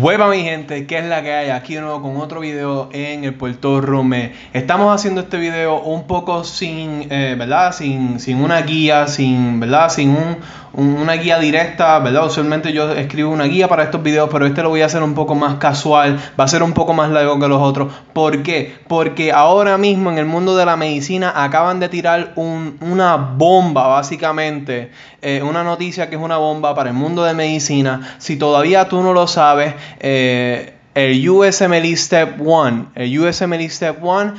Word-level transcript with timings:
Hueva 0.00 0.28
mi 0.28 0.42
gente, 0.42 0.86
¿qué 0.86 0.98
es 1.00 1.04
la 1.04 1.22
que 1.22 1.34
hay? 1.34 1.50
Aquí 1.50 1.74
de 1.74 1.82
nuevo 1.82 2.00
con 2.00 2.16
otro 2.16 2.40
video 2.40 2.88
en 2.92 3.24
el 3.24 3.34
Puerto 3.34 3.82
Rome. 3.82 4.32
Estamos 4.54 4.94
haciendo 4.94 5.20
este 5.20 5.36
video 5.36 5.82
un 5.82 6.06
poco 6.06 6.44
sin, 6.44 7.08
eh, 7.10 7.34
¿verdad? 7.38 7.72
Sin, 7.74 8.18
sin, 8.18 8.42
una 8.42 8.62
guía, 8.62 9.06
sin, 9.06 9.60
¿verdad? 9.60 9.90
Sin 9.90 10.08
un, 10.08 10.38
una 10.74 11.14
guía 11.14 11.38
directa, 11.38 11.98
¿verdad? 11.98 12.26
Usualmente 12.26 12.72
yo 12.72 12.92
escribo 12.92 13.30
una 13.30 13.44
guía 13.44 13.68
para 13.68 13.84
estos 13.84 14.02
videos, 14.02 14.28
pero 14.32 14.46
este 14.46 14.62
lo 14.62 14.70
voy 14.70 14.82
a 14.82 14.86
hacer 14.86 15.02
un 15.02 15.14
poco 15.14 15.34
más 15.34 15.56
casual, 15.56 16.18
va 16.38 16.44
a 16.44 16.48
ser 16.48 16.62
un 16.62 16.72
poco 16.72 16.94
más 16.94 17.10
largo 17.10 17.38
que 17.38 17.48
los 17.48 17.60
otros. 17.60 17.92
¿Por 18.12 18.42
qué? 18.42 18.74
Porque 18.88 19.32
ahora 19.32 19.76
mismo 19.78 20.10
en 20.10 20.18
el 20.18 20.24
mundo 20.24 20.56
de 20.56 20.64
la 20.64 20.76
medicina 20.76 21.32
acaban 21.34 21.80
de 21.80 21.88
tirar 21.88 22.32
una 22.36 23.16
bomba, 23.16 23.86
básicamente, 23.88 24.90
eh, 25.20 25.42
una 25.42 25.62
noticia 25.62 26.08
que 26.08 26.16
es 26.16 26.22
una 26.22 26.38
bomba 26.38 26.74
para 26.74 26.90
el 26.90 26.96
mundo 26.96 27.24
de 27.24 27.34
medicina. 27.34 28.16
Si 28.18 28.36
todavía 28.36 28.88
tú 28.88 29.02
no 29.02 29.12
lo 29.12 29.26
sabes, 29.26 29.74
eh, 30.00 30.74
el 30.94 31.28
USMLE 31.28 31.96
Step 31.96 32.40
1, 32.40 32.92
el 32.94 33.18
USMLE 33.18 33.68
Step 33.70 34.02
1 34.02 34.34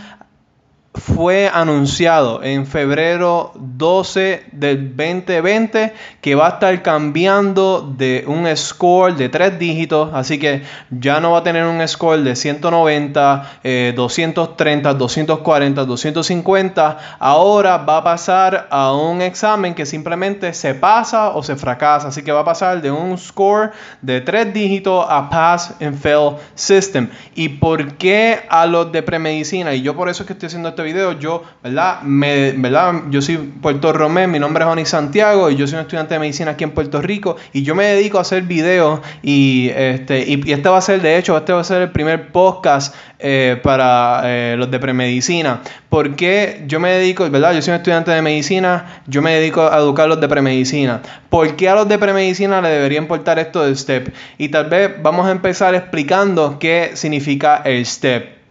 fue 0.96 1.50
anunciado 1.52 2.44
en 2.44 2.68
febrero 2.68 3.52
12 3.56 4.44
del 4.52 4.96
2020 4.96 5.94
que 6.22 6.36
va 6.36 6.46
a 6.46 6.50
estar 6.52 6.82
cambiando 6.84 7.82
de 7.98 8.24
un 8.28 8.46
score 8.56 9.16
de 9.16 9.28
tres 9.30 9.58
dígitos, 9.58 10.12
así 10.14 10.38
que 10.38 10.62
ya 10.92 11.20
no 11.20 11.32
va 11.32 11.40
a 11.40 11.44
tener 11.44 11.66
un 11.66 11.86
score 11.88 12.22
de 12.22 12.36
190, 12.36 13.94
230, 13.96 14.94
240, 14.94 15.86
250, 15.86 16.98
ahora 17.18 17.78
va 17.78 17.98
a 17.98 18.04
pasar 18.04 18.68
a 18.70 18.94
un 18.94 19.22
examen 19.22 19.74
que 19.74 19.88
simplemente 19.88 20.54
se 20.54 20.76
pasa 20.76 21.30
o 21.30 21.42
se 21.42 21.56
fracasa, 21.56 22.10
así 22.10 22.22
que 22.22 22.32
va 22.32 22.42
a 22.42 22.46
pasar 22.46 22.82
de 22.82 22.92
un 22.92 23.18
score 23.18 23.72
de 24.02 24.22
tres 24.22 24.54
dígitos 24.54 25.06
a 25.10 25.30
Pass 25.30 25.74
and 25.82 26.00
Fail 26.00 26.36
System. 26.54 27.10
¿Y 27.34 27.50
por 27.50 27.96
qué 27.96 28.42
a 28.48 28.68
los 28.68 28.92
de 28.92 29.02
premedicina? 29.02 29.74
Y 29.74 29.82
yo 29.82 29.96
por 29.96 30.08
eso 30.08 30.24
es 30.24 30.28
que 30.28 30.34
estoy 30.34 30.48
haciendo 30.48 30.70
este 30.70 30.83
video, 30.84 31.14
yo, 31.20 31.44
¿verdad? 31.64 32.02
Me, 32.02 32.52
¿verdad? 32.52 33.04
Yo 33.10 33.22
soy 33.22 33.38
Puerto 33.38 33.92
Romé, 33.94 34.28
mi 34.28 34.40
nombre 34.40 34.64
es 34.64 34.70
Oni 34.70 34.86
Santiago 34.86 35.50
y 35.50 35.56
yo 35.56 35.68
soy 35.68 35.76
un 35.76 35.82
estudiante 35.82 36.14
de 36.14 36.20
medicina 36.20 36.52
aquí 36.52 36.64
en 36.64 36.72
Puerto 36.72 37.02
Rico 37.02 37.38
y 37.52 37.64
yo 37.64 37.76
me 37.76 37.86
dedico 37.86 38.18
a 38.18 38.22
hacer 38.22 38.44
videos 38.44 39.00
y 39.22 39.70
este, 39.70 40.26
y, 40.28 40.52
este 40.52 40.70
va 40.70 40.78
a 40.78 40.82
ser, 40.82 41.02
de 41.02 41.18
hecho, 41.18 41.38
este 41.38 41.54
va 41.54 41.62
a 41.62 41.64
ser 41.64 41.82
el 41.82 41.92
primer 41.92 42.32
podcast 42.32 42.96
eh, 43.20 43.60
para 43.64 44.22
eh, 44.26 44.56
los 44.58 44.70
de 44.70 44.80
premedicina. 44.80 45.62
porque 45.90 46.64
yo 46.68 46.80
me 46.80 46.92
dedico, 46.92 47.30
¿verdad? 47.30 47.54
Yo 47.54 47.62
soy 47.62 47.72
un 47.72 47.78
estudiante 47.78 48.12
de 48.12 48.22
medicina, 48.22 49.02
yo 49.08 49.22
me 49.22 49.34
dedico 49.36 49.62
a 49.62 49.78
educar 49.78 50.06
a 50.06 50.08
los 50.10 50.22
de 50.22 50.28
premedicina. 50.28 51.02
¿Por 51.30 51.56
qué 51.56 51.70
a 51.70 51.76
los 51.76 51.88
de 51.88 51.98
premedicina 51.98 52.62
le 52.62 52.70
debería 52.70 52.98
importar 52.98 53.40
esto 53.40 53.64
del 53.64 53.78
STEP? 53.78 54.14
Y 54.38 54.50
tal 54.50 54.66
vez 54.70 54.92
vamos 55.02 55.28
a 55.28 55.32
empezar 55.32 55.74
explicando 55.76 56.58
qué 56.60 56.92
significa 56.96 57.62
el 57.64 57.86
STEP 57.86 58.43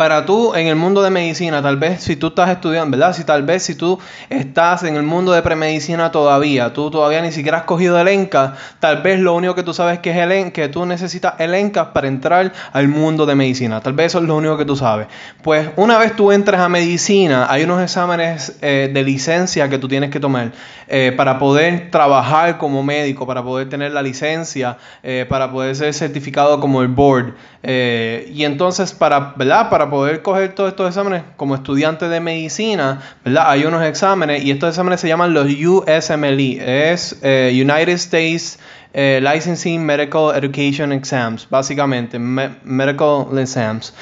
para 0.00 0.24
tú 0.24 0.54
en 0.54 0.66
el 0.66 0.76
mundo 0.76 1.02
de 1.02 1.10
medicina, 1.10 1.60
tal 1.60 1.76
vez 1.76 2.02
si 2.02 2.16
tú 2.16 2.28
estás 2.28 2.48
estudiando, 2.48 2.96
¿verdad? 2.96 3.14
Si 3.14 3.22
tal 3.22 3.42
vez 3.42 3.64
si 3.64 3.74
tú 3.74 3.98
estás 4.30 4.82
en 4.84 4.96
el 4.96 5.02
mundo 5.02 5.30
de 5.32 5.42
premedicina 5.42 6.10
todavía, 6.10 6.72
tú 6.72 6.90
todavía 6.90 7.20
ni 7.20 7.32
siquiera 7.32 7.58
has 7.58 7.64
cogido 7.64 8.00
el 8.00 8.08
ENCA, 8.08 8.54
tal 8.78 9.02
vez 9.02 9.20
lo 9.20 9.34
único 9.34 9.54
que 9.54 9.62
tú 9.62 9.74
sabes 9.74 9.98
que 9.98 10.12
es 10.12 10.16
el 10.16 10.52
que 10.52 10.70
tú 10.70 10.86
necesitas 10.86 11.34
el 11.36 11.52
ENCA 11.52 11.92
para 11.92 12.08
entrar 12.08 12.50
al 12.72 12.88
mundo 12.88 13.26
de 13.26 13.34
medicina. 13.34 13.82
Tal 13.82 13.92
vez 13.92 14.06
eso 14.06 14.20
es 14.20 14.24
lo 14.24 14.36
único 14.36 14.56
que 14.56 14.64
tú 14.64 14.74
sabes. 14.74 15.06
Pues 15.42 15.68
una 15.76 15.98
vez 15.98 16.16
tú 16.16 16.32
entras 16.32 16.62
a 16.62 16.70
medicina, 16.70 17.46
hay 17.50 17.64
unos 17.64 17.82
exámenes 17.82 18.56
eh, 18.62 18.90
de 18.90 19.02
licencia 19.02 19.68
que 19.68 19.76
tú 19.76 19.86
tienes 19.86 20.08
que 20.08 20.18
tomar 20.18 20.52
eh, 20.88 21.12
para 21.14 21.38
poder 21.38 21.90
trabajar 21.90 22.56
como 22.56 22.82
médico, 22.82 23.26
para 23.26 23.42
poder 23.42 23.68
tener 23.68 23.92
la 23.92 24.00
licencia, 24.00 24.78
eh, 25.02 25.26
para 25.28 25.52
poder 25.52 25.76
ser 25.76 25.92
certificado 25.92 26.58
como 26.58 26.80
el 26.80 26.88
board. 26.88 27.34
y 27.62 28.44
entonces 28.44 28.94
para, 28.94 29.34
¿verdad? 29.36 29.68
Para 29.68 29.89
poder 29.90 30.22
coger 30.22 30.54
todos 30.54 30.70
estos 30.70 30.88
exámenes 30.88 31.22
como 31.36 31.54
estudiante 31.54 32.08
de 32.08 32.20
medicina, 32.20 33.02
¿verdad? 33.24 33.50
Hay 33.50 33.64
unos 33.64 33.84
exámenes 33.84 34.44
y 34.44 34.50
estos 34.50 34.70
exámenes 34.70 35.00
se 35.00 35.08
llaman 35.08 35.34
los 35.34 35.46
USMLE, 35.46 36.92
es 36.92 37.18
eh, 37.22 37.50
United 37.52 37.94
States 37.94 38.58
eh, 38.92 39.20
Licensing 39.22 39.84
Medical 39.84 40.34
Education 40.34 40.92
Exams, 40.92 41.48
básicamente, 41.48 42.18
Medical 42.18 43.38
Exams. 43.38 43.94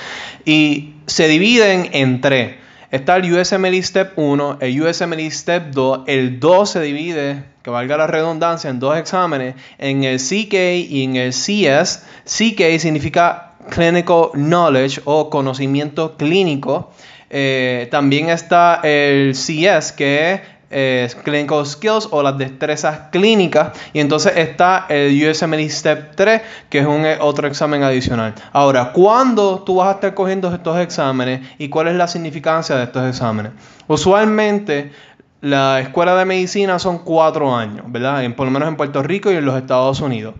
Y 0.45 0.95
se 1.07 1.29
dividen 1.29 1.91
en 1.93 2.21
tres. 2.21 2.57
Está 2.91 3.17
el 3.17 3.31
USMLE 3.31 3.83
Step 3.83 4.13
1, 4.17 4.59
el 4.63 4.81
USMLE 4.81 5.31
Step 5.31 5.73
2, 5.73 6.01
el 6.07 6.41
2 6.41 6.71
se 6.71 6.81
divide, 6.81 7.45
que 7.63 7.69
valga 7.69 7.99
la 7.99 8.07
redundancia, 8.07 8.71
en 8.71 8.81
dos 8.81 8.97
exámenes, 8.97 9.57
en 9.77 10.05
el 10.05 10.19
CK 10.19 10.55
y 10.89 11.05
en 11.05 11.17
el 11.17 11.33
CS. 11.33 12.05
CK 12.25 12.79
significa 12.79 13.48
Clinical 13.71 14.31
Knowledge 14.35 15.01
o 15.05 15.31
conocimiento 15.31 16.17
clínico. 16.17 16.91
Eh, 17.31 17.89
también 17.91 18.31
está 18.31 18.81
el 18.83 19.35
CS, 19.35 19.93
que 19.93 20.41
es 20.71 21.15
Clinical 21.15 21.65
Skills 21.67 22.09
o 22.11 22.23
las 22.23 22.37
destrezas 22.37 23.11
clínicas. 23.11 23.79
Y 23.93 24.01
entonces 24.01 24.33
está 24.37 24.87
el 24.89 25.29
USMLE 25.29 25.69
Step 25.71 26.15
3, 26.15 26.43
que 26.69 26.81
es 26.81 26.87
un 26.87 27.07
eh, 27.07 27.19
otro 27.21 27.49
examen 27.49 27.83
adicional. 27.83 28.35
Ahora, 28.53 28.93
¿cuándo 28.93 29.63
tú 29.65 29.77
vas 29.77 29.89
a 29.89 29.93
estar 29.93 30.15
cogiendo 30.15 30.53
estos 30.53 30.79
exámenes 30.79 31.41
y 31.59 31.69
cuál 31.69 31.89
es 31.89 31.95
la 31.95 32.09
significancia 32.09 32.77
de 32.77 32.85
estos 32.85 33.09
exámenes? 33.09 33.53
Usualmente 33.87 34.93
la 35.41 35.81
escuela 35.81 36.17
de 36.17 36.25
medicina 36.25 36.79
son 36.79 36.99
cuatro 36.99 37.55
años, 37.55 37.85
¿verdad? 37.89 38.25
por 38.35 38.47
lo 38.47 38.51
menos 38.51 38.69
en 38.69 38.77
Puerto 38.77 39.03
Rico 39.03 39.31
y 39.31 39.37
en 39.37 39.45
los 39.45 39.57
Estados 39.57 40.01
Unidos. 40.01 40.35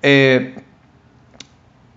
Eh, 0.00 0.54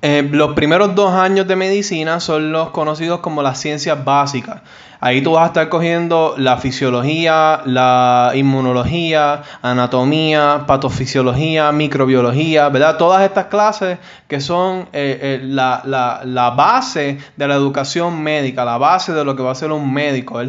eh, 0.02 0.28
los 0.32 0.54
primeros 0.54 0.96
dos 0.96 1.14
años 1.14 1.48
de 1.48 1.56
medicina 1.56 2.20
son 2.20 2.52
los 2.52 2.72
conocidos 2.72 3.20
como 3.20 3.44
las 3.44 3.60
ciencias 3.60 4.04
básicas. 4.04 4.62
Ahí 5.04 5.24
tú 5.24 5.32
vas 5.32 5.46
a 5.46 5.48
estar 5.48 5.68
cogiendo 5.68 6.36
la 6.38 6.58
fisiología, 6.58 7.64
la 7.66 8.34
inmunología, 8.36 9.42
anatomía, 9.64 10.66
patofisiología, 10.68 11.72
microbiología, 11.72 12.70
¿verdad? 12.70 12.98
Todas 12.98 13.24
estas 13.24 13.46
clases 13.46 13.98
que 14.28 14.40
son 14.40 14.82
eh, 14.94 15.18
eh, 15.22 15.40
la, 15.44 16.54
base 16.56 17.18
de 17.36 17.48
la 17.48 17.56
educación 17.56 18.22
médica, 18.22 18.64
la 18.64 18.78
base 18.78 19.12
de 19.12 19.26
lo 19.26 19.36
que 19.36 19.42
va 19.42 19.54
a 19.54 19.56
ser 19.56 19.72
un 19.72 19.92
médico, 19.92 20.40
es, 20.40 20.48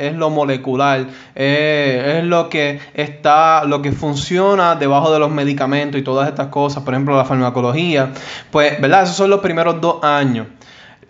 es, 0.00 0.14
lo 0.16 0.30
molecular, 0.30 1.06
es 1.36 2.24
lo 2.24 2.48
que 2.48 2.80
está, 2.94 3.62
lo 3.64 3.82
que 3.82 3.92
funciona 3.92 4.74
debajo 4.74 5.12
de 5.12 5.20
los 5.20 5.30
medicamentos 5.30 6.00
y 6.00 6.02
todas 6.02 6.28
estas 6.28 6.48
cosas, 6.48 6.82
por 6.82 6.94
ejemplo 6.94 7.16
la 7.16 7.24
farmacología, 7.24 8.10
pues, 8.50 8.80
¿verdad? 8.80 9.04
Esos 9.04 9.14
son 9.14 9.30
los 9.30 9.38
primeros 9.38 9.80
dos 9.80 10.02
años. 10.02 10.48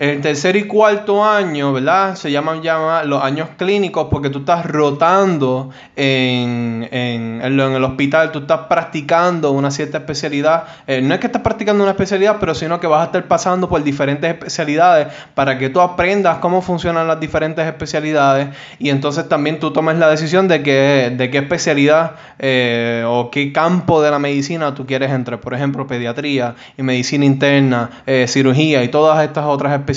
El 0.03 0.21
tercer 0.21 0.57
y 0.57 0.65
cuarto 0.65 1.25
año, 1.25 1.73
¿verdad? 1.73 2.17
Se 2.17 2.33
llaman, 2.33 2.61
los 3.09 3.23
años 3.23 3.51
clínicos 3.57 4.09
porque 4.11 4.31
tú 4.31 4.41
estás 4.41 4.67
rotando 4.67 5.71
en, 5.95 6.89
el 6.91 7.85
hospital, 7.85 8.33
tú 8.33 8.41
estás 8.41 8.63
practicando 8.69 9.53
una 9.53 9.71
cierta 9.71 9.99
especialidad. 9.99 10.65
Eh, 10.89 11.03
no 11.03 11.15
es 11.15 11.21
que 11.21 11.29
estás 11.29 11.43
practicando 11.43 11.85
una 11.85 11.93
especialidad, 11.93 12.39
pero 12.41 12.53
sino 12.53 12.81
que 12.81 12.89
vas 12.89 13.03
a 13.03 13.05
estar 13.05 13.29
pasando 13.29 13.69
por 13.69 13.85
diferentes 13.85 14.29
especialidades 14.29 15.07
para 15.37 15.57
que 15.57 15.71
tú 15.71 15.81
aprendas 15.81 16.39
cómo 16.39 16.63
funcionan 16.63 17.07
las 17.07 17.21
diferentes 17.21 17.65
especialidades 17.65 18.49
y 18.81 18.91
entonces 18.91 19.29
también 19.29 19.61
tú 19.61 19.73
tomes 19.73 19.99
la 19.99 20.11
decisión 20.11 20.49
de, 20.49 20.65
que, 20.65 21.15
de 21.17 21.31
qué 21.31 21.39
especialidad 21.39 22.17
eh, 22.41 23.05
o 23.07 23.31
qué 23.31 23.53
campo 23.53 24.03
de 24.03 24.11
la 24.11 24.19
medicina 24.19 24.75
tú 24.75 24.85
quieres 24.85 25.13
entrar. 25.13 25.39
Por 25.39 25.55
ejemplo, 25.55 25.87
pediatría 25.87 26.57
y 26.77 26.83
medicina 26.83 27.25
interna, 27.25 28.03
eh, 28.05 28.27
cirugía 28.27 28.83
y 28.83 28.89
todas 28.89 29.23
estas 29.23 29.45
otras 29.45 29.71
especialidades 29.75 29.92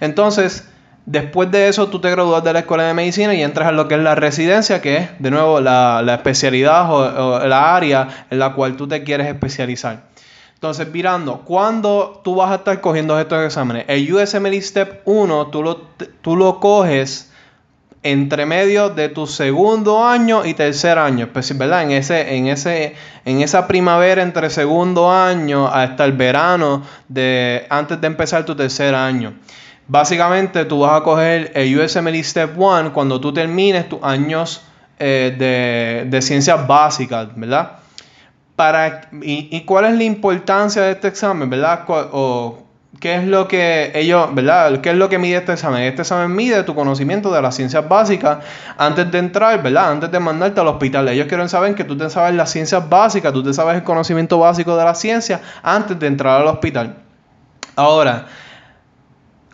Entonces, 0.00 0.68
después 1.06 1.50
de 1.50 1.68
eso, 1.68 1.88
tú 1.88 2.00
te 2.00 2.10
gradúas 2.10 2.44
de 2.44 2.52
la 2.52 2.60
escuela 2.60 2.84
de 2.84 2.94
medicina 2.94 3.34
y 3.34 3.42
entras 3.42 3.68
a 3.68 3.72
lo 3.72 3.88
que 3.88 3.94
es 3.94 4.00
la 4.00 4.14
residencia, 4.14 4.80
que 4.80 4.96
es, 4.96 5.08
de 5.18 5.30
nuevo, 5.30 5.60
la, 5.60 6.14
especialidad 6.14 6.92
o, 6.92 7.46
la 7.46 7.76
área 7.76 8.26
en 8.30 8.38
la 8.38 8.54
cual 8.54 8.76
tú 8.76 8.86
te 8.88 9.02
quieres 9.02 9.26
especializar. 9.26 10.08
Entonces, 10.54 10.88
mirando, 10.92 11.42
¿cuándo 11.44 12.20
tú 12.24 12.34
vas 12.34 12.50
a 12.50 12.56
estar 12.56 12.80
cogiendo 12.80 13.18
estos 13.18 13.44
exámenes? 13.44 13.84
El 13.86 14.12
USMLE 14.12 14.60
Step 14.60 15.02
1, 15.04 15.46
tú 15.48 15.62
lo, 15.62 15.76
tú 16.20 16.36
lo 16.36 16.58
coges 16.58 17.27
entre 18.12 18.46
medio 18.46 18.90
de 18.90 19.08
tu 19.08 19.26
segundo 19.26 20.06
año 20.06 20.44
y 20.44 20.54
tercer 20.54 20.98
año, 20.98 21.28
pues, 21.32 21.56
¿verdad? 21.56 21.82
En, 21.82 21.92
ese, 21.92 22.36
en, 22.36 22.48
ese, 22.48 22.94
en 23.24 23.42
esa 23.42 23.66
primavera 23.66 24.22
entre 24.22 24.50
segundo 24.50 25.10
año 25.10 25.66
hasta 25.66 26.04
el 26.04 26.12
verano 26.12 26.82
de, 27.08 27.66
antes 27.70 28.00
de 28.00 28.06
empezar 28.06 28.44
tu 28.44 28.54
tercer 28.54 28.94
año. 28.94 29.34
Básicamente 29.86 30.66
tú 30.66 30.80
vas 30.80 31.00
a 31.00 31.02
coger 31.02 31.50
el 31.54 31.78
USMLE 31.78 32.22
Step 32.22 32.58
1 32.58 32.92
cuando 32.92 33.20
tú 33.20 33.32
termines 33.32 33.88
tus 33.88 34.02
años 34.02 34.62
eh, 34.98 36.06
de, 36.10 36.22
ciencias 36.22 36.66
básicas, 36.66 37.28
¿verdad? 37.34 37.78
Para, 38.54 39.08
y, 39.22 39.60
cuál 39.62 39.86
es 39.86 39.96
la 39.96 40.04
importancia 40.04 40.82
de 40.82 40.92
este 40.92 41.08
examen, 41.08 41.48
¿verdad? 41.48 41.84
O, 41.88 42.67
¿Qué 43.00 43.14
es 43.14 43.24
lo 43.24 43.46
que 43.46 43.92
ellos, 43.94 44.34
verdad? 44.34 44.80
¿Qué 44.80 44.90
es 44.90 44.96
lo 44.96 45.08
que 45.08 45.18
mide 45.18 45.36
este 45.36 45.52
examen? 45.52 45.82
Este 45.82 46.02
examen 46.02 46.34
mide 46.34 46.64
tu 46.64 46.74
conocimiento 46.74 47.32
de 47.32 47.40
las 47.40 47.54
ciencias 47.54 47.88
básicas 47.88 48.38
antes 48.76 49.08
de 49.12 49.18
entrar, 49.18 49.62
¿verdad? 49.62 49.92
Antes 49.92 50.10
de 50.10 50.18
mandarte 50.18 50.60
al 50.60 50.66
hospital. 50.66 51.08
Ellos 51.08 51.28
quieren 51.28 51.48
saber 51.48 51.76
que 51.76 51.84
tú 51.84 51.96
te 51.96 52.10
sabes 52.10 52.34
las 52.34 52.50
ciencias 52.50 52.88
básicas, 52.88 53.32
tú 53.32 53.44
te 53.44 53.52
sabes 53.52 53.76
el 53.76 53.84
conocimiento 53.84 54.40
básico 54.40 54.76
de 54.76 54.84
la 54.84 54.96
ciencia 54.96 55.40
antes 55.62 55.96
de 55.96 56.08
entrar 56.08 56.40
al 56.40 56.48
hospital. 56.48 56.96
Ahora, 57.76 58.26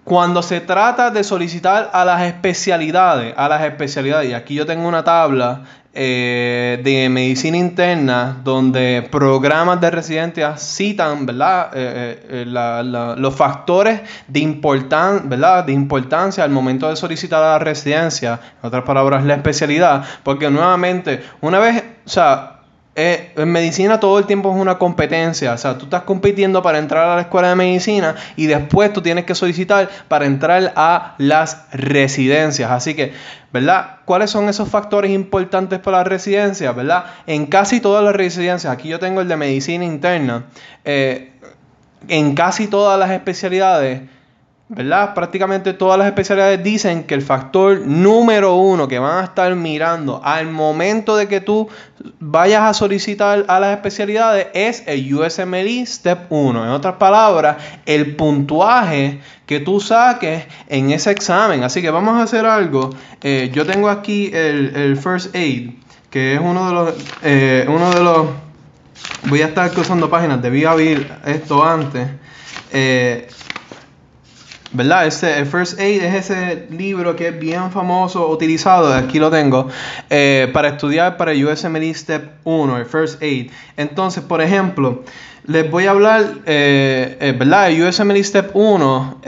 cuando 0.05 0.43
se 0.43 0.61
trata 0.61 1.11
de 1.11 1.25
solicitar 1.25 1.91
a 1.93 2.05
las 2.05 2.23
especialidades, 2.23 3.35
a 3.37 3.49
las 3.49 3.63
especialidades, 3.63 4.31
y 4.31 4.35
aquí 4.35 4.55
yo 4.55 4.67
tengo 4.67 4.87
una 4.87 5.03
tabla 5.03 5.63
eh, 5.97 6.81
de 6.83 7.09
medicina 7.09 7.57
interna 7.57 8.41
donde 8.43 9.09
programas 9.13 9.81
de 9.81 9.93
residencia 9.93 10.57
citan 10.57 11.25
¿verdad? 11.25 11.71
Eh, 11.73 12.27
eh, 12.29 13.15
los 13.17 13.35
factores 13.35 14.01
de, 14.27 14.41
importan, 14.41 15.29
¿verdad? 15.29 15.65
de 15.65 15.73
importancia 15.73 16.43
al 16.43 16.51
momento 16.51 16.91
de 16.91 16.97
solicitar 16.97 17.43
a 17.43 17.53
la 17.53 17.59
residencia, 17.61 18.41
en 18.61 18.67
otras 18.67 18.83
palabras, 18.83 19.25
la 19.25 19.35
especialidad, 19.35 20.05
porque 20.23 20.51
nuevamente, 20.51 21.23
una 21.41 21.61
vez, 21.61 21.83
o 22.05 22.09
sea, 22.09 22.54
eh, 22.97 23.33
en 23.37 23.51
medicina 23.51 23.99
todo 23.99 24.21
el 24.21 24.27
tiempo 24.27 24.55
es 24.55 24.61
una 24.61 24.79
competencia, 24.79 25.53
o 25.53 25.59
sea, 25.59 25.77
tú 25.77 25.87
estás 25.87 26.03
compitiendo 26.03 26.63
para 26.63 26.79
entrar 26.79 27.09
a 27.09 27.17
la 27.17 27.23
escuela 27.23 27.49
de 27.49 27.57
medicina 27.57 28.15
y 28.37 28.47
después 28.47 28.93
tú 28.93 29.03
tienes 29.03 29.25
que 29.25 29.35
solicitar 29.35 29.89
para 30.07 30.27
entrar 30.27 30.73
a 30.77 31.17
las 31.19 31.65
residencias. 31.73 32.71
Así 32.71 32.95
que, 32.95 33.13
¿verdad? 33.53 33.97
¿Cuáles 34.05 34.31
son 34.31 34.49
esos 34.49 34.69
factores 34.69 35.11
importantes 35.11 35.81
para 35.81 35.99
las 35.99 36.07
residencias, 36.07 36.75
¿verdad? 36.77 37.07
En 37.27 37.47
casi 37.47 37.81
todas 37.81 38.05
las 38.05 38.15
residencias, 38.15 38.73
aquí 38.73 38.89
yo 38.89 39.01
tengo 39.01 39.21
el 39.21 39.27
de 39.29 39.37
medicina 39.37 39.85
interna, 39.85 40.45
eh, 40.85 41.33
en 42.07 42.37
casi 42.37 42.69
todas 42.69 42.97
las 42.97 43.11
especialidades, 43.11 44.03
¿verdad? 44.75 45.15
Prácticamente 45.15 45.73
todas 45.73 45.99
las 45.99 46.09
especialidades 46.09 46.63
dicen 46.63 47.05
que 47.05 47.15
el 47.15 47.23
factor 47.23 47.81
número 47.87 48.57
uno 48.57 48.89
que 48.89 48.99
van 48.99 49.19
a 49.19 49.25
estar 49.25 49.55
mirando 49.55 50.21
al 50.25 50.51
momento 50.51 51.17
de 51.17 51.29
que 51.29 51.41
tú 51.41 51.69
vayas 52.19 52.63
a 52.63 52.75
solicitar 52.75 53.45
a 53.49 53.61
las 53.61 53.77
especialidades 53.77 54.49
es 54.53 54.83
el 54.87 55.15
USMLE 55.15 55.87
Step 55.87 56.27
1. 56.31 56.65
En 56.65 56.71
otras 56.71 56.95
palabras, 56.97 57.57
el 57.87 58.17
puntuaje 58.17 59.21
que 59.47 59.61
tú 59.61 59.81
saques 59.81 60.45
en 60.69 60.91
ese 60.91 61.11
examen. 61.11 61.63
Así 61.63 61.81
que 61.81 61.91
vamos 61.91 62.19
a 62.19 62.25
hacer 62.25 62.45
algo. 62.45 62.91
Eh, 63.23 63.51
yo 63.53 63.65
tengo 63.65 63.89
aquí 63.89 64.31
el, 64.35 64.97
First 64.97 65.35
Aid, 65.37 65.71
que 66.11 66.35
es 66.35 66.41
uno 66.41 66.67
de 66.67 66.73
los... 66.73 66.95
Eh, 67.23 67.67
uno 67.69 67.91
de 67.91 68.03
los 68.03 68.27
voy 69.29 69.43
a 69.43 69.47
estar 69.47 69.71
cruzando 69.71 70.11
páginas, 70.11 70.43
debí 70.43 70.65
abrir 70.65 71.13
esto 71.27 71.65
antes. 71.65 72.09
Eh, 72.73 73.29
¿verdad? 74.75 75.07
Ese, 75.07 75.39
el 75.39 75.47
First 75.47 75.79
Aid 75.81 76.03
es 76.03 76.31
ese 76.31 76.67
libro 76.71 77.15
que 77.17 77.29
es 77.29 77.39
bien 77.39 77.71
famoso, 77.71 78.29
utilizado, 78.29 78.93
aquí 78.93 79.19
lo 79.19 79.31
tengo, 79.31 79.69
eh, 80.11 80.51
para 80.53 80.69
estudiar 80.69 81.17
para 81.17 81.33
el 81.33 81.45
USMLE 81.47 81.95
Step 81.95 82.33
1, 82.43 82.79
el 82.79 82.85
First 82.85 83.23
Aid. 83.23 83.51
Entonces, 83.77 84.23
por 84.25 84.43
ejemplo, 84.43 85.05
les 85.47 85.71
voy 85.71 85.87
a 85.87 85.93
hablar, 85.93 86.25
eh, 86.45 87.17
eh, 87.21 87.35
¿verdad? 87.39 87.71
El 87.71 87.83
USMLE 87.85 88.25
Step 88.25 88.51
1 88.55 89.21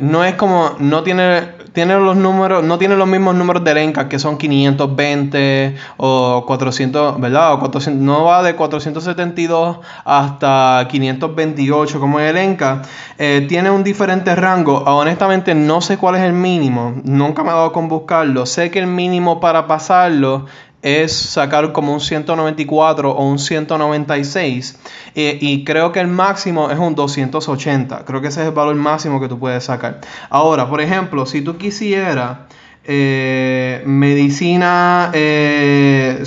no 0.00 0.24
es 0.24 0.34
como, 0.34 0.76
no 0.78 1.02
tiene 1.02 1.55
tiene 1.76 1.94
los 1.98 2.16
números, 2.16 2.64
no 2.64 2.78
tiene 2.78 2.96
los 2.96 3.06
mismos 3.06 3.34
números 3.34 3.62
de 3.62 3.82
ENCA 3.82 4.08
que 4.08 4.18
son 4.18 4.38
520 4.38 5.76
o 5.98 6.46
400, 6.46 7.20
¿verdad? 7.20 7.52
O 7.52 7.58
400, 7.58 8.02
no 8.02 8.24
va 8.24 8.42
de 8.42 8.56
472 8.56 9.80
hasta 10.06 10.88
528 10.90 12.00
como 12.00 12.18
el 12.18 12.34
ENCA. 12.34 12.80
Eh, 13.18 13.44
tiene 13.46 13.70
un 13.70 13.84
diferente 13.84 14.34
rango. 14.34 14.84
Honestamente 14.86 15.54
no 15.54 15.82
sé 15.82 15.98
cuál 15.98 16.14
es 16.14 16.22
el 16.22 16.32
mínimo. 16.32 16.94
Nunca 17.04 17.42
me 17.42 17.50
he 17.50 17.52
dado 17.52 17.72
con 17.72 17.88
buscarlo. 17.88 18.46
Sé 18.46 18.70
que 18.70 18.78
el 18.78 18.86
mínimo 18.86 19.38
para 19.38 19.66
pasarlo 19.66 20.46
es 20.82 21.12
sacar 21.12 21.72
como 21.72 21.92
un 21.92 22.00
194 22.00 23.10
o 23.10 23.28
un 23.28 23.38
196 23.38 24.78
eh, 25.14 25.38
y 25.40 25.64
creo 25.64 25.92
que 25.92 26.00
el 26.00 26.08
máximo 26.08 26.70
es 26.70 26.78
un 26.78 26.94
280. 26.94 28.04
Creo 28.04 28.20
que 28.20 28.28
ese 28.28 28.42
es 28.42 28.48
el 28.48 28.52
valor 28.52 28.74
máximo 28.76 29.20
que 29.20 29.28
tú 29.28 29.38
puedes 29.38 29.64
sacar. 29.64 30.00
Ahora, 30.30 30.68
por 30.68 30.80
ejemplo, 30.80 31.26
si 31.26 31.42
tú 31.42 31.56
quisieras 31.56 32.38
eh, 32.84 33.82
medicina 33.84 35.10
eh, 35.12 36.22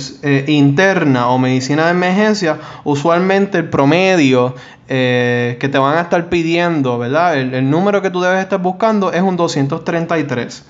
interna 0.48 1.28
o 1.28 1.38
medicina 1.38 1.86
de 1.86 1.92
emergencia, 1.92 2.58
usualmente 2.84 3.58
el 3.58 3.70
promedio 3.70 4.54
que 4.88 5.68
te 5.70 5.78
van 5.78 5.98
a 5.98 6.00
estar 6.00 6.28
pidiendo, 6.28 6.98
¿verdad? 6.98 7.38
El, 7.38 7.54
el 7.54 7.70
número 7.70 8.02
que 8.02 8.10
tú 8.10 8.20
debes 8.20 8.40
estar 8.40 8.60
buscando 8.60 9.12
es 9.12 9.22
un 9.22 9.36
233 9.36 10.64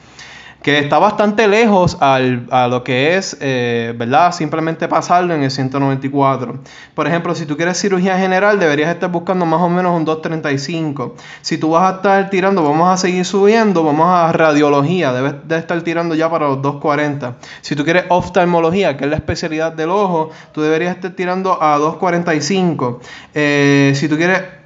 que 0.62 0.78
está 0.78 0.98
bastante 0.98 1.48
lejos 1.48 1.96
al, 2.00 2.46
a 2.50 2.68
lo 2.68 2.84
que 2.84 3.16
es, 3.16 3.36
eh, 3.40 3.94
¿verdad? 3.96 4.32
Simplemente 4.32 4.88
pasarlo 4.88 5.34
en 5.34 5.42
el 5.42 5.50
194. 5.50 6.60
Por 6.94 7.06
ejemplo, 7.06 7.34
si 7.34 7.46
tú 7.46 7.56
quieres 7.56 7.80
cirugía 7.80 8.18
general, 8.18 8.58
deberías 8.58 8.92
estar 8.92 9.10
buscando 9.10 9.46
más 9.46 9.60
o 9.60 9.68
menos 9.68 9.96
un 9.96 10.04
235. 10.04 11.14
Si 11.40 11.56
tú 11.58 11.70
vas 11.70 11.90
a 11.90 11.96
estar 11.96 12.30
tirando, 12.30 12.62
vamos 12.62 12.88
a 12.88 12.96
seguir 12.96 13.24
subiendo, 13.24 13.82
vamos 13.84 14.06
a 14.08 14.32
radiología, 14.32 15.12
debes 15.12 15.34
de 15.48 15.56
estar 15.56 15.80
tirando 15.82 16.14
ya 16.14 16.30
para 16.30 16.48
los 16.48 16.60
240. 16.62 17.36
Si 17.62 17.74
tú 17.74 17.84
quieres 17.84 18.04
oftalmología, 18.08 18.96
que 18.96 19.04
es 19.04 19.10
la 19.10 19.16
especialidad 19.16 19.72
del 19.72 19.90
ojo, 19.90 20.30
tú 20.52 20.60
deberías 20.60 20.96
estar 20.96 21.12
tirando 21.12 21.62
a 21.62 21.78
245. 21.78 23.00
Eh, 23.34 23.92
si 23.94 24.08
tú 24.08 24.16
quieres 24.16 24.59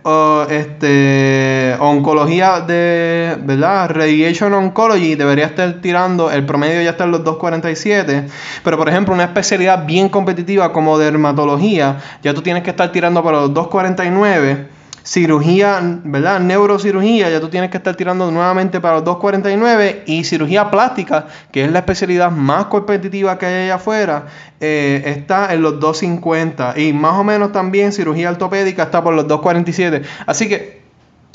este, 0.50 1.76
oncología 1.78 2.60
de, 2.60 3.38
¿verdad? 3.40 3.90
Radiation 3.90 4.52
Oncology 4.52 5.14
debería 5.14 5.46
estar 5.46 5.80
tirando, 5.80 6.30
el 6.30 6.44
promedio 6.44 6.82
ya 6.82 6.90
está 6.90 7.04
en 7.04 7.12
los 7.12 7.22
2.47, 7.22 8.28
pero 8.62 8.76
por 8.76 8.88
ejemplo 8.88 9.14
una 9.14 9.24
especialidad 9.24 9.86
bien 9.86 10.08
competitiva 10.08 10.72
como 10.72 10.98
dermatología, 10.98 12.00
ya 12.22 12.34
tú 12.34 12.42
tienes 12.42 12.62
que 12.62 12.70
estar 12.70 12.92
tirando 12.92 13.22
para 13.22 13.40
los 13.40 13.50
2.49 13.52 14.73
cirugía, 15.04 15.80
¿verdad? 16.02 16.40
Neurocirugía, 16.40 17.28
ya 17.28 17.38
tú 17.38 17.50
tienes 17.50 17.70
que 17.70 17.76
estar 17.76 17.94
tirando 17.94 18.30
nuevamente 18.30 18.80
para 18.80 18.96
los 18.96 19.04
249 19.04 20.04
y 20.06 20.24
cirugía 20.24 20.70
plástica, 20.70 21.26
que 21.52 21.64
es 21.64 21.70
la 21.70 21.80
especialidad 21.80 22.30
más 22.30 22.66
competitiva 22.66 23.38
que 23.38 23.44
hay 23.44 23.64
allá 23.64 23.74
afuera, 23.74 24.26
eh, 24.60 25.02
está 25.04 25.52
en 25.52 25.60
los 25.60 25.78
250 25.78 26.78
y 26.78 26.94
más 26.94 27.18
o 27.18 27.24
menos 27.24 27.52
también 27.52 27.92
cirugía 27.92 28.30
ortopédica 28.30 28.84
está 28.84 29.04
por 29.04 29.14
los 29.14 29.28
247. 29.28 30.02
Así 30.26 30.48
que 30.48 30.82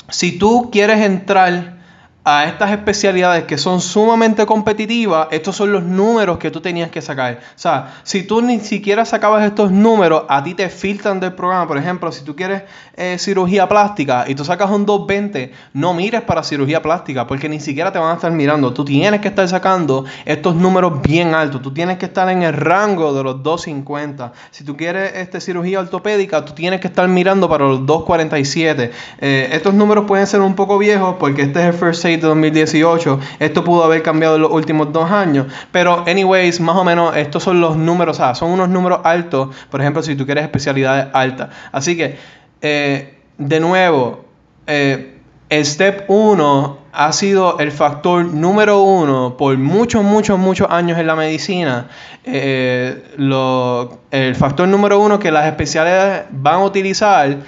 si 0.08 0.36
tú 0.36 0.70
quieres 0.72 1.00
entrar 1.00 1.79
a 2.22 2.44
estas 2.44 2.70
especialidades 2.70 3.44
que 3.44 3.56
son 3.56 3.80
sumamente 3.80 4.44
competitivas, 4.44 5.28
estos 5.30 5.56
son 5.56 5.72
los 5.72 5.82
números 5.82 6.36
que 6.36 6.50
tú 6.50 6.60
tenías 6.60 6.90
que 6.90 7.00
sacar. 7.00 7.40
O 7.56 7.58
sea, 7.58 7.94
si 8.02 8.24
tú 8.24 8.42
ni 8.42 8.60
siquiera 8.60 9.06
sacabas 9.06 9.44
estos 9.44 9.70
números, 9.70 10.24
a 10.28 10.44
ti 10.44 10.54
te 10.54 10.68
filtran 10.68 11.18
del 11.18 11.32
programa. 11.32 11.66
Por 11.66 11.78
ejemplo, 11.78 12.12
si 12.12 12.22
tú 12.22 12.36
quieres 12.36 12.64
eh, 12.94 13.16
cirugía 13.18 13.68
plástica 13.68 14.26
y 14.28 14.34
tú 14.34 14.44
sacas 14.44 14.70
un 14.70 14.84
220, 14.84 15.52
no 15.72 15.94
mires 15.94 16.20
para 16.20 16.42
cirugía 16.42 16.82
plástica 16.82 17.26
porque 17.26 17.48
ni 17.48 17.58
siquiera 17.58 17.90
te 17.90 17.98
van 17.98 18.10
a 18.10 18.14
estar 18.14 18.32
mirando. 18.32 18.74
Tú 18.74 18.84
tienes 18.84 19.20
que 19.22 19.28
estar 19.28 19.48
sacando 19.48 20.04
estos 20.26 20.54
números 20.54 21.00
bien 21.00 21.34
altos. 21.34 21.62
Tú 21.62 21.72
tienes 21.72 21.96
que 21.96 22.06
estar 22.06 22.28
en 22.28 22.42
el 22.42 22.52
rango 22.52 23.14
de 23.14 23.24
los 23.24 23.42
250. 23.42 24.32
Si 24.50 24.64
tú 24.64 24.76
quieres 24.76 25.12
este, 25.14 25.40
cirugía 25.40 25.80
ortopédica, 25.80 26.44
tú 26.44 26.52
tienes 26.52 26.80
que 26.80 26.88
estar 26.88 27.08
mirando 27.08 27.48
para 27.48 27.64
los 27.64 27.86
247. 27.86 28.90
Eh, 29.20 29.48
estos 29.52 29.72
números 29.72 30.04
pueden 30.06 30.26
ser 30.26 30.42
un 30.42 30.54
poco 30.54 30.76
viejos 30.76 31.16
porque 31.18 31.42
este 31.42 31.60
es 31.60 31.66
el 31.66 31.72
first 31.72 32.09
de 32.16 32.26
2018. 32.28 33.20
Esto 33.38 33.64
pudo 33.64 33.84
haber 33.84 34.02
cambiado 34.02 34.36
en 34.36 34.42
los 34.42 34.52
últimos 34.52 34.92
dos 34.92 35.10
años. 35.10 35.46
Pero, 35.72 36.04
anyways, 36.06 36.60
más 36.60 36.76
o 36.76 36.84
menos 36.84 37.16
estos 37.16 37.42
son 37.42 37.60
los 37.60 37.76
números, 37.76 38.20
son 38.34 38.50
unos 38.50 38.68
números 38.68 39.00
altos. 39.04 39.54
Por 39.70 39.80
ejemplo, 39.80 40.02
si 40.02 40.14
tú 40.14 40.26
quieres 40.26 40.44
especialidades 40.44 41.06
altas. 41.12 41.50
Así 41.72 41.96
que, 41.96 42.16
eh, 42.60 43.18
de 43.38 43.60
nuevo, 43.60 44.24
eh, 44.66 45.18
el 45.48 45.66
step 45.66 46.04
1 46.08 46.78
ha 46.92 47.12
sido 47.12 47.58
el 47.58 47.72
factor 47.72 48.24
número 48.24 48.82
uno 48.82 49.36
por 49.36 49.56
muchos, 49.58 50.02
muchos, 50.02 50.38
muchos 50.38 50.68
años 50.70 50.98
en 50.98 51.06
la 51.06 51.16
medicina. 51.16 51.88
Eh, 52.24 53.02
el 54.10 54.34
factor 54.34 54.68
número 54.68 55.00
uno 55.00 55.18
que 55.18 55.30
las 55.30 55.46
especialidades 55.46 56.26
van 56.30 56.54
a 56.54 56.64
utilizar 56.64 57.38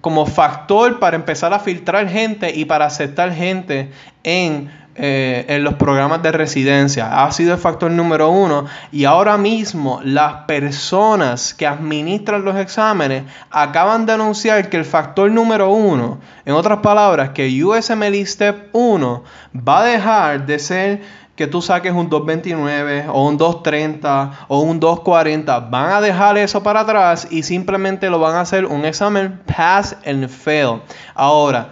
como 0.00 0.26
factor 0.26 0.98
para 0.98 1.16
empezar 1.16 1.52
a 1.52 1.58
filtrar 1.58 2.08
gente 2.08 2.54
y 2.54 2.64
para 2.64 2.86
aceptar 2.86 3.32
gente 3.32 3.90
en, 4.22 4.70
eh, 4.94 5.44
en, 5.48 5.62
los 5.62 5.74
programas 5.74 6.22
de 6.22 6.32
residencia. 6.32 7.24
Ha 7.24 7.32
sido 7.32 7.54
el 7.54 7.60
factor 7.60 7.90
número 7.90 8.30
uno 8.30 8.66
y 8.92 9.04
ahora 9.04 9.36
mismo 9.36 10.00
las 10.02 10.44
personas 10.44 11.54
que 11.54 11.66
administran 11.66 12.44
los 12.44 12.56
exámenes 12.56 13.24
acaban 13.50 14.06
de 14.06 14.12
anunciar 14.12 14.68
que 14.70 14.78
el 14.78 14.84
factor 14.84 15.30
número 15.30 15.70
uno, 15.70 16.20
en 16.44 16.54
otras 16.54 16.78
palabras, 16.78 17.30
que 17.30 17.62
USMLE 17.62 18.24
Step 18.24 18.70
1 18.72 19.24
va 19.56 19.80
a 19.80 19.84
dejar 19.84 20.46
de 20.46 20.58
ser 20.58 21.02
que 21.40 21.46
tú 21.46 21.62
saques 21.62 21.94
un 21.94 22.10
229 22.10 23.06
o 23.08 23.26
un 23.26 23.38
230 23.38 24.44
o 24.48 24.60
un 24.60 24.78
240, 24.78 25.60
van 25.70 25.90
a 25.90 26.02
dejar 26.02 26.36
eso 26.36 26.62
para 26.62 26.80
atrás 26.80 27.28
y 27.30 27.44
simplemente 27.44 28.10
lo 28.10 28.18
van 28.18 28.36
a 28.36 28.42
hacer 28.42 28.66
un 28.66 28.84
examen 28.84 29.40
pass 29.46 29.96
and 30.04 30.28
fail. 30.28 30.82
Ahora, 31.14 31.70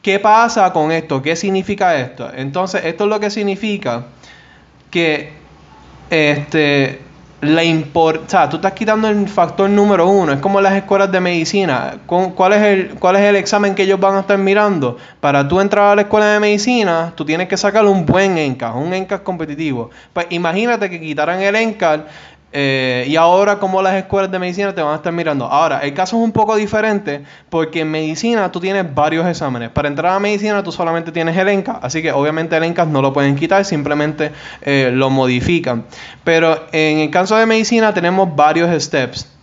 ¿Qué 0.00 0.18
pasa 0.18 0.70
con 0.72 0.92
esto? 0.92 1.20
¿Qué 1.22 1.34
significa 1.34 1.98
esto? 1.98 2.30
Entonces, 2.34 2.84
esto 2.84 3.04
es 3.04 3.10
lo 3.10 3.20
que 3.20 3.30
significa 3.30 4.04
que 4.90 5.32
este, 6.10 7.00
la 7.44 7.62
o 7.92 8.12
sea, 8.26 8.48
tú 8.48 8.56
estás 8.56 8.72
quitando 8.72 9.08
el 9.08 9.28
factor 9.28 9.68
número 9.68 10.08
uno. 10.08 10.32
Es 10.32 10.40
como 10.40 10.60
las 10.60 10.74
escuelas 10.74 11.10
de 11.10 11.20
medicina. 11.20 11.96
¿Cuál 12.06 12.52
es, 12.52 12.62
el, 12.62 12.88
¿Cuál 12.98 13.16
es 13.16 13.22
el 13.22 13.36
examen 13.36 13.74
que 13.74 13.82
ellos 13.82 14.00
van 14.00 14.16
a 14.16 14.20
estar 14.20 14.38
mirando? 14.38 14.96
Para 15.20 15.46
tú 15.46 15.60
entrar 15.60 15.92
a 15.92 15.94
la 15.94 16.02
escuela 16.02 16.26
de 16.26 16.40
medicina, 16.40 17.12
tú 17.14 17.24
tienes 17.24 17.48
que 17.48 17.56
sacar 17.56 17.84
un 17.86 18.06
buen 18.06 18.38
ENCA, 18.38 18.74
un 18.74 18.92
ENCA 18.92 19.22
competitivo. 19.22 19.90
Pues 20.12 20.26
imagínate 20.30 20.90
que 20.90 21.00
quitaran 21.00 21.40
el 21.40 21.54
ENCA 21.56 22.04
eh, 22.56 23.04
y 23.08 23.16
ahora 23.16 23.58
como 23.58 23.82
las 23.82 23.96
escuelas 23.96 24.30
de 24.30 24.38
medicina 24.38 24.72
te 24.72 24.80
van 24.80 24.92
a 24.92 24.96
estar 24.96 25.12
mirando. 25.12 25.46
Ahora, 25.46 25.80
el 25.80 25.92
caso 25.92 26.16
es 26.16 26.22
un 26.22 26.30
poco 26.30 26.54
diferente 26.54 27.24
porque 27.50 27.80
en 27.80 27.90
medicina 27.90 28.52
tú 28.52 28.60
tienes 28.60 28.94
varios 28.94 29.26
exámenes. 29.26 29.70
Para 29.70 29.88
entrar 29.88 30.12
a 30.12 30.20
medicina 30.20 30.62
tú 30.62 30.70
solamente 30.70 31.10
tienes 31.10 31.36
el 31.36 31.48
ENCA, 31.48 31.80
así 31.82 32.00
que 32.00 32.12
obviamente 32.12 32.56
el 32.56 32.62
ENCA 32.62 32.84
no 32.84 33.02
lo 33.02 33.12
pueden 33.12 33.34
quitar, 33.34 33.64
simplemente 33.64 34.30
eh, 34.62 34.90
lo 34.92 35.10
modifican. 35.10 35.84
Pero 36.22 36.66
en 36.70 36.98
el 36.98 37.10
caso 37.10 37.36
de 37.36 37.44
medicina 37.44 37.92
tenemos 37.92 38.36
varios 38.36 38.70
steps. 38.80 39.33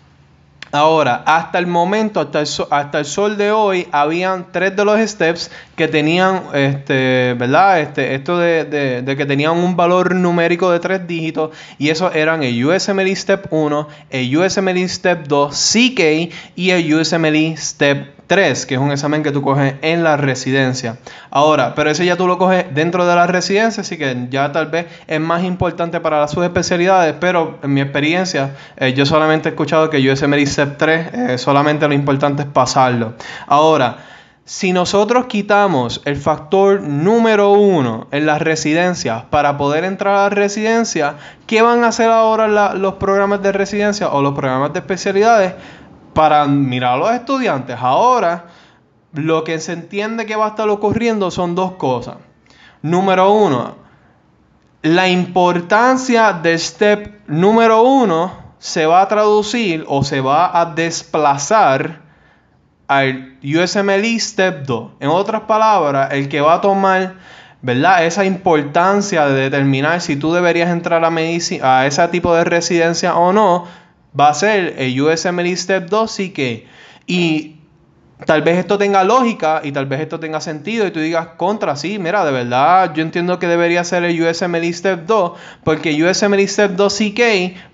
Ahora, 0.73 1.23
hasta 1.25 1.59
el 1.59 1.67
momento, 1.67 2.21
hasta 2.21 2.39
el, 2.39 2.47
hasta 2.69 2.99
el, 2.99 3.05
sol 3.05 3.35
de 3.35 3.51
hoy, 3.51 3.87
habían 3.91 4.53
tres 4.53 4.73
de 4.73 4.85
los 4.85 4.99
steps 5.01 5.51
que 5.75 5.89
tenían, 5.89 6.43
este, 6.53 7.35
¿verdad? 7.37 7.81
Este, 7.81 8.15
esto 8.15 8.37
de, 8.37 8.63
de, 9.01 9.17
que 9.17 9.25
tenían 9.25 9.57
un 9.57 9.75
valor 9.75 10.15
numérico 10.15 10.71
de 10.71 10.79
tres 10.79 11.05
dígitos 11.05 11.51
y 11.77 11.89
esos 11.89 12.15
eran 12.15 12.41
el 12.43 12.65
USMLE 12.65 13.13
Step 13.17 13.47
1, 13.51 13.87
el 14.11 14.37
USMLE 14.37 14.87
Step 14.87 15.27
2, 15.27 15.53
CK 15.53 16.33
y 16.55 16.69
el 16.69 16.93
USMLE 16.93 17.57
Step 17.57 18.20
3, 18.31 18.65
que 18.65 18.75
es 18.75 18.79
un 18.79 18.93
examen 18.93 19.23
que 19.23 19.33
tú 19.33 19.41
coges 19.41 19.75
en 19.81 20.05
la 20.05 20.15
residencia. 20.15 20.95
Ahora, 21.31 21.75
pero 21.75 21.89
ese 21.89 22.05
ya 22.05 22.15
tú 22.15 22.27
lo 22.27 22.37
coges 22.37 22.63
dentro 22.73 23.05
de 23.05 23.13
la 23.13 23.27
residencia, 23.27 23.81
así 23.81 23.97
que 23.97 24.27
ya 24.29 24.53
tal 24.53 24.67
vez 24.67 24.85
es 25.05 25.19
más 25.19 25.43
importante 25.43 25.99
para 25.99 26.21
las 26.21 26.31
subespecialidades, 26.31 27.13
pero 27.19 27.59
en 27.61 27.73
mi 27.73 27.81
experiencia, 27.81 28.55
eh, 28.77 28.93
yo 28.93 29.05
solamente 29.05 29.49
he 29.49 29.51
escuchado 29.51 29.89
que 29.89 29.97
USMLE 29.97 30.45
Step 30.45 30.77
3, 30.77 31.07
eh, 31.13 31.37
solamente 31.37 31.85
lo 31.89 31.93
importante 31.93 32.43
es 32.43 32.47
pasarlo. 32.47 33.15
Ahora, 33.47 33.97
si 34.45 34.71
nosotros 34.71 35.25
quitamos 35.25 36.01
el 36.05 36.15
factor 36.15 36.81
número 36.81 37.51
uno 37.51 38.07
en 38.11 38.25
las 38.25 38.41
residencias 38.41 39.23
para 39.29 39.57
poder 39.57 39.83
entrar 39.83 40.15
a 40.15 40.23
la 40.23 40.29
residencia, 40.29 41.15
¿qué 41.47 41.61
van 41.61 41.83
a 41.83 41.89
hacer 41.89 42.09
ahora 42.09 42.47
los 42.75 42.93
programas 42.93 43.41
de 43.41 43.51
residencia 43.51 44.07
o 44.09 44.21
los 44.21 44.33
programas 44.33 44.71
de 44.71 44.79
especialidades? 44.79 45.53
Para 46.13 46.45
mirar 46.45 46.93
a 46.93 46.97
los 46.97 47.11
estudiantes. 47.11 47.77
Ahora, 47.79 48.45
lo 49.13 49.43
que 49.43 49.59
se 49.59 49.73
entiende 49.73 50.25
que 50.25 50.35
va 50.35 50.45
a 50.45 50.49
estar 50.49 50.69
ocurriendo 50.69 51.31
son 51.31 51.55
dos 51.55 51.73
cosas. 51.73 52.17
Número 52.81 53.31
uno, 53.31 53.75
la 54.81 55.07
importancia 55.07 56.33
del 56.33 56.59
step 56.59 57.27
número 57.27 57.83
uno 57.83 58.31
se 58.57 58.85
va 58.85 59.01
a 59.01 59.07
traducir 59.07 59.85
o 59.87 60.03
se 60.03 60.21
va 60.21 60.59
a 60.59 60.65
desplazar 60.65 62.01
al 62.87 63.37
USMLE 63.43 64.19
Step 64.19 64.65
2. 64.65 64.91
En 64.99 65.09
otras 65.09 65.41
palabras, 65.41 66.09
el 66.11 66.27
que 66.29 66.41
va 66.41 66.55
a 66.55 66.61
tomar 66.61 67.15
¿verdad? 67.61 68.05
esa 68.05 68.25
importancia 68.25 69.27
de 69.27 69.43
determinar 69.43 70.01
si 70.01 70.15
tú 70.15 70.33
deberías 70.33 70.69
entrar 70.69 71.03
a, 71.05 71.09
a 71.09 71.85
ese 71.85 72.07
tipo 72.09 72.35
de 72.35 72.43
residencia 72.43 73.15
o 73.15 73.31
no, 73.33 73.65
va 74.19 74.29
a 74.29 74.33
ser 74.33 74.75
el 74.77 74.99
USMLE 74.99 75.55
Step 75.55 75.89
2 75.89 76.11
sí 76.11 76.29
que. 76.31 76.67
Y 77.07 77.55
tal 78.25 78.41
vez 78.41 78.57
esto 78.57 78.77
tenga 78.77 79.03
lógica 79.03 79.61
y 79.63 79.71
tal 79.71 79.85
vez 79.85 80.01
esto 80.01 80.19
tenga 80.19 80.41
sentido 80.41 80.85
y 80.85 80.91
tú 80.91 80.99
digas 80.99 81.29
contra, 81.37 81.75
sí, 81.75 81.97
mira, 81.97 82.23
de 82.23 82.31
verdad 82.31 82.93
yo 82.93 83.01
entiendo 83.01 83.39
que 83.39 83.47
debería 83.47 83.83
ser 83.83 84.03
el 84.03 84.21
USMLE 84.21 84.71
Step 84.73 85.05
2 85.05 85.31
porque 85.63 86.03
USMLE 86.03 86.47
Step 86.47 86.71
2 86.71 86.93
CK 86.93 87.21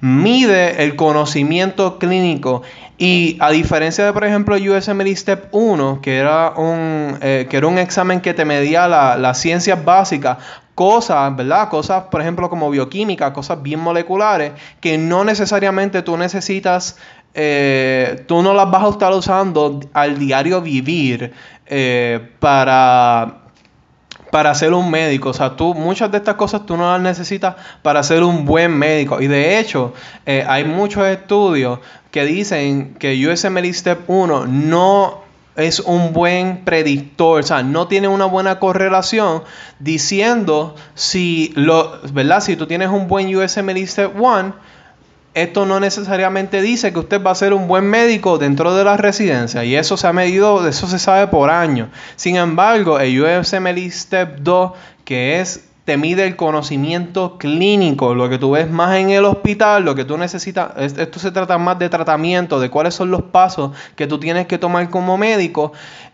mide 0.02 0.84
el 0.84 0.96
conocimiento 0.96 2.00
clínico 2.00 2.62
y 2.98 3.38
a 3.40 3.52
diferencia 3.52 4.06
de 4.06 4.14
por 4.14 4.26
ejemplo 4.26 4.56
USMLE 4.56 5.16
Step 5.16 5.50
1 5.52 6.00
que 6.02 6.18
era 6.18 6.52
un, 6.52 7.18
eh, 7.22 7.48
que 7.50 7.58
era 7.58 7.68
un 7.68 7.78
examen 7.78 8.22
que 8.22 8.34
te 8.34 8.46
medía 8.46 8.88
las 8.88 9.40
ciencias 9.40 9.84
básicas 9.84 10.38
cosas, 10.78 11.36
¿verdad? 11.36 11.70
Cosas, 11.70 12.04
por 12.12 12.22
ejemplo, 12.22 12.52
como 12.52 12.70
bioquímica, 12.70 13.34
cosas 13.34 13.64
bien 13.64 13.80
moleculares, 13.80 14.52
que 14.80 15.00
no 15.00 15.24
necesariamente 15.24 16.04
tú 16.04 16.18
necesitas, 16.18 17.00
eh, 17.34 18.24
tú 18.28 18.44
no 18.44 18.54
las 18.54 18.70
vas 18.70 18.84
a 18.84 18.90
estar 18.90 19.12
usando 19.12 19.80
al 19.92 20.20
diario 20.20 20.62
vivir 20.62 21.34
eh, 21.66 22.30
para 22.40 23.40
para 24.32 24.54
ser 24.54 24.72
un 24.74 24.92
médico. 24.92 25.30
O 25.30 25.34
sea, 25.34 25.56
tú 25.56 25.74
muchas 25.74 26.12
de 26.12 26.20
estas 26.20 26.36
cosas 26.36 26.64
tú 26.68 26.78
no 26.78 26.92
las 26.92 27.02
necesitas 27.02 27.56
para 27.82 28.04
ser 28.04 28.22
un 28.22 28.46
buen 28.46 28.78
médico. 28.78 29.20
Y 29.20 29.26
de 29.26 29.58
hecho, 29.58 29.96
eh, 30.28 30.46
hay 30.48 30.64
muchos 30.64 31.08
estudios 31.08 31.80
que 32.12 32.24
dicen 32.24 32.94
que 33.00 33.28
USMLE 33.28 33.74
Step 33.74 34.08
1 34.08 34.46
no 34.46 35.24
es 35.58 35.80
un 35.80 36.14
buen 36.14 36.64
predictor, 36.64 37.42
o 37.42 37.44
sea, 37.44 37.64
no 37.64 37.88
tiene 37.88 38.08
una 38.08 38.26
buena 38.26 38.60
correlación 38.60 39.44
diciendo 39.80 40.76
si 40.94 41.52
lo, 41.56 42.00
¿verdad? 42.14 42.42
Si 42.42 42.56
tú 42.56 42.68
tienes 42.68 42.90
un 42.90 43.08
buen 43.08 43.36
USMLE 43.36 43.86
Step 43.88 44.20
1, 44.20 44.54
esto 45.34 45.66
no 45.66 45.80
necesariamente 45.80 46.62
dice 46.62 46.94
que 46.94 47.00
usted 47.00 47.24
va 47.24 47.32
a 47.32 47.36
ser 47.36 47.54
un 47.54 47.68
buen 47.68 47.86
médico 47.86 48.38
dentro 48.38 48.76
de 48.76 48.84
la 48.84 48.98
residencia 48.98 49.64
y 49.64 49.76
eso 49.76 49.98
se 49.98 50.08
ha 50.08 50.14
medido, 50.14 50.68
eso 50.68 50.88
se 50.88 51.00
sabe 51.00 51.28
por 51.28 51.50
años. 51.50 51.90
Sin 52.16 52.36
embargo, 52.38 53.00
el 53.00 53.20
USMLE 53.22 53.90
Step 53.92 54.38
2, 54.40 54.72
que 55.06 55.40
es 55.40 55.68
te 55.88 55.96
mide 55.96 56.28
el 56.28 56.36
conocimiento 56.36 57.38
clínico, 57.38 58.14
lo 58.14 58.28
que 58.28 58.38
tú 58.38 58.52
ves 58.52 58.70
más 58.70 58.98
en 58.98 59.10
el 59.10 59.24
hospital, 59.24 59.86
lo 59.86 59.96
que 59.96 60.04
tú 60.04 60.18
necesitas, 60.18 60.72
esto 60.76 61.18
se 61.18 61.32
trata 61.32 61.58
más 61.58 61.80
de 61.80 61.88
tratamiento, 61.88 62.60
de 62.60 62.70
cuáles 62.70 62.94
son 62.94 63.10
los 63.10 63.22
pasos 63.22 63.72
que 63.96 64.06
tú 64.06 64.20
tienes 64.20 64.48
que 64.48 64.58
tomar 64.58 64.90
como 64.90 65.18
médico. 65.18 65.72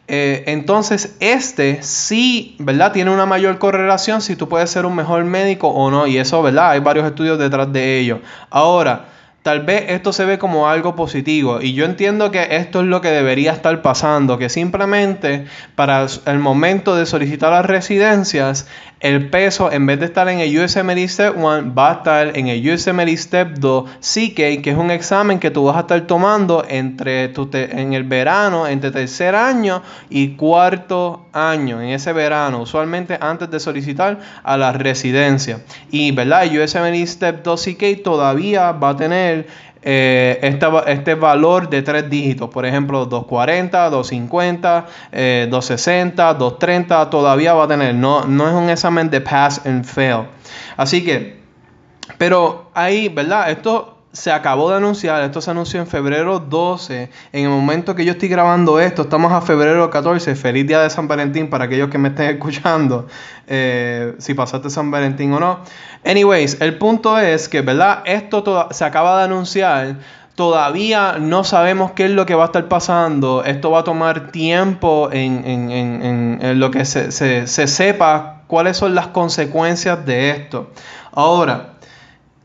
Eh, 0.07 0.43
entonces, 0.45 1.15
este 1.19 1.81
sí, 1.81 2.55
¿verdad? 2.59 2.91
Tiene 2.91 3.09
una 3.09 3.25
mayor 3.25 3.57
correlación 3.57 4.21
si 4.21 4.35
tú 4.35 4.47
puedes 4.47 4.69
ser 4.69 4.85
un 4.85 4.93
mejor 4.93 5.23
médico 5.23 5.69
o 5.69 5.89
no, 5.89 6.05
y 6.05 6.19
eso, 6.19 6.43
¿verdad? 6.43 6.69
Hay 6.69 6.79
varios 6.79 7.07
estudios 7.07 7.39
detrás 7.39 7.73
de 7.73 7.97
ello. 7.97 8.19
Ahora, 8.51 9.05
tal 9.43 9.59
vez 9.61 9.85
esto 9.89 10.13
se 10.13 10.25
ve 10.25 10.39
como 10.39 10.69
algo 10.69 10.95
positivo 10.95 11.61
y 11.61 11.73
yo 11.73 11.85
entiendo 11.85 12.31
que 12.31 12.55
esto 12.57 12.79
es 12.79 12.87
lo 12.87 13.01
que 13.01 13.09
debería 13.09 13.51
estar 13.51 13.81
pasando, 13.81 14.37
que 14.37 14.49
simplemente 14.49 15.45
para 15.75 16.05
el 16.25 16.39
momento 16.39 16.95
de 16.95 17.05
solicitar 17.05 17.51
las 17.51 17.65
residencias, 17.65 18.67
el 19.01 19.29
peso 19.29 19.69
en 19.69 19.85
vez 19.85 19.99
de 19.99 20.05
estar 20.05 20.29
en 20.29 20.39
el 20.39 20.57
USMLE 20.57 21.05
Step 21.09 21.35
1 21.35 21.75
va 21.75 21.89
a 21.89 21.93
estar 21.95 22.37
en 22.37 22.47
el 22.47 22.71
USMLE 22.71 23.17
Step 23.17 23.57
2 23.59 23.89
CK, 23.99 24.61
que 24.61 24.69
es 24.69 24.77
un 24.77 24.91
examen 24.91 25.39
que 25.39 25.51
tú 25.51 25.65
vas 25.65 25.75
a 25.75 25.81
estar 25.81 25.99
tomando 26.07 26.63
entre 26.69 27.33
en 27.33 27.93
el 27.93 28.05
verano, 28.05 28.65
entre 28.65 28.91
tercer 28.91 29.35
año 29.35 29.83
y 30.09 30.37
cuarto 30.37 31.25
año, 31.33 31.81
en 31.81 31.89
ese 31.89 32.13
verano, 32.13 32.61
usualmente 32.61 33.17
antes 33.19 33.51
de 33.51 33.59
solicitar 33.59 34.19
a 34.41 34.55
la 34.55 34.71
residencia. 34.71 35.59
Y, 35.91 36.11
¿verdad? 36.11 36.45
El 36.45 36.61
USMLE 36.61 37.05
Step 37.05 37.43
2 37.43 37.61
CK 37.61 38.03
todavía 38.03 38.71
va 38.71 38.89
a 38.89 38.95
tener 38.95 39.32
eh, 39.81 40.57
este 40.87 41.15
valor 41.15 41.69
de 41.69 41.81
tres 41.81 42.09
dígitos, 42.09 42.49
por 42.49 42.65
ejemplo 42.65 43.05
240, 43.05 43.89
250, 43.89 44.85
260, 45.49 46.33
230, 46.35 47.09
todavía 47.09 47.53
va 47.53 47.65
a 47.65 47.67
tener, 47.67 47.95
no, 47.95 48.25
no 48.25 48.47
es 48.47 48.53
un 48.53 48.69
examen 48.69 49.09
de 49.09 49.21
pass 49.21 49.65
and 49.65 49.85
fail. 49.85 50.27
Así 50.77 51.03
que, 51.03 51.41
pero 52.17 52.69
ahí, 52.73 53.09
¿verdad? 53.09 53.51
Esto 53.51 53.92
se 54.13 54.31
acabó 54.31 54.69
de 54.69 54.77
anunciar, 54.77 55.23
esto 55.23 55.41
se 55.41 55.49
anunció 55.49 55.79
en 55.79 55.87
febrero 55.87 56.39
12, 56.39 57.09
en 57.31 57.43
el 57.43 57.49
momento 57.49 57.95
que 57.95 58.05
yo 58.05 58.11
estoy 58.11 58.29
grabando 58.29 58.79
esto, 58.79 59.01
estamos 59.01 59.31
a 59.33 59.41
febrero 59.41 59.89
14, 59.89 60.35
feliz 60.35 60.67
día 60.67 60.81
de 60.81 60.91
San 60.91 61.07
Valentín 61.07 61.49
para 61.49 61.65
aquellos 61.65 61.89
que 61.89 61.97
me 61.97 62.09
estén 62.09 62.29
escuchando, 62.35 63.07
eh, 63.47 64.13
si 64.19 64.35
pasaste 64.35 64.69
San 64.69 64.91
Valentín 64.91 65.33
o 65.33 65.39
no. 65.39 65.59
Anyways, 66.05 66.61
el 66.61 66.77
punto 66.77 67.17
es 67.17 67.49
que, 67.49 67.61
¿verdad? 67.61 68.03
Esto 68.05 68.67
se 68.69 68.85
acaba 68.85 69.17
de 69.17 69.23
anunciar, 69.23 69.97
todavía 70.35 71.17
no 71.19 71.43
sabemos 71.43 71.93
qué 71.93 72.05
es 72.05 72.11
lo 72.11 72.27
que 72.27 72.35
va 72.35 72.43
a 72.43 72.45
estar 72.47 72.67
pasando, 72.67 73.43
esto 73.43 73.71
va 73.71 73.79
a 73.79 73.83
tomar 73.83 74.31
tiempo 74.31 75.09
en, 75.11 75.43
en, 75.43 76.59
lo 76.59 76.69
que 76.69 76.85
se, 76.85 77.11
se 77.11 77.67
sepa 77.67 78.43
cuáles 78.45 78.77
son 78.77 78.93
las 78.93 79.07
consecuencias 79.07 80.05
de 80.05 80.29
esto. 80.29 80.69
Ahora, 81.11 81.72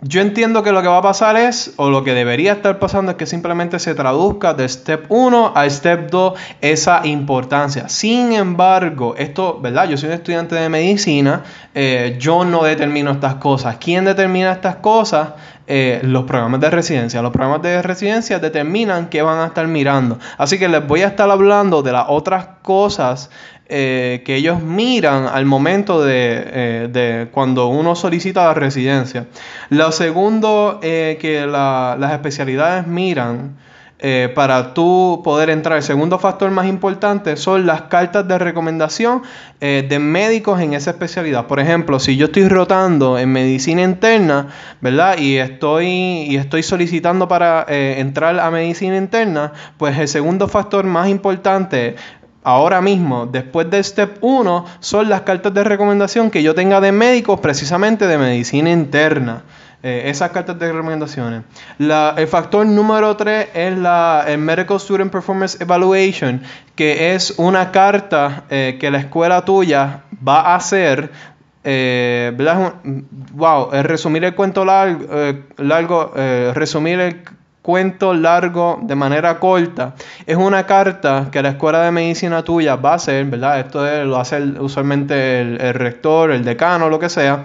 yo 0.01 0.21
entiendo 0.21 0.63
que 0.63 0.71
lo 0.71 0.81
que 0.81 0.87
va 0.87 0.99
a 0.99 1.03
pasar 1.03 1.37
es, 1.37 1.75
o 1.77 1.91
lo 1.91 2.05
que 2.05 2.15
debería 2.15 2.53
estar 2.53 2.79
pasando 2.79 3.11
es 3.11 3.17
que 3.17 3.27
simplemente 3.27 3.81
se 3.81 3.97
traduzca 3.97 4.55
de 4.55 4.69
Step 4.69 5.07
1 5.09 5.53
a 5.57 5.69
Step 5.69 6.09
2 6.09 6.39
esa 6.61 7.05
importancia. 7.05 7.89
Sin 7.89 8.33
embargo, 8.33 9.17
esto, 9.19 9.59
¿verdad? 9.61 9.89
Yo 9.89 9.97
soy 9.97 10.11
un 10.11 10.15
estudiante 10.15 10.55
de 10.55 10.69
medicina, 10.69 11.43
eh, 11.75 12.17
yo 12.21 12.45
no 12.45 12.63
determino 12.63 13.11
estas 13.11 13.37
cosas. 13.37 13.79
¿Quién 13.79 14.05
determina 14.05 14.53
estas 14.53 14.77
cosas? 14.77 15.31
Eh, 15.71 16.01
los 16.03 16.25
programas 16.25 16.61
de 16.61 16.71
residencia. 16.71 17.21
Los 17.21 17.31
programas 17.31 17.61
de 17.61 17.83
residencia 17.83 18.39
determinan 18.39 19.11
qué 19.11 19.21
van 19.21 19.41
a 19.41 19.47
estar 19.47 19.67
mirando. 19.67 20.19
Así 20.39 20.59
que 20.59 20.67
les 20.67 20.87
voy 20.87 21.03
a 21.03 21.09
estar 21.09 21.31
hablando 21.31 21.83
de 21.83 21.93
las 21.93 22.07
otras 22.09 22.47
cosas 22.63 23.29
que 23.69 24.35
ellos 24.37 24.63
miran 24.63 25.27
al 25.27 25.45
momento 25.45 26.03
de, 26.03 26.89
de, 26.91 27.29
cuando 27.31 27.69
uno 27.69 27.95
solicita 27.95 28.45
la 28.45 28.55
residencia. 28.55 29.27
Lo 29.69 29.93
segundo 29.93 30.79
que 30.81 31.47
las 31.47 32.13
especialidades 32.13 32.87
miran 32.87 33.57
eh, 34.01 34.31
para 34.33 34.75
tú 34.75 35.23
poder 35.25 35.51
entrar. 35.51 35.79
El 35.79 35.83
segundo 35.83 36.21
factor 36.21 36.53
más 36.53 36.69
importante 36.69 37.37
son 37.37 37.67
las 37.67 37.83
cartas 37.83 38.29
de 38.29 38.39
recomendación 38.39 39.23
eh, 39.61 39.85
de 39.89 39.99
médicos 39.99 40.61
en 40.61 40.75
esa 40.75 40.91
especialidad. 40.91 41.49
Por 41.49 41.59
ejemplo, 41.59 41.99
si 41.99 42.17
yo 42.17 42.27
estoy 42.27 42.47
rotando 42.47 43.19
en 43.19 43.33
medicina 43.33 43.83
interna, 43.83 44.51
¿verdad? 44.81 45.19
Y 45.19 45.39
estoy, 45.39 45.89
y 45.89 46.37
estoy 46.37 46.63
solicitando 46.63 47.27
para 47.27 47.67
eh, 47.69 47.97
entrar 47.99 48.39
a 48.39 48.53
medicina 48.53 48.97
interna, 48.97 49.53
pues 49.79 49.99
el 49.99 50.07
segundo 50.07 50.47
factor 50.47 50.85
más 50.85 51.09
importante 51.09 51.97
ahora 52.49 52.81
mismo, 52.81 53.27
después 53.27 53.69
del 53.69 53.85
step 53.85 54.19
1, 54.23 54.65
son 54.81 55.09
las 55.11 55.21
cartas 55.21 55.53
de 55.53 55.65
recomendación 55.65 56.31
que 56.31 56.43
yo 56.43 56.55
tenga 56.55 56.81
de 56.81 56.93
médicos 56.93 57.41
precisamente 57.41 58.07
de 58.07 58.17
medicina 58.17 58.71
interna. 58.71 59.43
Eh, 59.83 60.05
esas 60.07 60.31
cartas 60.31 60.59
de 60.59 60.73
recomendaciones. 60.73 61.43
el 61.79 62.27
factor 62.27 62.67
número 62.67 63.17
3 63.17 63.49
es 63.55 63.79
la 63.79 64.25
el 64.27 64.39
Medical 64.39 64.81
Student 64.81 65.13
Performance 65.13 65.61
Evaluation, 65.61 66.43
que 66.75 67.15
es 67.15 67.35
una 67.37 67.71
carta 67.71 68.45
eh, 68.51 68.77
que 68.81 68.91
la 68.91 68.99
escuela 68.99 69.45
tuya 69.45 70.05
va 70.27 70.41
a 70.41 70.55
hacer. 70.57 71.13
Eh, 71.63 72.33
wow, 73.35 73.71
resumir 73.83 74.25
el 74.25 74.35
cuento 74.35 74.65
largo, 74.65 75.07
largo 75.59 76.13
resumir 76.55 76.99
el 76.99 77.23
cuento 77.69 78.15
largo 78.15 78.79
de 78.81 78.95
manera 78.95 79.39
corta. 79.39 79.95
Es 80.25 80.39
una 80.39 80.65
carta 80.65 81.29
que 81.31 81.43
la 81.43 81.51
escuela 81.51 81.83
de 81.83 81.91
medicina 81.91 82.43
tuya 82.43 82.77
va 82.77 82.93
a 82.93 82.95
hacer, 82.95 83.27
¿verdad? 83.27 83.61
Esto 83.61 84.05
lo 84.07 84.17
hace 84.19 84.41
usualmente 84.59 85.43
el, 85.43 85.75
rector, 85.75 86.31
el 86.31 86.45
decano, 86.47 86.89
lo 86.89 86.99
que 86.99 87.11
sea 87.11 87.45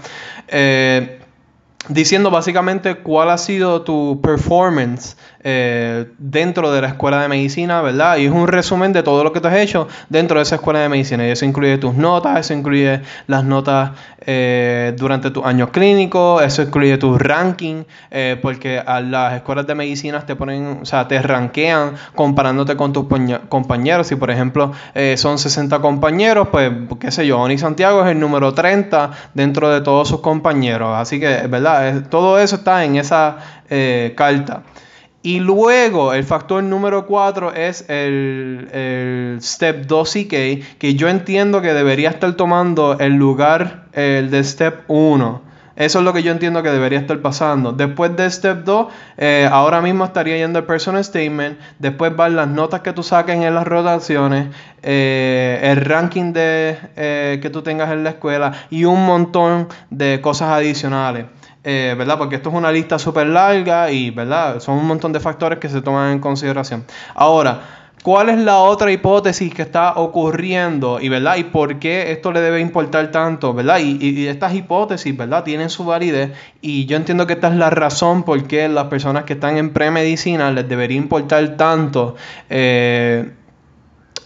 diciendo 1.90 2.32
básicamente 2.32 2.96
cuál 2.96 3.30
ha 3.30 3.38
sido 3.38 3.82
tu 3.82 4.22
performance 4.22 5.18
eh, 5.46 6.06
dentro 6.20 6.72
de 6.72 6.80
la 6.80 6.88
escuela 6.88 7.22
de 7.22 7.28
medicina, 7.28 7.82
¿verdad? 7.82 8.16
Y 8.16 8.28
es 8.28 8.32
un 8.32 8.48
resumen 8.48 8.94
de 8.94 9.04
todo 9.04 9.26
lo 9.26 9.34
que 9.34 9.42
tú 9.42 9.50
has 9.50 9.58
hecho 9.58 9.90
dentro 10.08 10.38
de 10.40 10.44
esa 10.44 10.56
escuela 10.56 10.80
de 10.80 10.88
medicina. 10.88 11.28
Y 11.28 11.32
eso 11.32 11.44
incluye 11.44 11.78
tus 11.78 11.96
notas, 11.96 12.40
eso 12.40 12.54
incluye 12.54 13.02
las 13.28 13.44
notas 13.44 13.92
eh, 14.26 14.94
durante 14.98 15.32
tus 15.32 15.44
años 15.44 15.70
clínicos, 15.72 16.42
eso 16.42 16.62
incluye 16.62 16.98
tus 16.98 17.22
ranking, 17.22 17.84
eh, 18.10 18.40
porque 18.42 18.80
a 18.80 19.02
las 19.02 19.34
escuelas 19.34 19.68
de 19.68 19.76
medicina 19.76 20.26
te 20.26 20.38
ponen, 20.38 20.80
o 20.84 20.86
sea, 20.86 21.10
te 21.10 21.22
rankean 21.22 21.96
comparándote 22.16 22.78
con 22.78 22.94
tus 22.94 23.08
compañeros. 23.50 24.08
Si, 24.08 24.16
por 24.16 24.32
ejemplo, 24.32 24.72
son 25.18 25.38
60 25.38 25.80
compañeros, 25.80 26.48
pues, 26.54 26.72
qué 27.02 27.12
sé 27.12 27.28
yo, 27.28 27.42
Oni 27.42 27.58
Santiago 27.58 28.06
es 28.06 28.12
el 28.12 28.20
número 28.22 28.54
30 28.54 29.12
dentro 29.34 29.70
de 29.70 29.82
todos 29.82 30.08
sus 30.08 30.22
compañeros. 30.22 30.96
Así 30.96 31.20
que, 31.20 31.48
¿verdad? 31.48 32.04
todo 32.10 32.40
eso 32.40 32.56
está 32.56 32.86
en 32.86 32.96
esa 32.96 33.36
carta. 34.16 34.64
Y 35.24 35.40
luego 35.40 36.14
el 36.14 36.26
factor 36.26 36.62
número 36.62 37.06
4 37.06 37.54
es 37.54 37.86
el, 37.90 39.38
step 39.42 39.86
2 39.88 40.10
CK, 40.12 40.78
que 40.78 40.96
yo 40.96 41.08
entiendo 41.08 41.62
que 41.62 41.74
debería 41.74 42.10
estar 42.10 42.34
tomando 42.34 43.00
el 43.00 43.14
lugar 43.14 43.86
el 43.94 44.30
de 44.30 44.44
step 44.44 44.84
1. 44.90 45.54
Eso 45.76 46.00
es 46.00 46.06
lo 46.06 46.14
que 46.14 46.22
yo 46.22 46.32
entiendo 46.32 46.62
que 46.62 46.70
debería 46.70 47.00
estar 47.00 47.20
pasando. 47.20 47.72
Después 47.72 48.16
de 48.16 48.30
Step 48.30 48.64
2, 48.64 48.88
eh, 49.18 49.50
ahora 49.52 49.82
mismo 49.82 50.06
estaría 50.06 50.38
yendo 50.38 50.60
el 50.60 50.66
Personal 50.66 51.04
Statement. 51.04 51.58
Después 51.80 52.16
van 52.16 52.36
las 52.36 52.48
notas 52.48 52.82
que 52.82 52.94
tú 52.94 53.02
saques 53.02 53.36
en 53.36 53.56
las 53.56 53.66
rotaciones, 53.66 54.50
eh, 54.84 55.60
el 55.64 55.78
ranking 55.78 56.32
de, 56.32 56.78
eh, 56.96 57.40
que 57.42 57.50
tú 57.50 57.64
tengas 57.64 57.92
en 57.92 58.04
la 58.04 58.12
escuela 58.12 58.52
y 58.70 58.86
un 58.86 59.04
montón 59.04 59.68
de 59.90 60.22
cosas 60.22 60.50
adicionales. 60.50 61.26
Eh, 61.64 61.96
¿verdad? 61.98 62.18
Porque 62.18 62.36
esto 62.36 62.50
es 62.50 62.56
una 62.56 62.72
lista 62.72 63.00
súper 63.00 63.28
larga 63.28 63.90
y, 63.90 64.10
¿verdad? 64.10 64.60
Son 64.60 64.78
un 64.78 64.86
montón 64.86 65.14
de 65.14 65.22
factores 65.22 65.60
que 65.60 65.70
se 65.70 65.82
toman 65.82 66.12
en 66.12 66.20
consideración. 66.20 66.84
Ahora, 67.16 67.62
¿cuál 68.04 68.28
es 68.28 68.38
la 68.38 68.58
otra 68.58 68.92
hipótesis 68.92 69.54
que 69.54 69.62
está 69.62 69.94
ocurriendo 69.94 71.00
y, 71.00 71.08
¿verdad? 71.08 71.38
Y 71.38 71.46
por 71.46 71.80
qué 71.80 72.12
esto 72.12 72.34
le 72.34 72.42
debe 72.42 72.60
importar 72.60 73.12
tanto, 73.12 73.54
¿verdad? 73.54 73.80
Y, 73.80 74.28
estas 74.28 74.54
hipótesis, 74.54 75.16
¿verdad? 75.16 75.46
Tienen 75.46 75.70
su 75.70 75.86
validez 75.86 76.34
y 76.60 76.86
yo 76.86 76.98
entiendo 76.98 77.28
que 77.28 77.34
esta 77.34 77.48
es 77.48 77.56
la 77.56 77.70
razón 77.70 78.24
por 78.24 78.44
qué 78.44 78.68
las 78.68 78.88
personas 78.88 79.24
que 79.24 79.34
están 79.34 79.58
en 79.58 79.72
premedicina 79.72 80.52
les 80.52 80.68
debería 80.68 80.98
importar 80.98 81.56
tanto. 81.56 82.18
Eh, 82.50 83.32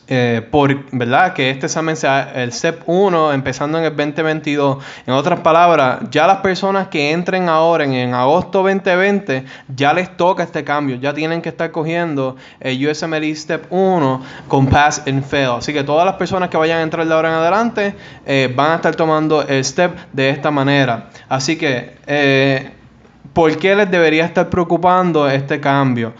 eh, 0.09 0.41
por, 0.49 0.85
¿verdad? 0.91 1.33
Que 1.33 1.49
este 1.49 1.65
examen 1.65 1.97
sea 1.97 2.31
el 2.35 2.53
SEP 2.53 2.83
1 2.85 3.33
empezando 3.33 3.77
en 3.77 3.83
el 3.83 3.95
2022. 3.95 4.77
En 5.05 5.13
otras 5.13 5.41
palabras, 5.41 5.99
ya 6.09 6.25
las 6.27 6.37
personas 6.37 6.87
que 6.87 7.11
entren 7.11 7.49
ahora 7.49 7.83
en, 7.83 8.13
agosto 8.13 8.63
2020, 8.63 9.43
ya 9.75 9.93
les 9.93 10.15
toca 10.15 10.43
este 10.43 10.63
cambio, 10.63 10.95
ya 10.95 11.13
tienen 11.13 11.41
que 11.41 11.49
estar 11.49 11.71
cogiendo 11.71 12.37
el 12.61 12.87
USMLE 12.87 13.35
Step 13.35 13.67
1 13.69 14.21
con 14.47 14.67
Pass 14.67 15.03
and 15.05 15.25
Fail. 15.25 15.57
Así 15.57 15.73
que 15.73 15.83
todas 15.83 16.05
las 16.05 16.15
personas 16.15 16.49
que 16.49 16.55
vayan 16.55 16.79
a 16.79 16.83
entrar 16.83 17.05
de 17.05 17.13
ahora 17.13 17.29
en 17.29 17.35
adelante 17.35 17.95
eh, 18.25 18.51
van 18.55 18.71
a 18.71 18.75
estar 18.75 18.95
tomando 18.95 19.41
el 19.41 19.63
STEP 19.63 19.91
de 20.13 20.29
esta 20.29 20.51
manera. 20.51 21.09
Así 21.27 21.57
que, 21.57 21.97
eh, 22.07 22.71
¿por 23.33 23.57
qué 23.57 23.75
les 23.75 23.91
debería 23.91 24.23
estar 24.23 24.49
preocupando 24.49 25.29
este 25.29 25.59
cambio? 25.59 26.13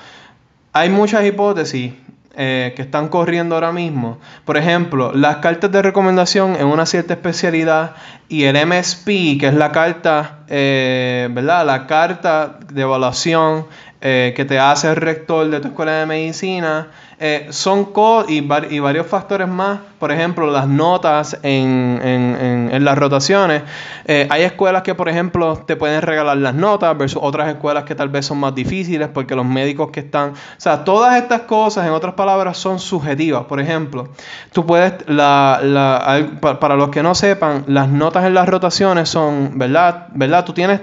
Hay 0.74 0.90
muchas 0.90 1.26
hipótesis 1.26 1.94
eh, 2.40 2.74
que 2.76 2.84
están 2.84 3.08
corriendo 3.08 3.56
ahora 3.56 3.72
mismo. 3.72 4.20
Por 4.46 4.58
ejemplo, 4.58 5.12
las 5.12 5.38
cartas 5.38 5.72
de 5.72 5.82
recomendación 5.82 6.56
en 6.56 6.68
una 6.68 6.86
cierta 6.86 7.16
especialidad 7.16 7.96
y 8.30 8.44
el 8.44 8.56
MSP, 8.64 9.40
que 9.40 9.48
es 9.48 9.56
la 9.56 9.72
carta, 9.72 10.42
eh, 10.48 11.30
¿verdad? 11.32 11.66
La 11.66 11.88
carta 11.88 12.60
de 12.72 12.84
evaluación 12.84 13.66
eh, 14.00 14.34
que 14.36 14.46
te 14.46 14.60
hace 14.60 14.90
el 14.90 14.96
rector 14.96 15.50
de 15.50 15.60
tu 15.60 15.70
escuela 15.70 15.94
de 15.94 16.06
medicina, 16.06 16.90
eh, 17.20 17.48
son 17.50 17.86
co 17.86 18.26
y, 18.30 18.48
y, 18.70 18.80
varios 18.80 19.08
factores 19.08 19.48
más, 19.48 19.80
por 19.98 20.12
ejemplo, 20.12 20.52
las 20.52 20.68
notas 20.68 21.36
en, 21.42 22.00
en, 22.04 22.70
en, 22.72 22.86
las 22.86 22.96
rotaciones. 22.96 23.64
Eh, 24.06 24.28
hay 24.30 24.44
escuelas 24.44 24.84
que, 24.84 24.94
por 24.94 25.10
ejemplo, 25.10 25.58
te 25.66 25.76
pueden 25.76 26.04
regalar 26.04 26.38
las 26.38 26.54
notas 26.54 26.96
versus 26.96 27.20
otras 27.24 27.50
escuelas 27.50 27.86
que 27.86 27.96
tal 27.96 28.10
vez 28.10 28.28
son 28.28 28.38
más 28.38 28.54
difíciles 28.54 29.10
porque 29.12 29.34
los 29.34 29.48
médicos 29.48 29.90
que 29.90 30.02
están... 30.02 30.30
O 30.30 30.36
sea, 30.58 30.84
todas 30.84 31.18
estas 31.18 31.42
cosas, 31.42 31.88
en 31.88 31.94
otras 31.94 32.14
palabras, 32.14 32.56
son 32.56 32.80
subjetivas. 32.80 33.46
Por 33.46 33.60
ejemplo, 33.60 34.10
tú 34.52 34.64
puedes, 34.68 34.94
la, 35.08 35.60
la, 35.64 36.60
para 36.60 36.76
los 36.76 36.90
que 36.90 37.02
no 37.02 37.16
sepan, 37.16 37.64
las 37.66 37.90
notas 37.90 38.26
en 38.26 38.36
las 38.36 38.48
rotaciones 38.48 39.10
son, 39.10 39.58
¿verdad? 39.58 40.10
¿verdad? 40.14 40.46
Tú 40.46 40.54
tienes... 40.54 40.82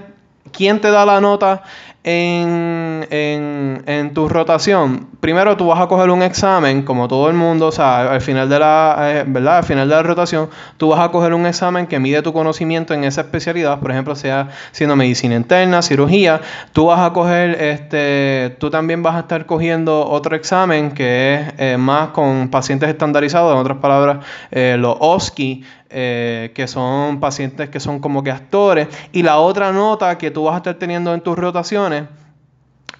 ¿Quién 0.53 0.81
te 0.81 0.90
da 0.90 1.05
la 1.05 1.20
nota 1.20 1.64
en, 2.04 3.06
en, 3.10 3.82
en, 3.86 4.12
tu 4.12 4.28
rotación, 4.28 5.08
primero 5.20 5.56
tú 5.56 5.68
vas 5.68 5.80
a 5.80 5.86
coger 5.86 6.10
un 6.10 6.22
examen, 6.22 6.82
como 6.82 7.08
todo 7.08 7.30
el 7.30 7.34
mundo, 7.34 7.68
o 7.68 7.72
sea, 7.72 8.12
al 8.12 8.20
final 8.20 8.50
de 8.50 8.58
la, 8.58 8.96
eh, 9.00 9.24
¿verdad? 9.26 9.56
Al 9.56 9.64
final 9.64 9.88
de 9.88 9.94
la 9.94 10.02
rotación, 10.02 10.50
tú 10.76 10.88
vas 10.88 11.00
a 11.00 11.10
coger 11.10 11.32
un 11.32 11.46
examen 11.46 11.86
que 11.86 11.98
mide 11.98 12.20
tu 12.20 12.34
conocimiento 12.34 12.92
en 12.92 13.04
esa 13.04 13.22
especialidad, 13.22 13.80
por 13.80 13.90
ejemplo, 13.90 14.14
sea 14.14 14.50
siendo 14.72 14.96
medicina 14.96 15.34
interna, 15.34 15.80
cirugía, 15.80 16.42
tú 16.72 16.86
vas 16.86 17.00
a 17.00 17.14
coger, 17.14 17.62
este, 17.62 18.54
tú 18.58 18.68
también 18.68 19.02
vas 19.02 19.16
a 19.16 19.20
estar 19.20 19.46
cogiendo 19.46 20.06
otro 20.06 20.36
examen 20.36 20.92
que 20.92 21.34
es 21.34 21.54
eh, 21.56 21.76
más 21.78 22.08
con 22.08 22.50
pacientes 22.50 22.90
estandarizados, 22.90 23.54
en 23.54 23.58
otras 23.58 23.78
palabras, 23.78 24.18
eh, 24.50 24.76
los 24.78 24.94
OSCE, 25.00 25.62
eh, 25.96 26.50
que 26.57 26.66
son 26.66 27.20
pacientes 27.20 27.68
que 27.68 27.78
son 27.78 28.00
como 28.00 28.24
que 28.24 28.33
actores. 28.33 28.88
Y 29.12 29.22
la 29.22 29.38
otra 29.38 29.70
nota 29.70 30.18
que 30.18 30.33
tú 30.33 30.42
vas 30.42 30.54
a 30.54 30.57
estar 30.57 30.74
teniendo 30.74 31.14
en 31.14 31.20
tus 31.20 31.38
rotaciones, 31.38 32.04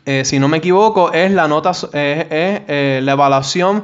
eh, 0.07 0.25
si 0.25 0.39
no 0.39 0.47
me 0.47 0.59
equivoco, 0.59 1.13
es 1.13 1.33
la 1.33 1.49
nota, 1.49 1.73
es, 1.73 1.89
eh, 1.91 3.01
la 3.03 3.13
evaluación 3.13 3.83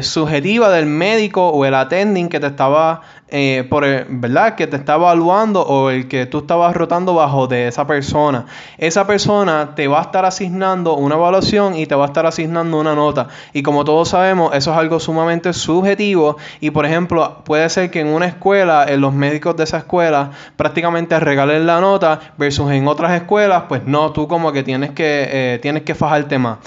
subjetiva 0.00 0.70
del 0.70 0.86
médico 0.86 1.50
o 1.50 1.64
el 1.66 1.74
attending 1.74 2.30
que 2.30 2.40
te 2.40 2.46
estaba 2.46 3.02
eh, 3.34 3.66
por 3.68 3.82
¿verdad? 3.82 4.54
Que 4.56 4.66
te 4.66 4.76
está 4.76 4.96
evaluando 4.96 5.62
o 5.62 5.88
el 5.88 6.06
que 6.06 6.26
tú 6.26 6.40
estabas 6.40 6.76
rotando 6.76 7.14
bajo 7.14 7.46
de 7.46 7.66
esa 7.66 7.86
persona. 7.86 8.44
Esa 8.76 9.06
persona 9.06 9.74
te 9.74 9.88
va 9.88 10.00
a 10.00 10.02
estar 10.02 10.26
asignando 10.26 10.96
una 10.96 11.14
evaluación 11.14 11.74
y 11.74 11.86
te 11.86 11.94
va 11.94 12.04
a 12.04 12.08
estar 12.08 12.26
asignando 12.26 12.78
una 12.78 12.94
nota. 12.94 13.28
Y 13.54 13.62
como 13.62 13.84
todos 13.84 14.10
sabemos, 14.10 14.54
eso 14.54 14.70
es 14.72 14.76
algo 14.76 15.00
sumamente 15.00 15.54
subjetivo. 15.54 16.36
Y 16.60 16.72
por 16.72 16.84
ejemplo, 16.84 17.42
puede 17.44 17.68
ser 17.70 17.90
que 17.90 18.00
en 18.00 18.08
una 18.08 18.26
escuela, 18.26 18.84
en 18.86 19.00
los 19.00 19.14
médicos 19.14 19.56
de 19.56 19.64
esa 19.64 19.78
escuela, 19.78 20.32
prácticamente 20.58 21.18
regalen 21.18 21.66
la 21.66 21.80
nota, 21.80 22.20
versus 22.36 22.70
en 22.70 22.86
otras 22.86 23.12
escuelas, 23.12 23.64
pues 23.66 23.82
no, 23.86 24.12
tú 24.12 24.28
como 24.28 24.52
que 24.52 24.62
tienes 24.62 24.90
que, 24.90 25.28
eh, 25.54 25.58
tienes 25.62 25.84
que 25.84 25.94
fajarte 25.94 26.38
más. 26.38 26.58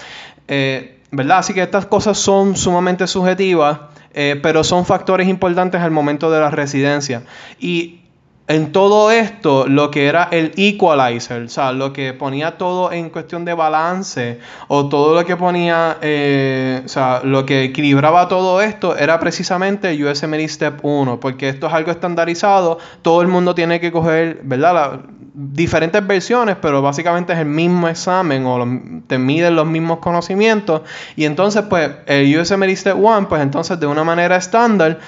Eh, 0.47 0.97
¿Verdad? 1.11 1.37
Así 1.37 1.53
que 1.53 1.61
estas 1.61 1.85
cosas 1.85 2.17
son 2.17 2.57
sumamente 2.57 3.05
subjetivas. 3.05 3.79
Eh, 4.17 4.39
pero 4.41 4.63
son 4.63 4.85
factores 4.85 5.27
importantes 5.27 5.81
al 5.81 5.91
momento 5.91 6.31
de 6.31 6.39
la 6.39 6.49
residencia. 6.49 7.23
Y 7.59 7.99
en 8.47 8.71
todo 8.71 9.11
esto 9.11 9.67
lo 9.67 9.91
que 9.91 10.05
era 10.05 10.29
el 10.31 10.53
equalizer, 10.55 11.43
o 11.43 11.49
sea, 11.49 11.73
lo 11.73 11.91
que 11.91 12.13
ponía 12.13 12.57
todo 12.57 12.91
en 12.93 13.09
cuestión 13.09 13.43
de 13.43 13.53
balance 13.53 14.39
o 14.69 14.87
todo 14.87 15.15
lo 15.15 15.25
que 15.25 15.35
ponía, 15.35 15.97
eh, 16.01 16.83
o 16.85 16.87
sea, 16.87 17.21
lo 17.23 17.45
que 17.45 17.63
equilibraba 17.63 18.29
todo 18.29 18.61
esto 18.61 18.95
era 18.95 19.19
precisamente 19.19 20.01
USMLE 20.01 20.47
Step 20.47 20.79
1, 20.81 21.19
porque 21.19 21.49
esto 21.49 21.67
es 21.67 21.73
algo 21.73 21.91
estandarizado, 21.91 22.77
todo 23.01 23.21
el 23.21 23.27
mundo 23.27 23.53
tiene 23.53 23.81
que 23.81 23.91
coger, 23.91 24.39
¿verdad? 24.43 25.01
Diferentes 25.37 26.05
versiones, 26.07 26.55
pero 26.61 26.81
básicamente 26.81 27.33
es 27.33 27.39
el 27.39 27.45
mismo 27.45 27.89
examen 27.89 28.45
o 28.45 28.65
te 29.05 29.17
miden 29.17 29.55
los 29.55 29.67
mismos 29.67 29.99
conocimientos 29.99 30.81
y 31.17 31.25
entonces 31.25 31.63
pues 31.69 31.91
el 32.05 32.39
USMLE 32.39 32.75
Step 32.75 32.95
1 32.97 33.27
pues 33.27 33.41
entonces 33.41 33.77
de 33.77 33.85
una 33.85 34.05
manera 34.05 34.37
estándar 34.37 34.99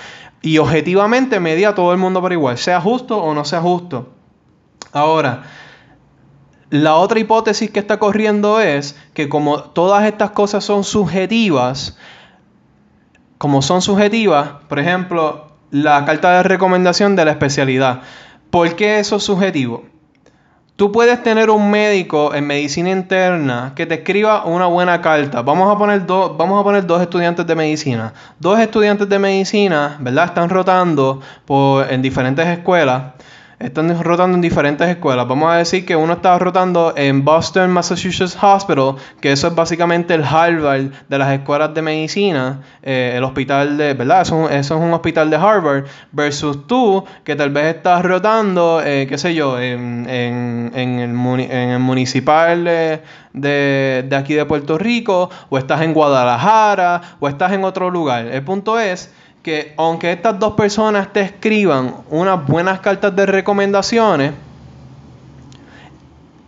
y 0.42 0.58
objetivamente 0.58 1.40
media 1.40 1.70
a 1.70 1.76
todo 1.76 1.94
el 1.94 1.98
mundo 1.98 2.20
por 2.20 2.34
igual, 2.34 2.58
sea 2.58 2.82
justo 2.82 3.18
o 3.18 3.34
no 3.34 3.46
sea 3.46 3.62
justo. 3.62 4.10
Ahora, 4.92 5.44
la 6.70 6.96
otra 6.96 7.20
hipótesis 7.20 7.72
que 7.72 7.80
está 7.80 7.98
corriendo 7.98 8.60
es 8.60 8.98
que 9.13 9.30
como 9.30 9.62
todas 9.62 10.04
estas 10.06 10.32
cosas 10.32 10.66
son 10.66 10.84
subjetivas, 10.84 11.98
como 13.38 13.62
son 13.62 13.82
subjetivas, 13.82 14.50
por 14.68 14.80
ejemplo, 14.80 15.48
la 15.72 16.04
carta 16.04 16.38
de 16.38 16.44
recomendación 16.44 17.16
de 17.16 17.24
la 17.24 17.32
especialidad, 17.32 18.02
¿por 18.50 18.76
qué 18.76 19.00
eso 19.00 19.16
es 19.18 19.24
subjetivo? 19.24 19.86
Tú 20.78 20.92
puedes 20.92 21.24
tener 21.24 21.50
un 21.50 21.72
médico 21.72 22.36
en 22.36 22.46
medicina 22.46 22.92
interna 22.92 23.74
que 23.76 23.88
te 23.88 23.96
escriba 23.96 24.46
una 24.46 24.68
buena 24.68 25.02
carta. 25.02 25.42
Vamos 25.42 25.76
a 25.76 25.76
poner 25.76 26.06
dos, 26.06 26.38
vamos 26.38 26.62
a 26.62 26.63
poner 26.63 26.86
dos 26.86 27.02
estudiantes 27.02 27.48
de 27.48 27.56
medicina. 27.56 28.13
Dos 28.38 28.60
estudiantes 28.60 29.10
de 29.10 29.18
medicina, 29.18 29.98
¿verdad? 30.00 30.26
Están 30.26 30.50
rotando 30.50 31.20
en 31.90 32.02
diferentes 32.04 32.46
escuelas 32.46 33.06
están 33.60 34.04
rotando 34.04 34.36
en 34.36 34.41
diferentes 34.41 34.88
escuelas. 34.88 35.28
Vamos 35.28 35.52
a 35.52 35.56
decir 35.56 35.84
que 35.84 35.96
uno 35.96 36.13
está 36.13 36.38
rotando 36.38 36.93
en 36.96 37.26
Boston, 37.26 37.72
Massachusetts 37.72 38.38
Hospital, 38.39 38.96
que 39.20 39.32
eso 39.32 39.48
es 39.48 39.56
básicamente 39.56 40.13
el 40.13 40.24
Harvard 40.24 40.91
de 41.10 41.17
las 41.17 41.34
escuelas 41.34 41.74
de 41.74 41.82
medicina, 41.82 42.62
eh, 42.84 43.13
el 43.15 43.24
hospital 43.24 43.78
de, 43.78 43.96
¿verdad? 43.96 44.22
Eso, 44.22 44.48
es 44.50 44.70
un 44.70 44.93
hospital 44.93 45.32
de 45.32 45.38
Harvard, 45.38 45.86
versus 46.12 46.67
tú, 46.67 47.04
que 47.24 47.36
tal 47.36 47.50
vez 47.50 47.76
estás 47.76 48.04
rotando, 48.04 48.82
eh, 48.84 49.08
qué 49.10 49.17
sé 49.17 49.34
yo, 49.34 49.60
en, 49.60 50.08
en, 50.08 50.72
el, 50.76 51.39
en 51.39 51.70
el, 51.70 51.80
municipal 51.80 52.63
de 52.63 54.15
aquí 54.15 54.36
de 54.36 54.46
Puerto 54.46 54.78
Rico, 54.78 55.32
o 55.50 55.58
estás 55.58 55.82
en 55.82 55.93
Guadalajara, 55.93 57.02
o 57.20 57.28
estás 57.28 57.54
en 57.54 57.63
otro 57.63 57.89
lugar. 57.89 58.28
El 58.28 58.43
punto 58.43 58.80
es 58.80 59.12
que 59.47 59.73
aunque 59.77 60.12
estas 60.12 60.38
dos 60.38 60.55
personas 60.55 61.13
te 61.13 61.21
escriban 61.21 61.95
unas 62.10 62.45
buenas 62.45 62.81
cartas 62.81 63.15
de 63.15 63.25
recomendaciones, 63.25 64.33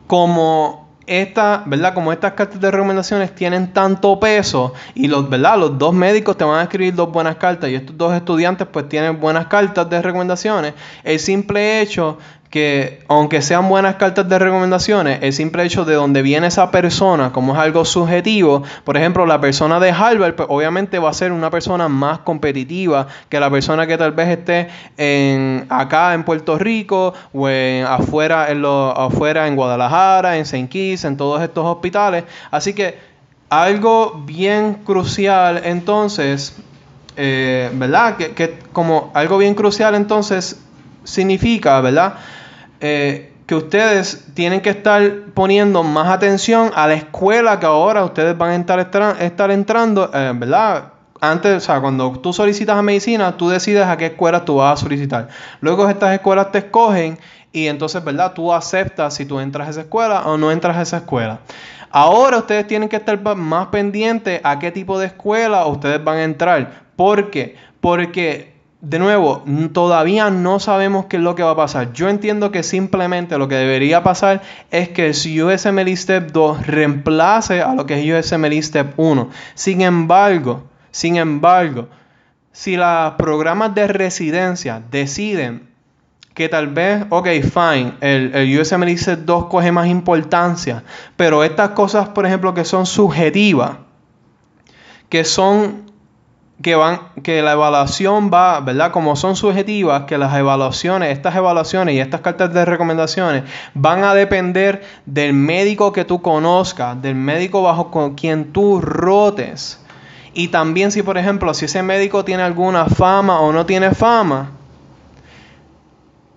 como 0.05 0.89
esta, 1.07 1.63
¿verdad? 1.65 1.93
Como 1.93 2.11
estas 2.11 2.33
cartas 2.33 2.59
de 2.59 2.69
recomendaciones 2.69 3.33
tienen 3.33 3.71
tanto 3.71 4.19
peso 4.19 4.73
y 4.95 5.07
los, 5.07 5.29
¿verdad? 5.29 5.57
Los 5.57 5.77
dos 5.77 5.93
médicos 5.93 6.35
te 6.35 6.43
van 6.43 6.59
a 6.59 6.63
escribir 6.63 6.93
dos 6.93 7.09
buenas 7.09 7.37
cartas 7.37 7.69
y 7.69 7.75
estos 7.75 7.97
dos 7.97 8.13
estudiantes 8.13 8.67
pues 8.69 8.89
tienen 8.89 9.17
buenas 9.21 9.47
cartas 9.47 9.89
de 9.89 10.01
recomendaciones, 10.01 10.73
el 11.05 11.19
simple 11.19 11.79
hecho 11.79 12.17
que 12.49 13.03
aunque 13.07 13.43
sean 13.43 13.69
buenas 13.69 13.95
cartas 13.95 14.27
de 14.27 14.39
recomendaciones, 14.39 15.19
el 15.21 15.33
simple 15.33 15.63
hecho 15.63 15.85
de 15.85 15.93
donde 15.93 16.23
viene 16.23 16.47
esa 16.47 16.71
persona, 16.71 17.31
como 17.31 17.53
es 17.53 17.59
algo 17.59 17.85
subjetivo, 17.85 18.63
por 18.83 18.97
ejemplo, 18.97 19.27
la 19.27 19.39
persona 19.39 19.79
de 19.79 19.91
Harvard, 19.91 20.33
pues 20.33 20.47
obviamente 20.49 20.97
va 20.97 21.11
a 21.11 21.13
ser 21.13 21.31
una 21.31 21.51
persona 21.51 21.87
más 21.87 22.19
competitiva 22.19 23.07
que 23.29 23.39
la 23.39 23.51
persona 23.51 23.85
que 23.85 23.97
tal 23.97 24.13
vez 24.13 24.29
esté 24.29 24.67
en, 24.97 25.67
acá 25.69 26.15
en 26.15 26.23
Puerto 26.23 26.57
Rico 26.57 27.13
o 27.33 27.47
en, 27.47 27.85
afuera, 27.85 28.49
en 28.49 28.63
lo, 28.63 28.97
afuera 28.97 29.47
en 29.47 29.55
Guadalajara, 29.55 30.37
en 30.37 30.41
St. 30.41 30.69
Kitts, 30.69 31.05
en 31.05 31.17
todos 31.17 31.43
estos 31.43 31.63
hospitales. 31.63 32.23
Así 32.49 32.73
que 32.73 32.97
algo 33.49 34.23
bien 34.25 34.75
crucial 34.85 35.61
entonces, 35.65 36.55
eh, 37.15 37.69
¿verdad? 37.73 38.17
Que, 38.17 38.31
que 38.31 38.57
como 38.73 39.11
algo 39.13 39.37
bien 39.37 39.53
crucial 39.53 39.93
entonces 39.93 40.59
significa, 41.03 41.79
¿verdad? 41.81 42.15
Eh, 42.81 43.31
que 43.49 43.55
ustedes 43.55 44.27
tienen 44.35 44.61
que 44.61 44.69
estar 44.69 45.01
poniendo 45.33 45.81
más 45.81 46.07
atención 46.07 46.71
a 46.75 46.85
la 46.85 46.93
escuela 46.93 47.59
que 47.59 47.65
ahora 47.65 48.05
ustedes 48.05 48.37
van 48.37 48.51
a 48.51 48.55
estar, 48.55 49.17
estar 49.19 49.49
entrando, 49.49 50.11
eh, 50.13 50.33
¿verdad? 50.35 50.93
Antes, 51.19 51.57
o 51.57 51.59
sea, 51.59 51.81
cuando 51.81 52.11
tú 52.19 52.31
solicitas 52.31 52.77
a 52.77 52.83
medicina, 52.83 53.35
tú 53.35 53.49
decides 53.49 53.87
a 53.87 53.97
qué 53.97 54.05
escuela 54.05 54.45
tú 54.45 54.57
vas 54.57 54.79
a 54.79 54.83
solicitar. 54.83 55.29
Luego 55.61 55.89
estas 55.89 56.13
escuelas 56.13 56.51
te 56.51 56.59
escogen 56.59 57.17
y 57.51 57.65
entonces, 57.65 58.03
¿verdad? 58.03 58.33
Tú 58.33 58.53
aceptas 58.53 59.15
si 59.15 59.25
tú 59.25 59.39
entras 59.39 59.67
a 59.67 59.71
esa 59.71 59.81
escuela 59.81 60.27
o 60.27 60.37
no 60.37 60.51
entras 60.51 60.77
a 60.77 60.83
esa 60.83 60.97
escuela. 60.97 61.39
Ahora 61.89 62.37
ustedes 62.37 62.67
tienen 62.67 62.87
que 62.87 62.97
estar 62.97 63.19
más 63.35 63.67
pendientes 63.69 64.41
a 64.43 64.59
qué 64.59 64.71
tipo 64.71 64.99
de 64.99 65.07
escuela 65.07 65.65
ustedes 65.65 66.03
van 66.03 66.17
a 66.17 66.23
entrar. 66.23 66.83
¿Por 66.95 67.31
qué? 67.31 67.55
Porque 67.81 68.48
de 68.81 68.97
nuevo, 68.97 69.43
todavía 69.73 70.29
no 70.29 70.59
sabemos 70.59 71.07
qué 71.07 71.17
es 71.17 71.23
lo 71.23 71.35
que 71.35 71.43
va 71.43 71.51
a 71.51 71.55
pasar. 71.55 71.91
Yo 71.91 72.07
entiendo 72.07 72.51
que 72.51 72.63
simplemente 72.63 73.37
lo 73.37 73.49
que 73.49 73.55
debería 73.55 74.03
pasar 74.03 74.41
es 74.71 74.89
que 74.89 75.09
USMLE 75.09 75.95
Step 75.97 76.31
2 76.31 76.65
reemplace 76.65 77.61
a 77.61 77.73
lo 77.73 77.85
que 77.85 77.99
es 77.99 78.25
USMLE 78.25 78.61
Step 78.61 78.93
1. 78.95 79.29
Sin 79.53 79.81
embargo, 79.81 80.63
sin 80.91 81.17
embargo, 81.17 81.89
si 82.53 82.77
los 82.77 83.13
programas 83.17 83.75
de 83.75 83.87
residencia 83.87 84.81
deciden 84.89 85.67
que 86.33 86.47
tal 86.47 86.67
vez, 86.67 87.05
ok, 87.09 87.27
fine, 87.41 87.95
el, 87.99 88.33
el 88.33 88.59
USMLE 88.61 88.97
Step 88.97 89.19
2 89.25 89.47
coge 89.47 89.73
más 89.73 89.87
importancia, 89.87 90.83
pero 91.17 91.43
estas 91.43 91.71
cosas, 91.71 92.07
por 92.09 92.25
ejemplo, 92.25 92.53
que 92.53 92.63
son 92.63 92.85
subjetivas, 92.85 93.71
que 95.09 95.25
son 95.25 95.88
que 96.61 96.75
van 96.75 96.99
que 97.23 97.41
la 97.41 97.53
evaluación 97.53 98.29
va, 98.33 98.59
¿verdad? 98.59 98.91
Como 98.91 99.15
son 99.15 99.35
subjetivas, 99.35 100.03
que 100.03 100.17
las 100.17 100.35
evaluaciones, 100.35 101.11
estas 101.11 101.35
evaluaciones 101.35 101.95
y 101.95 101.99
estas 101.99 102.21
cartas 102.21 102.53
de 102.53 102.65
recomendaciones 102.65 103.43
van 103.73 104.03
a 104.03 104.13
depender 104.13 104.83
del 105.05 105.33
médico 105.33 105.93
que 105.93 106.03
tú 106.03 106.21
conozcas, 106.21 107.01
del 107.01 107.15
médico 107.15 107.61
bajo 107.61 107.91
con 107.91 108.15
quien 108.15 108.51
tú 108.51 108.81
rotes. 108.81 109.79
Y 110.33 110.49
también 110.49 110.91
si, 110.91 111.01
por 111.01 111.17
ejemplo, 111.17 111.53
si 111.53 111.65
ese 111.65 111.81
médico 111.81 112.25
tiene 112.25 112.43
alguna 112.43 112.85
fama 112.85 113.39
o 113.39 113.53
no 113.53 113.65
tiene 113.65 113.91
fama, 113.91 114.51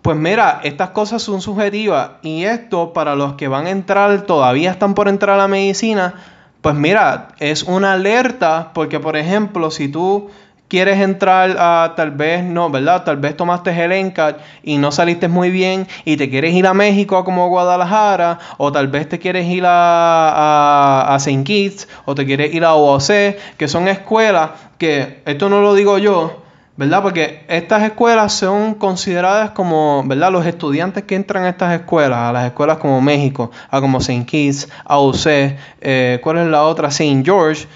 pues 0.03 0.17
mira, 0.17 0.61
estas 0.65 0.91
cosas 0.91 1.23
son 1.23 1.41
subjetivas 1.41 2.13
y 2.23 2.45
esto 2.45 2.93
para 2.93 3.15
los 3.15 3.35
que 3.35 3.49
van 3.49 3.67
a 3.67 3.71
entrar, 3.71 4.23
todavía 4.23 4.73
están 4.73 4.95
por 4.95 5.09
entrar 5.09 5.37
a 5.37 5.43
la 5.43 5.49
medicina, 5.49 6.15
pues 6.63 6.77
mira, 6.77 7.29
es 7.41 7.65
una 7.65 7.93
alerta 7.93 8.71
porque, 8.73 9.01
por 9.01 9.17
ejemplo, 9.17 9.71
si 9.71 9.89
tú 9.89 10.31
quieres 10.69 11.01
entrar 11.01 11.57
a 11.59 11.93
tal 11.97 12.13
vez, 12.13 12.43
no, 12.43 12.71
¿verdad? 12.71 13.05
Tal 13.05 13.19
vez 13.19 13.37
tomaste 13.37 13.71
el 13.85 13.93
ENCAT 13.93 14.39
y 14.63 14.79
no 14.79 14.91
saliste 14.91 15.29
muy 15.29 15.51
bien 15.51 15.87
y 16.07 16.17
te 16.17 16.31
quieres 16.31 16.55
ir 16.55 16.67
a 16.67 16.73
México 16.73 17.25
como 17.25 17.49
Guadalajara 17.49 18.39
o 18.57 18.73
tal 18.73 18.89
vez 18.89 19.07
te 19.07 19.19
quieres 19.19 19.47
ir 19.49 19.67
a, 19.67 20.31
a, 20.31 21.15
a 21.15 21.17
St. 21.17 21.45
Kitts 21.45 21.89
o 22.07 22.15
te 22.15 22.25
quieres 22.25 22.55
ir 22.55 22.65
a 22.65 22.75
OOC, 22.75 23.37
que 23.59 23.69
son 23.69 23.87
escuelas 23.89 24.53
que, 24.79 25.21
esto 25.27 25.51
no 25.51 25.61
lo 25.61 25.75
digo 25.75 25.99
yo, 25.99 26.42
¿verdad? 26.77 27.03
Porque 27.03 27.45
estas 27.49 27.83
escuelas 27.83 28.33
son 28.33 28.75
consideradas 28.75 29.51
como, 29.51 30.03
¿verdad? 30.07 30.33
Los 30.33 30.47
estudiantes 30.47 31.05
que 31.05 31.15
entran 31.15 31.45
a 31.45 31.51
estas 31.51 31.75
escuelas, 31.75 32.19
a 32.19 32.33
las 32.33 32.47
escuelas 32.47 32.79
como 32.79 33.01
México, 33.01 33.51
a 33.71 33.81
como 33.81 33.99
St. 33.99 34.25
Kitts, 34.25 34.69
a 34.85 34.99
UC, 34.99 35.57
eh, 35.81 36.21
¿cuál 36.23 36.39
es 36.39 36.47
la 36.47 36.63
otra? 36.65 36.89
St. 36.89 37.23
George. 37.25 37.67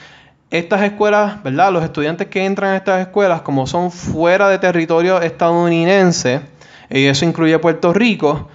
Estas 0.51 0.83
escuelas, 0.83 1.43
¿verdad? 1.43 1.73
Los 1.73 1.85
estudiantes 1.85 2.29
que 2.29 2.45
entran 2.45 2.73
a 2.73 2.77
estas 2.77 3.01
escuelas, 3.01 3.43
como 3.43 3.67
son 3.67 3.91
fuera 3.91 4.49
de 4.49 4.59
territorio 4.59 5.21
estadounidense, 5.21 6.41
y 6.89 7.05
eso 7.05 7.25
incluye 7.25 7.59
Puerto 7.59 7.93
Rico, 7.93 8.49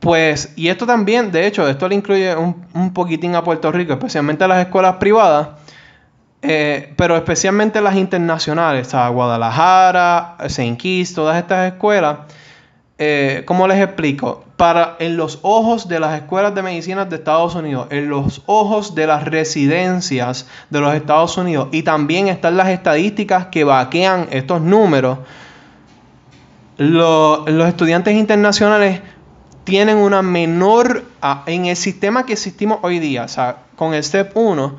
pues, 0.00 0.54
y 0.56 0.68
esto 0.68 0.86
también, 0.86 1.30
de 1.30 1.46
hecho, 1.46 1.68
esto 1.68 1.86
le 1.86 1.94
incluye 1.94 2.34
un, 2.34 2.64
un 2.72 2.94
poquitín 2.94 3.34
a 3.34 3.44
Puerto 3.44 3.70
Rico, 3.70 3.92
especialmente 3.92 4.42
a 4.44 4.48
las 4.48 4.66
escuelas 4.66 4.96
privadas, 4.96 5.48
eh, 6.42 6.92
pero 6.96 7.16
especialmente 7.16 7.80
las 7.80 7.96
internacionales, 7.96 8.88
sea, 8.88 9.08
Guadalajara. 9.08 10.36
Kitts, 10.78 11.14
todas 11.14 11.36
estas 11.36 11.72
escuelas, 11.72 12.18
eh, 12.98 13.42
¿cómo 13.46 13.66
les 13.66 13.78
explico? 13.78 14.44
Para 14.56 14.96
en 14.98 15.16
los 15.16 15.38
ojos 15.42 15.88
de 15.88 16.00
las 16.00 16.14
escuelas 16.20 16.54
de 16.54 16.62
medicina 16.62 17.04
de 17.04 17.16
Estados 17.16 17.54
Unidos, 17.54 17.88
en 17.90 18.08
los 18.08 18.42
ojos 18.46 18.94
de 18.94 19.06
las 19.06 19.24
residencias 19.24 20.48
de 20.70 20.80
los 20.80 20.94
Estados 20.94 21.36
Unidos, 21.36 21.68
y 21.72 21.82
también 21.82 22.28
están 22.28 22.56
las 22.56 22.68
estadísticas 22.68 23.46
que 23.46 23.64
vaquean 23.64 24.28
estos 24.30 24.60
números, 24.60 25.18
los 26.76 27.68
estudiantes 27.68 28.14
internacionales 28.14 29.02
tienen 29.64 29.98
una 29.98 30.22
menor, 30.22 31.04
en 31.46 31.66
el 31.66 31.76
sistema 31.76 32.24
que 32.24 32.32
existimos 32.32 32.78
hoy 32.82 32.98
día, 32.98 33.24
o 33.24 33.28
sea, 33.28 33.58
con 33.76 33.92
el 33.92 34.02
STEP 34.02 34.34
1, 34.34 34.78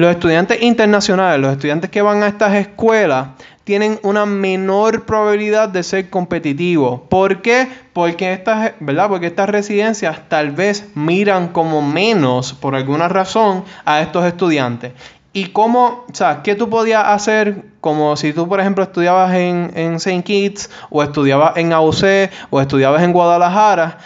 los 0.00 0.10
estudiantes 0.10 0.60
internacionales, 0.60 1.40
los 1.40 1.52
estudiantes 1.52 1.88
que 1.88 2.02
van 2.02 2.22
a 2.22 2.26
estas 2.28 2.54
escuelas, 2.54 3.28
tienen 3.64 3.98
una 4.02 4.26
menor 4.26 5.06
probabilidad 5.06 5.70
de 5.70 5.82
ser 5.82 6.10
competitivos. 6.10 7.00
¿Por 7.08 7.40
qué? 7.40 7.66
Porque 7.94 8.34
estas, 8.34 8.72
¿verdad? 8.78 9.08
Porque 9.08 9.26
estas 9.26 9.48
residencias 9.48 10.28
tal 10.28 10.50
vez 10.50 10.90
miran 10.94 11.48
como 11.48 11.80
menos, 11.80 12.52
por 12.52 12.74
alguna 12.74 13.08
razón, 13.08 13.64
a 13.86 14.02
estos 14.02 14.26
estudiantes. 14.26 14.92
¿Y 15.32 15.46
cómo, 15.46 16.04
o 16.10 16.14
sea, 16.14 16.42
qué 16.42 16.54
tú 16.54 16.68
podías 16.68 17.04
hacer 17.06 17.64
como 17.80 18.16
si 18.16 18.34
tú, 18.34 18.46
por 18.46 18.60
ejemplo, 18.60 18.84
estudiabas 18.84 19.34
en, 19.34 19.72
en 19.74 19.94
St. 19.94 20.22
Kitts 20.22 20.70
o 20.90 21.02
estudiabas 21.02 21.56
en 21.56 21.72
AUC 21.72 22.30
o 22.50 22.60
estudiabas 22.60 23.02
en 23.02 23.12
Guadalajara? 23.14 23.96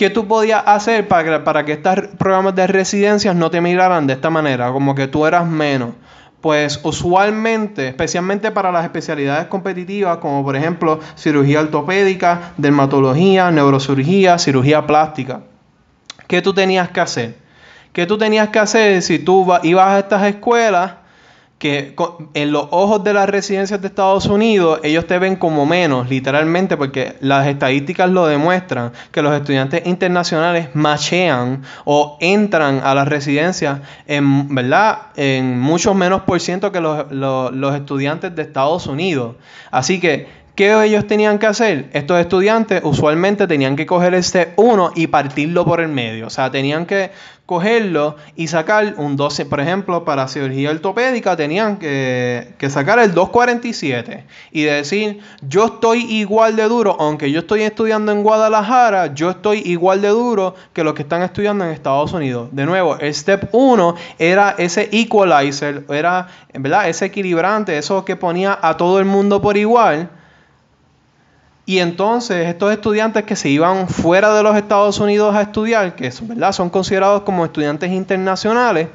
¿Qué 0.00 0.08
tú 0.08 0.26
podías 0.26 0.62
hacer 0.64 1.08
para, 1.08 1.44
para 1.44 1.66
que 1.66 1.72
estos 1.72 1.94
programas 2.16 2.54
de 2.54 2.66
residencias 2.66 3.36
no 3.36 3.50
te 3.50 3.60
miraran 3.60 4.06
de 4.06 4.14
esta 4.14 4.30
manera? 4.30 4.72
Como 4.72 4.94
que 4.94 5.08
tú 5.08 5.26
eras 5.26 5.46
menos. 5.46 5.90
Pues 6.40 6.80
usualmente, 6.84 7.88
especialmente 7.88 8.50
para 8.50 8.72
las 8.72 8.84
especialidades 8.84 9.48
competitivas, 9.48 10.16
como 10.16 10.42
por 10.42 10.56
ejemplo 10.56 11.00
cirugía 11.16 11.60
ortopédica, 11.60 12.52
dermatología, 12.56 13.50
neurocirugía, 13.50 14.38
cirugía 14.38 14.86
plástica, 14.86 15.42
¿qué 16.26 16.40
tú 16.40 16.54
tenías 16.54 16.88
que 16.88 17.00
hacer? 17.00 17.36
¿Qué 17.92 18.06
tú 18.06 18.16
tenías 18.16 18.48
que 18.48 18.58
hacer 18.58 19.02
si 19.02 19.18
tú 19.18 19.52
ibas 19.64 19.86
a 19.86 19.98
estas 19.98 20.22
escuelas 20.22 20.92
que 21.60 21.94
en 22.32 22.52
los 22.52 22.68
ojos 22.70 23.04
de 23.04 23.12
las 23.12 23.28
residencias 23.28 23.82
de 23.82 23.88
Estados 23.88 24.24
Unidos 24.24 24.80
ellos 24.82 25.06
te 25.06 25.18
ven 25.18 25.36
como 25.36 25.66
menos, 25.66 26.08
literalmente, 26.08 26.78
porque 26.78 27.16
las 27.20 27.46
estadísticas 27.46 28.08
lo 28.08 28.26
demuestran, 28.26 28.92
que 29.12 29.20
los 29.20 29.34
estudiantes 29.34 29.86
internacionales 29.86 30.70
machean 30.72 31.62
o 31.84 32.16
entran 32.22 32.80
a 32.82 32.94
las 32.94 33.06
residencias 33.06 33.80
en, 34.06 34.54
¿verdad? 34.54 35.08
en 35.16 35.60
muchos 35.60 35.94
menos 35.94 36.22
por 36.22 36.40
ciento 36.40 36.72
que 36.72 36.80
los, 36.80 37.12
los 37.12 37.74
estudiantes 37.74 38.34
de 38.34 38.40
Estados 38.40 38.86
Unidos. 38.86 39.36
Así 39.70 40.00
que 40.00 40.40
¿Qué 40.60 40.84
ellos 40.84 41.06
tenían 41.06 41.38
que 41.38 41.46
hacer? 41.46 41.88
Estos 41.94 42.20
estudiantes 42.20 42.82
usualmente 42.84 43.46
tenían 43.46 43.76
que 43.76 43.86
coger 43.86 44.12
este 44.12 44.52
1 44.56 44.92
y 44.94 45.06
partirlo 45.06 45.64
por 45.64 45.80
el 45.80 45.88
medio. 45.88 46.26
O 46.26 46.30
sea, 46.30 46.50
tenían 46.50 46.84
que 46.84 47.12
cogerlo 47.50 48.14
y 48.36 48.46
sacar 48.46 48.94
un 48.96 49.16
12, 49.16 49.44
por 49.46 49.58
ejemplo, 49.58 50.04
para 50.04 50.28
cirugía 50.28 50.70
ortopédica 50.70 51.34
tenían 51.34 51.78
que, 51.78 52.54
sacar 52.68 53.00
el 53.00 53.12
247 53.12 54.24
y 54.52 54.62
decir, 54.62 55.18
yo 55.42 55.64
estoy 55.64 56.02
igual 56.04 56.54
de 56.54 56.68
duro, 56.68 56.96
aunque 57.00 57.32
yo 57.32 57.40
estoy 57.40 57.62
estudiando 57.62 58.12
en 58.12 58.22
Guadalajara, 58.22 59.14
yo 59.14 59.30
estoy 59.30 59.62
igual 59.64 60.00
de 60.00 60.10
duro 60.10 60.54
que 60.72 60.84
los 60.84 60.94
que 60.94 61.02
están 61.02 61.22
estudiando 61.22 61.64
en 61.64 61.72
Estados 61.72 62.12
Unidos. 62.12 62.50
De 62.52 62.66
nuevo, 62.66 62.96
el 63.00 63.12
step 63.12 63.48
1 63.50 63.96
era 64.20 64.54
ese 64.56 64.88
equalizer, 64.92 65.84
era 65.88 66.28
¿verdad? 66.54 66.88
ese 66.88 67.06
equilibrante, 67.06 67.76
eso 67.76 68.04
que 68.04 68.14
ponía 68.14 68.56
a 68.62 68.76
todo 68.76 69.00
el 69.00 69.06
mundo 69.06 69.42
por 69.42 69.56
igual 69.56 70.08
y 71.70 71.78
entonces 71.78 72.48
estos 72.48 72.72
estudiantes 72.72 73.22
que 73.22 73.36
se 73.36 73.48
iban 73.48 73.86
fuera 73.86 74.34
de 74.34 74.42
los 74.42 74.56
Estados 74.56 74.98
Unidos 74.98 75.36
a 75.36 75.42
estudiar, 75.42 75.94
que 75.94 76.10
¿verdad? 76.22 76.50
son 76.50 76.68
considerados 76.68 77.22
como 77.22 77.44
estudiantes 77.44 77.92
internacionales, 77.92 78.88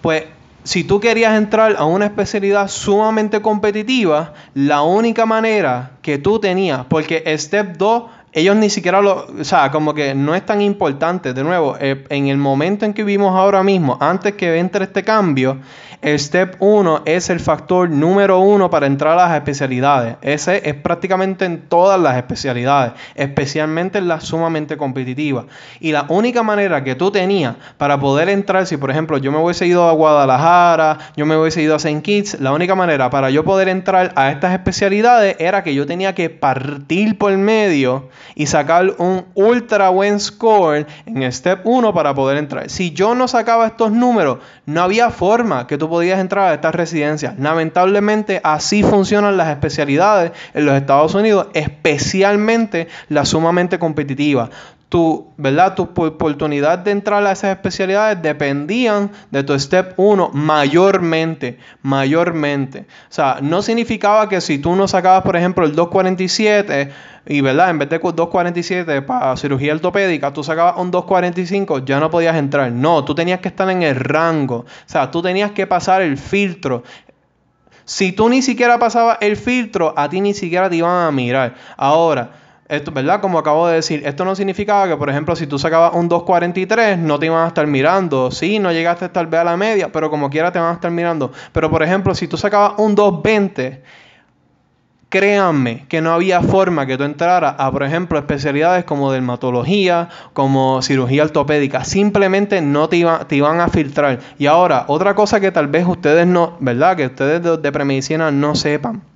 pues 0.00 0.24
si 0.64 0.84
tú 0.84 1.00
querías 1.00 1.36
entrar 1.36 1.76
a 1.76 1.84
una 1.84 2.06
especialidad 2.06 2.68
sumamente 2.68 3.42
competitiva, 3.42 4.32
la 4.54 4.80
única 4.80 5.26
manera 5.26 5.90
que 6.00 6.16
tú 6.16 6.38
tenías, 6.38 6.86
porque 6.86 7.24
Step 7.36 7.76
2 7.76 8.04
ellos 8.32 8.56
ni 8.56 8.70
siquiera 8.70 9.02
lo, 9.02 9.26
o 9.38 9.44
sea, 9.44 9.70
como 9.70 9.92
que 9.92 10.14
no 10.14 10.34
es 10.34 10.46
tan 10.46 10.62
importante. 10.62 11.34
De 11.34 11.44
nuevo, 11.44 11.76
eh, 11.78 12.06
en 12.08 12.28
el 12.28 12.38
momento 12.38 12.86
en 12.86 12.94
que 12.94 13.04
vivimos 13.04 13.36
ahora 13.36 13.62
mismo, 13.62 13.98
antes 14.00 14.32
que 14.32 14.58
entre 14.58 14.86
este 14.86 15.02
cambio, 15.02 15.58
el 16.02 16.18
step 16.18 16.56
1 16.58 17.02
es 17.04 17.30
el 17.30 17.38
factor 17.38 17.88
número 17.88 18.40
uno 18.40 18.70
para 18.70 18.86
entrar 18.86 19.12
a 19.12 19.28
las 19.28 19.36
especialidades. 19.36 20.16
Ese 20.20 20.68
es 20.68 20.74
prácticamente 20.74 21.44
en 21.44 21.68
todas 21.68 21.98
las 22.00 22.16
especialidades, 22.16 22.92
especialmente 23.14 23.98
en 23.98 24.08
las 24.08 24.24
sumamente 24.24 24.76
competitivas. 24.76 25.44
Y 25.78 25.92
la 25.92 26.06
única 26.08 26.42
manera 26.42 26.82
que 26.82 26.96
tú 26.96 27.12
tenías 27.12 27.54
para 27.78 28.00
poder 28.00 28.28
entrar, 28.28 28.66
si 28.66 28.76
por 28.76 28.90
ejemplo 28.90 29.16
yo 29.18 29.30
me 29.30 29.38
hubiese 29.38 29.64
ido 29.66 29.88
a 29.88 29.92
Guadalajara, 29.92 30.98
yo 31.16 31.24
me 31.24 31.36
hubiese 31.36 31.62
ido 31.62 31.74
a 31.74 31.76
St. 31.76 32.02
Kitts, 32.02 32.40
la 32.40 32.52
única 32.52 32.74
manera 32.74 33.08
para 33.08 33.30
yo 33.30 33.44
poder 33.44 33.68
entrar 33.68 34.12
a 34.16 34.32
estas 34.32 34.52
especialidades 34.54 35.36
era 35.38 35.62
que 35.62 35.72
yo 35.72 35.86
tenía 35.86 36.16
que 36.16 36.30
partir 36.30 37.16
por 37.16 37.36
medio 37.36 38.08
y 38.34 38.46
sacar 38.46 38.96
un 38.98 39.24
ultra 39.34 39.90
buen 39.90 40.18
score 40.18 40.84
en 41.06 41.22
el 41.22 41.32
step 41.32 41.60
1 41.62 41.94
para 41.94 42.12
poder 42.12 42.38
entrar. 42.38 42.68
Si 42.70 42.90
yo 42.90 43.14
no 43.14 43.28
sacaba 43.28 43.68
estos 43.68 43.92
números, 43.92 44.38
no 44.66 44.82
había 44.82 45.10
forma 45.10 45.68
que 45.68 45.78
tú 45.78 45.91
podías 45.92 46.20
entrar 46.20 46.50
a 46.50 46.54
estas 46.54 46.74
residencias. 46.74 47.38
Lamentablemente 47.38 48.40
así 48.44 48.82
funcionan 48.82 49.36
las 49.36 49.50
especialidades 49.50 50.32
en 50.54 50.64
los 50.64 50.74
Estados 50.74 51.14
Unidos, 51.14 51.48
especialmente 51.52 52.88
las 53.10 53.28
sumamente 53.28 53.78
competitivas 53.78 54.48
tu, 54.92 55.32
¿verdad? 55.38 55.74
tu 55.74 55.84
oportunidad 55.84 56.78
de 56.80 56.90
entrar 56.90 57.26
a 57.26 57.32
esas 57.32 57.56
especialidades 57.56 58.20
dependían 58.20 59.10
de 59.30 59.42
tu 59.42 59.58
step 59.58 59.94
1 59.96 60.32
mayormente, 60.34 61.58
mayormente. 61.80 62.80
O 62.80 63.12
sea, 63.12 63.38
no 63.40 63.62
significaba 63.62 64.28
que 64.28 64.42
si 64.42 64.58
tú 64.58 64.76
no 64.76 64.86
sacabas, 64.86 65.22
por 65.22 65.34
ejemplo, 65.34 65.64
el 65.64 65.74
247 65.74 66.92
y, 67.24 67.40
¿verdad? 67.40 67.70
En 67.70 67.78
vez 67.78 67.88
de 67.88 67.98
247 67.98 69.00
para 69.00 69.34
cirugía 69.38 69.72
ortopédica, 69.72 70.30
tú 70.34 70.44
sacabas 70.44 70.74
un 70.76 70.90
245, 70.90 71.86
ya 71.86 71.98
no 71.98 72.10
podías 72.10 72.36
entrar. 72.36 72.70
No, 72.70 73.02
tú 73.02 73.14
tenías 73.14 73.40
que 73.40 73.48
estar 73.48 73.70
en 73.70 73.82
el 73.82 73.94
rango. 73.94 74.56
O 74.56 74.66
sea, 74.84 75.10
tú 75.10 75.22
tenías 75.22 75.52
que 75.52 75.66
pasar 75.66 76.02
el 76.02 76.18
filtro. 76.18 76.82
Si 77.86 78.12
tú 78.12 78.28
ni 78.28 78.42
siquiera 78.42 78.78
pasabas 78.78 79.16
el 79.22 79.38
filtro, 79.38 79.94
a 79.96 80.10
ti 80.10 80.20
ni 80.20 80.34
siquiera 80.34 80.68
te 80.68 80.76
iban 80.76 81.06
a 81.06 81.10
mirar. 81.10 81.54
Ahora, 81.78 82.41
esto, 82.68 82.90
¿verdad? 82.90 83.20
Como 83.20 83.38
acabo 83.38 83.66
de 83.68 83.76
decir, 83.76 84.02
esto 84.06 84.24
no 84.24 84.34
significaba 84.34 84.88
que, 84.88 84.96
por 84.96 85.10
ejemplo, 85.10 85.36
si 85.36 85.46
tú 85.46 85.58
sacabas 85.58 85.94
un 85.94 86.08
2.43, 86.08 86.96
no 86.98 87.18
te 87.18 87.26
iban 87.26 87.44
a 87.44 87.48
estar 87.48 87.66
mirando. 87.66 88.30
Sí, 88.30 88.58
no 88.58 88.72
llegaste 88.72 89.08
tal 89.08 89.26
vez 89.26 89.40
a 89.40 89.44
la 89.44 89.56
media, 89.56 89.90
pero 89.92 90.10
como 90.10 90.30
quiera 90.30 90.52
te 90.52 90.58
van 90.58 90.70
a 90.70 90.74
estar 90.74 90.90
mirando. 90.90 91.32
Pero, 91.52 91.70
por 91.70 91.82
ejemplo, 91.82 92.14
si 92.14 92.28
tú 92.28 92.36
sacabas 92.36 92.74
un 92.78 92.96
2.20, 92.96 93.80
créanme 95.10 95.84
que 95.88 96.00
no 96.00 96.12
había 96.12 96.40
forma 96.40 96.86
que 96.86 96.96
tú 96.96 97.04
entraras 97.04 97.56
a, 97.58 97.70
por 97.70 97.82
ejemplo, 97.82 98.18
especialidades 98.18 98.84
como 98.84 99.12
dermatología, 99.12 100.08
como 100.32 100.80
cirugía 100.80 101.24
ortopédica. 101.24 101.84
Simplemente 101.84 102.62
no 102.62 102.88
te, 102.88 102.96
iban 102.96 103.60
a 103.60 103.68
filtrar. 103.68 104.20
Y 104.38 104.46
ahora, 104.46 104.86
otra 104.88 105.14
cosa 105.14 105.40
que 105.40 105.52
tal 105.52 105.66
vez 105.66 105.86
ustedes 105.86 106.26
no, 106.26 106.56
¿verdad? 106.60 106.96
Que 106.96 107.06
ustedes 107.06 107.42
de, 107.42 107.58
de 107.58 107.72
premedicina 107.72 108.30
no 108.30 108.54
sepan. 108.54 109.11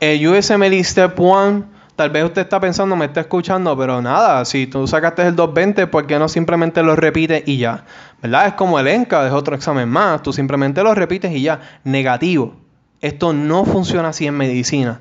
El 0.00 0.26
USMLE 0.26 0.84
Step 0.84 1.18
1 1.18 1.76
Tal 1.96 2.10
vez 2.10 2.24
usted 2.24 2.42
está 2.42 2.60
pensando, 2.60 2.94
me 2.94 3.06
está 3.06 3.20
escuchando, 3.20 3.74
pero 3.74 4.02
nada, 4.02 4.44
si 4.44 4.66
tú 4.66 4.86
sacaste 4.86 5.22
el 5.22 5.34
220, 5.34 5.86
¿por 5.86 6.06
qué 6.06 6.18
no 6.18 6.28
simplemente 6.28 6.82
lo 6.82 6.94
repites 6.94 7.42
y 7.46 7.56
ya? 7.56 7.84
¿Verdad? 8.20 8.48
Es 8.48 8.52
como 8.52 8.78
el 8.78 8.86
ENCA, 8.86 9.26
es 9.26 9.32
otro 9.32 9.56
examen 9.56 9.88
más, 9.88 10.22
tú 10.22 10.30
simplemente 10.30 10.82
lo 10.82 10.94
repites 10.94 11.32
y 11.32 11.40
ya. 11.40 11.60
Negativo. 11.84 12.54
Esto 13.00 13.32
no 13.32 13.64
funciona 13.64 14.10
así 14.10 14.26
en 14.26 14.34
medicina. 14.34 15.00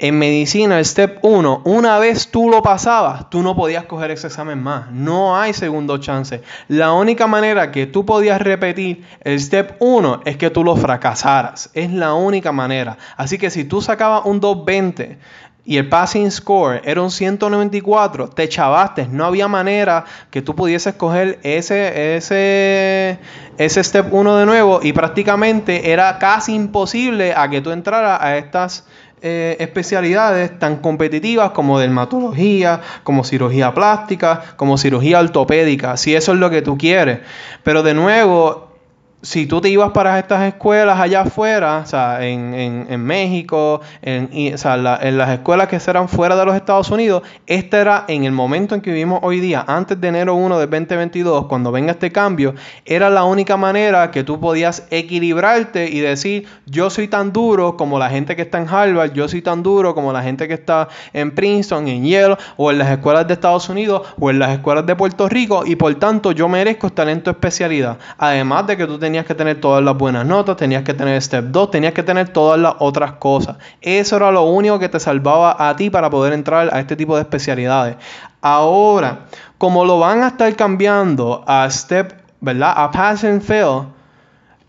En 0.00 0.16
medicina, 0.16 0.78
el 0.78 0.84
step 0.84 1.18
1, 1.22 1.62
una 1.64 1.98
vez 1.98 2.30
tú 2.30 2.48
lo 2.48 2.62
pasabas, 2.62 3.28
tú 3.30 3.42
no 3.42 3.56
podías 3.56 3.86
coger 3.86 4.12
ese 4.12 4.28
examen 4.28 4.62
más. 4.62 4.92
No 4.92 5.36
hay 5.36 5.52
segundo 5.52 5.98
chance. 5.98 6.40
La 6.68 6.92
única 6.92 7.26
manera 7.26 7.72
que 7.72 7.86
tú 7.86 8.06
podías 8.06 8.40
repetir 8.40 9.04
el 9.22 9.40
step 9.40 9.74
1 9.80 10.20
es 10.24 10.36
que 10.36 10.50
tú 10.50 10.62
lo 10.62 10.76
fracasaras. 10.76 11.70
Es 11.74 11.90
la 11.90 12.14
única 12.14 12.52
manera. 12.52 12.96
Así 13.16 13.38
que 13.38 13.50
si 13.50 13.64
tú 13.64 13.82
sacabas 13.82 14.22
un 14.24 14.38
220 14.38 15.18
y 15.64 15.78
el 15.78 15.88
passing 15.88 16.30
score 16.30 16.80
era 16.84 17.02
un 17.02 17.10
194, 17.10 18.28
te 18.28 18.48
chavaste. 18.48 19.08
No 19.08 19.24
había 19.24 19.48
manera 19.48 20.04
que 20.30 20.42
tú 20.42 20.54
pudieses 20.54 20.94
coger 20.94 21.40
ese, 21.42 22.14
ese, 22.16 23.18
ese 23.58 23.82
step 23.82 24.14
1 24.14 24.36
de 24.36 24.46
nuevo 24.46 24.78
y 24.80 24.92
prácticamente 24.92 25.90
era 25.90 26.20
casi 26.20 26.54
imposible 26.54 27.34
a 27.34 27.50
que 27.50 27.60
tú 27.60 27.72
entraras 27.72 28.20
a 28.22 28.36
estas 28.36 28.86
eh, 29.22 29.56
especialidades 29.60 30.58
tan 30.58 30.76
competitivas 30.76 31.50
como 31.50 31.78
dermatología, 31.78 32.80
como 33.02 33.24
cirugía 33.24 33.74
plástica, 33.74 34.42
como 34.56 34.78
cirugía 34.78 35.20
ortopédica, 35.20 35.96
si 35.96 36.14
eso 36.14 36.32
es 36.32 36.38
lo 36.38 36.50
que 36.50 36.62
tú 36.62 36.78
quieres. 36.78 37.20
Pero 37.62 37.82
de 37.82 37.94
nuevo, 37.94 38.67
si 39.20 39.46
tú 39.46 39.60
te 39.60 39.68
ibas 39.68 39.90
para 39.90 40.16
estas 40.18 40.46
escuelas 40.46 41.00
allá 41.00 41.22
afuera, 41.22 41.78
o 41.78 41.86
sea, 41.86 42.24
en, 42.24 42.54
en, 42.54 43.04
México, 43.04 43.80
en, 44.00 44.54
o 44.54 44.58
sea, 44.58 44.76
en 45.02 45.18
las 45.18 45.30
escuelas 45.30 45.66
que 45.66 45.80
serán 45.80 46.08
fuera 46.08 46.36
de 46.36 46.44
los 46.44 46.54
Estados 46.54 46.88
Unidos, 46.90 47.24
este 47.48 47.78
era 47.78 48.04
en 48.06 48.22
el 48.22 48.30
momento 48.30 48.76
en 48.76 48.80
que 48.80 48.92
vivimos 48.92 49.18
hoy 49.22 49.40
día, 49.40 49.64
antes 49.66 50.00
de 50.00 50.08
enero 50.08 50.36
1 50.36 50.60
de 50.60 50.66
2022, 50.68 51.46
cuando 51.46 51.72
venga 51.72 51.92
este 51.92 52.12
cambio, 52.12 52.54
era 52.84 53.10
la 53.10 53.24
única 53.24 53.56
manera 53.56 54.12
que 54.12 54.22
tú 54.22 54.38
podías 54.38 54.86
equilibrarte 54.90 55.90
y 55.90 55.98
decir, 55.98 56.46
yo 56.66 56.88
soy 56.88 57.08
tan 57.08 57.32
duro 57.32 57.76
como 57.76 57.98
la 57.98 58.10
gente 58.10 58.36
que 58.36 58.42
está 58.42 58.58
en 58.58 58.68
Harvard, 58.68 59.14
yo 59.14 59.26
soy 59.26 59.42
tan 59.42 59.64
duro 59.64 59.96
como 59.96 60.12
la 60.12 60.22
gente 60.22 60.46
que 60.46 60.54
está 60.54 60.88
en 61.12 61.34
Princeton, 61.34 61.88
en 61.88 62.04
Yale, 62.06 62.36
o 62.56 62.70
en 62.70 62.78
las 62.78 62.90
escuelas 62.90 63.26
de 63.26 63.34
Estados 63.34 63.68
Unidos, 63.68 64.06
o 64.20 64.30
en 64.30 64.38
las 64.38 64.50
escuelas 64.50 64.86
de 64.86 64.94
Puerto 64.94 65.28
Rico, 65.28 65.64
y 65.66 65.74
por 65.74 65.92
tanto 65.96 66.30
yo 66.30 66.48
merezco 66.48 66.90
talento 66.90 67.32
especialidad. 67.32 67.98
Además 68.16 68.68
de 68.68 68.76
que 68.76 68.86
tú 68.86 68.96
tenías 68.96 69.07
tenías 69.08 69.24
que 69.24 69.34
tener 69.34 69.58
todas 69.58 69.82
las 69.82 69.96
buenas 69.96 70.26
notas, 70.26 70.58
tenías 70.58 70.82
que 70.82 70.92
tener 70.92 71.20
Step 71.22 71.46
2, 71.46 71.70
tenías 71.70 71.94
que 71.94 72.02
tener 72.02 72.28
todas 72.28 72.60
las 72.60 72.74
otras 72.78 73.12
cosas. 73.12 73.56
Eso 73.80 74.16
era 74.16 74.30
lo 74.30 74.42
único 74.42 74.78
que 74.78 74.90
te 74.90 75.00
salvaba 75.00 75.56
a 75.58 75.74
ti 75.76 75.88
para 75.88 76.10
poder 76.10 76.34
entrar 76.34 76.68
a 76.70 76.78
este 76.78 76.94
tipo 76.94 77.16
de 77.16 77.22
especialidades. 77.22 77.96
Ahora, 78.42 79.20
como 79.56 79.86
lo 79.86 79.98
van 79.98 80.22
a 80.22 80.28
estar 80.28 80.54
cambiando 80.56 81.42
a 81.46 81.70
Step, 81.70 82.20
¿verdad? 82.42 82.74
A 82.76 82.90
Pass 82.90 83.24
and 83.24 83.40
Fail, 83.40 83.84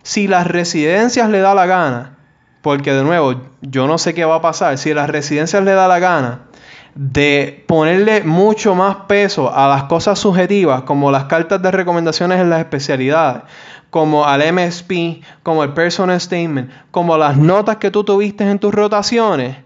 si 0.04 0.30
las 0.30 0.48
residencias 0.48 1.30
le 1.30 1.40
da 1.40 1.54
la 1.54 1.66
gana, 1.66 2.16
porque 2.62 2.94
de 2.94 3.04
nuevo, 3.04 3.42
yo 3.60 3.88
no 3.88 3.98
sé 3.98 4.14
qué 4.14 4.24
va 4.24 4.36
a 4.36 4.42
pasar, 4.42 4.78
si 4.78 4.94
las 4.94 5.10
residencias 5.10 5.62
le 5.66 5.74
da 5.74 5.90
la 5.90 6.00
gana, 6.00 6.46
de 6.96 7.64
ponerle 7.68 8.24
mucho 8.24 8.74
más 8.74 8.96
peso 9.08 9.54
a 9.54 9.68
las 9.68 9.84
cosas 9.84 10.18
subjetivas, 10.18 10.84
como 10.84 11.12
las 11.12 11.26
cartas 11.26 11.62
de 11.62 11.72
recomendaciones 11.72 12.40
en 12.40 12.50
las 12.50 12.60
especialidades, 12.60 13.44
como 13.90 14.26
al 14.26 14.42
MSP, 14.54 15.24
como 15.44 15.64
el 15.64 15.74
personal 15.74 16.20
statement, 16.20 16.70
como 16.92 17.18
las 17.18 17.38
notas 17.38 17.78
que 17.78 17.92
tú 17.92 18.04
tuviste 18.04 18.50
en 18.50 18.60
tus 18.60 18.74
rotaciones, 18.74 19.58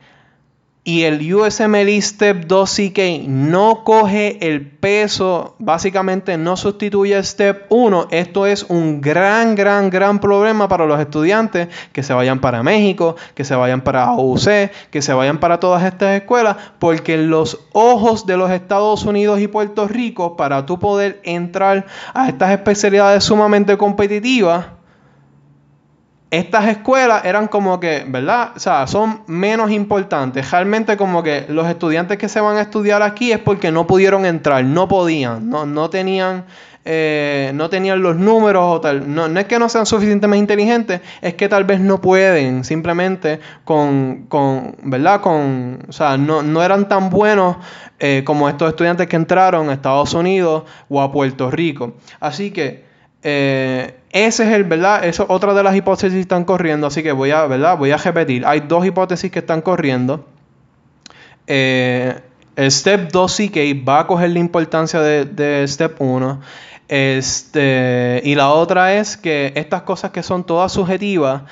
y 0.86 1.04
el 1.04 1.34
USMLE 1.34 2.02
Step 2.02 2.46
2 2.46 2.70
CK 2.70 3.28
no 3.28 3.86
coge 3.86 4.50
el 4.50 4.70
peso, 4.70 5.56
básicamente 5.58 6.38
no 6.38 6.58
sustituye 6.58 7.16
el 7.16 7.24
Step 7.24 7.68
1, 7.70 8.08
esto 8.12 8.46
es 8.46 8.64
un 8.64 9.00
gran, 9.00 9.56
gran, 9.56 9.90
gran 9.90 10.20
problema 10.20 10.68
para 10.68 10.86
los 10.86 11.00
estudiantes 11.00 11.70
que 11.94 12.04
se 12.04 12.14
vayan 12.14 12.42
para 12.42 12.64
México, 12.64 13.16
que 13.34 13.46
se 13.46 13.56
vayan 13.56 13.82
para 13.82 14.04
AUC, 14.06 14.72
que 14.92 15.02
se 15.02 15.14
vayan 15.14 15.40
para 15.40 15.62
todas 15.62 15.84
estas 15.84 16.20
escuelas, 16.20 16.58
porque 16.80 17.14
en 17.14 17.30
los 17.30 17.62
ojos 17.72 18.26
de 18.26 18.36
los 18.36 18.52
Estados 18.52 19.06
Unidos 19.06 19.40
y 19.40 19.48
Puerto 19.48 19.88
Rico, 19.88 20.36
para 20.36 20.66
tú 20.66 20.80
poder 20.80 21.22
entrar 21.24 21.86
a 22.14 22.28
estas 22.28 22.52
especialidades 22.52 23.24
sumamente 23.24 23.78
competitivas, 23.78 24.66
estas 26.34 26.68
escuelas 26.68 27.26
eran 27.26 27.48
como 27.48 27.80
que, 27.80 28.06
¿verdad? 28.08 28.54
O 28.56 28.60
sea, 28.60 28.88
son 28.88 29.22
menos 29.28 29.70
importantes. 29.70 30.50
Realmente 30.50 30.98
como 30.98 31.22
que 31.22 31.46
los 31.48 31.68
estudiantes 31.68 32.18
que 32.18 32.28
se 32.28 32.42
van 32.42 32.58
a 32.58 32.62
estudiar 32.62 33.04
aquí 33.04 33.32
es 33.32 33.38
porque 33.38 33.72
no 33.72 33.86
pudieron 33.86 34.26
entrar, 34.26 34.66
no 34.66 34.88
podían, 34.88 35.50
no, 35.50 35.66
no 35.66 35.90
tenían... 35.90 36.46
Eh, 36.86 37.54
no 37.56 37.70
tenían 37.70 38.02
los 38.02 38.18
números 38.18 38.62
o 38.66 38.82
tal. 38.82 39.16
No, 39.16 39.28
es 39.28 39.46
que 39.46 39.58
no 39.58 39.70
sean 39.70 39.86
suficientemente 39.86 40.52
inteligentes, 40.52 41.00
es 41.22 41.34
que 41.36 41.48
tal 41.48 41.64
vez 41.64 41.80
no 41.80 42.02
pueden, 42.02 42.66
simplemente 42.66 43.40
con, 43.64 44.26
con 44.28 44.76
¿verdad? 44.84 45.22
Con, 45.22 45.80
o 45.88 45.94
sea, 45.94 46.18
no, 46.18 46.44
no 46.44 46.62
eran 46.62 46.90
tan 46.90 47.10
buenos 47.10 47.56
eh, 48.00 48.24
como 48.26 48.50
estos 48.50 48.68
estudiantes 48.68 49.08
que 49.08 49.16
entraron 49.16 49.70
a 49.70 49.74
Estados 49.74 50.14
Unidos 50.14 50.64
o 50.90 51.02
a 51.02 51.10
Puerto 51.10 51.50
Rico. 51.50 51.94
Así 52.20 52.52
que 52.52 52.84
eh, 53.24 53.96
ese 54.12 54.44
es 54.44 54.50
el, 54.54 54.64
¿verdad? 54.66 55.06
Eso 55.06 55.24
es 55.24 55.30
otra 55.30 55.54
de 55.54 55.64
las 55.64 55.76
hipótesis 55.76 56.14
que 56.14 56.20
están 56.20 56.44
corriendo, 56.46 56.88
así 56.88 57.02
que 57.02 57.12
voy 57.12 57.32
a. 57.32 57.46
Voy 57.46 57.92
a 57.92 57.98
repetir. 57.98 58.46
Hay 58.46 58.62
dos 58.62 58.86
hipótesis 58.86 59.32
que 59.32 59.40
están 59.40 59.62
corriendo. 59.62 60.26
Eh, 61.48 62.20
el 62.56 62.72
Step 62.72 63.12
2 63.12 63.36
CK 63.36 63.88
va 63.88 64.02
a 64.02 64.08
coger 64.08 64.30
la 64.30 64.40
importancia 64.40 65.02
de, 65.02 65.26
de 65.26 65.68
Step 65.68 66.00
1. 66.00 66.42
Este, 66.88 68.22
y 68.24 68.36
la 68.36 68.50
otra 68.50 68.94
es 68.94 69.18
que 69.18 69.54
estas 69.56 69.82
cosas 69.84 70.12
que 70.12 70.22
son 70.22 70.44
todas 70.44 70.72
subjetivas, 70.72 71.44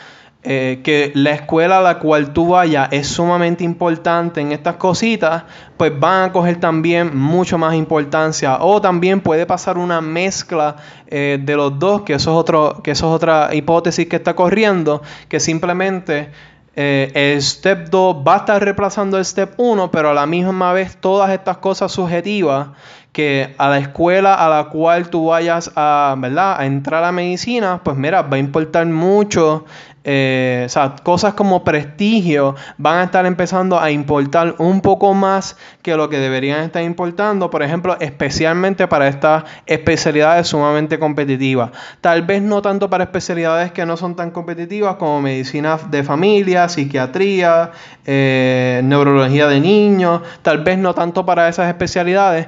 eh, 0.44 0.82
que 0.84 1.12
la 1.14 1.32
escuela 1.32 1.78
a 1.78 1.82
la 1.82 2.00
cual 2.00 2.34
tú 2.34 2.48
vayas 2.48 2.90
es 2.92 3.08
sumamente 3.08 3.64
importante 3.64 4.42
en 4.42 4.52
estas 4.52 4.78
cositas, 4.78 5.44
pues 5.78 5.98
van 6.00 6.30
a 6.30 6.32
coger 6.32 6.60
también 6.60 7.16
mucho 7.16 7.60
más 7.60 7.76
importancia. 7.76 8.58
O 8.62 8.82
también 8.82 9.22
puede 9.22 9.46
pasar 9.46 9.78
una 9.78 10.02
mezcla 10.02 10.78
eh, 11.06 11.38
de 11.40 11.56
los 11.56 11.78
dos, 11.78 12.02
que 12.02 12.14
eso, 12.14 12.32
es 12.32 12.38
otro, 12.38 12.82
que 12.84 12.90
eso 12.90 13.10
es 13.10 13.16
otra 13.16 13.54
hipótesis 13.54 14.08
que 14.08 14.16
está 14.16 14.34
corriendo, 14.34 15.04
que 15.30 15.40
simplemente 15.40 16.32
eh, 16.76 17.12
el 17.14 17.42
step 17.42 17.90
2 17.90 18.24
va 18.28 18.36
a 18.36 18.38
estar 18.38 18.64
reemplazando 18.64 19.20
el 19.20 19.26
step 19.26 19.54
1, 19.58 19.92
pero 19.92 20.10
a 20.10 20.14
la 20.14 20.26
misma 20.26 20.74
vez 20.74 20.98
todas 20.98 21.30
estas 21.30 21.58
cosas 21.58 21.92
subjetivas 21.92 22.70
que 23.12 23.56
a 23.58 23.68
la 23.68 23.78
escuela 23.80 24.34
a 24.36 24.48
la 24.50 24.70
cual 24.70 25.10
tú 25.10 25.28
vayas 25.28 25.72
a, 25.76 26.16
¿verdad? 26.18 26.56
a 26.60 26.66
entrar 26.66 27.04
a 27.04 27.12
medicina, 27.12 27.82
pues 27.84 27.98
mira, 27.98 28.22
va 28.22 28.38
a 28.38 28.40
importar 28.40 28.86
mucho 28.86 29.66
eh, 30.04 30.64
o 30.66 30.70
sea, 30.70 30.96
cosas 31.04 31.36
como 31.36 31.64
prestigio 31.64 32.56
van 32.80 32.98
a 32.98 33.04
estar 33.04 33.28
empezando 33.28 33.80
a 33.80 33.92
importar 33.92 34.56
un 34.58 34.82
poco 34.82 35.14
más 35.14 35.58
que 35.84 35.96
lo 35.96 36.10
que 36.10 36.18
deberían 36.18 36.64
estar 36.64 36.82
importando, 36.82 37.52
por 37.52 37.62
ejemplo, 37.62 37.98
especialmente 38.00 38.88
para 38.88 39.08
estas 39.08 39.44
especialidades 39.68 40.48
sumamente 40.48 40.98
competitivas. 40.98 41.72
Tal 42.02 42.24
vez 42.24 42.42
no 42.42 42.64
tanto 42.64 42.90
para 42.90 43.04
especialidades 43.04 43.72
que 43.74 43.86
no 43.86 43.96
son 43.96 44.16
tan 44.16 44.32
competitivas 44.32 44.96
como 44.96 45.22
medicina 45.22 45.78
de 45.90 46.04
familia, 46.04 46.68
psiquiatría, 46.68 47.72
eh, 48.06 48.82
neurología 48.84 49.48
de 49.48 49.60
niños, 49.60 50.22
tal 50.42 50.64
vez 50.64 50.80
no 50.80 50.96
tanto 50.96 51.26
para 51.28 51.48
esas 51.48 51.68
especialidades 51.68 52.48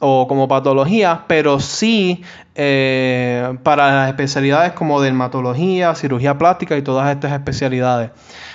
o 0.00 0.26
como 0.26 0.48
patologías, 0.48 1.20
pero 1.26 1.60
sí 1.60 2.22
eh, 2.54 3.56
para 3.62 3.94
las 3.94 4.08
especialidades 4.08 4.72
como 4.72 5.00
dermatología, 5.00 5.94
cirugía 5.94 6.36
plástica 6.36 6.76
y 6.76 6.82
todas 6.82 7.10
estas 7.10 7.32
especialidades. 7.32 8.10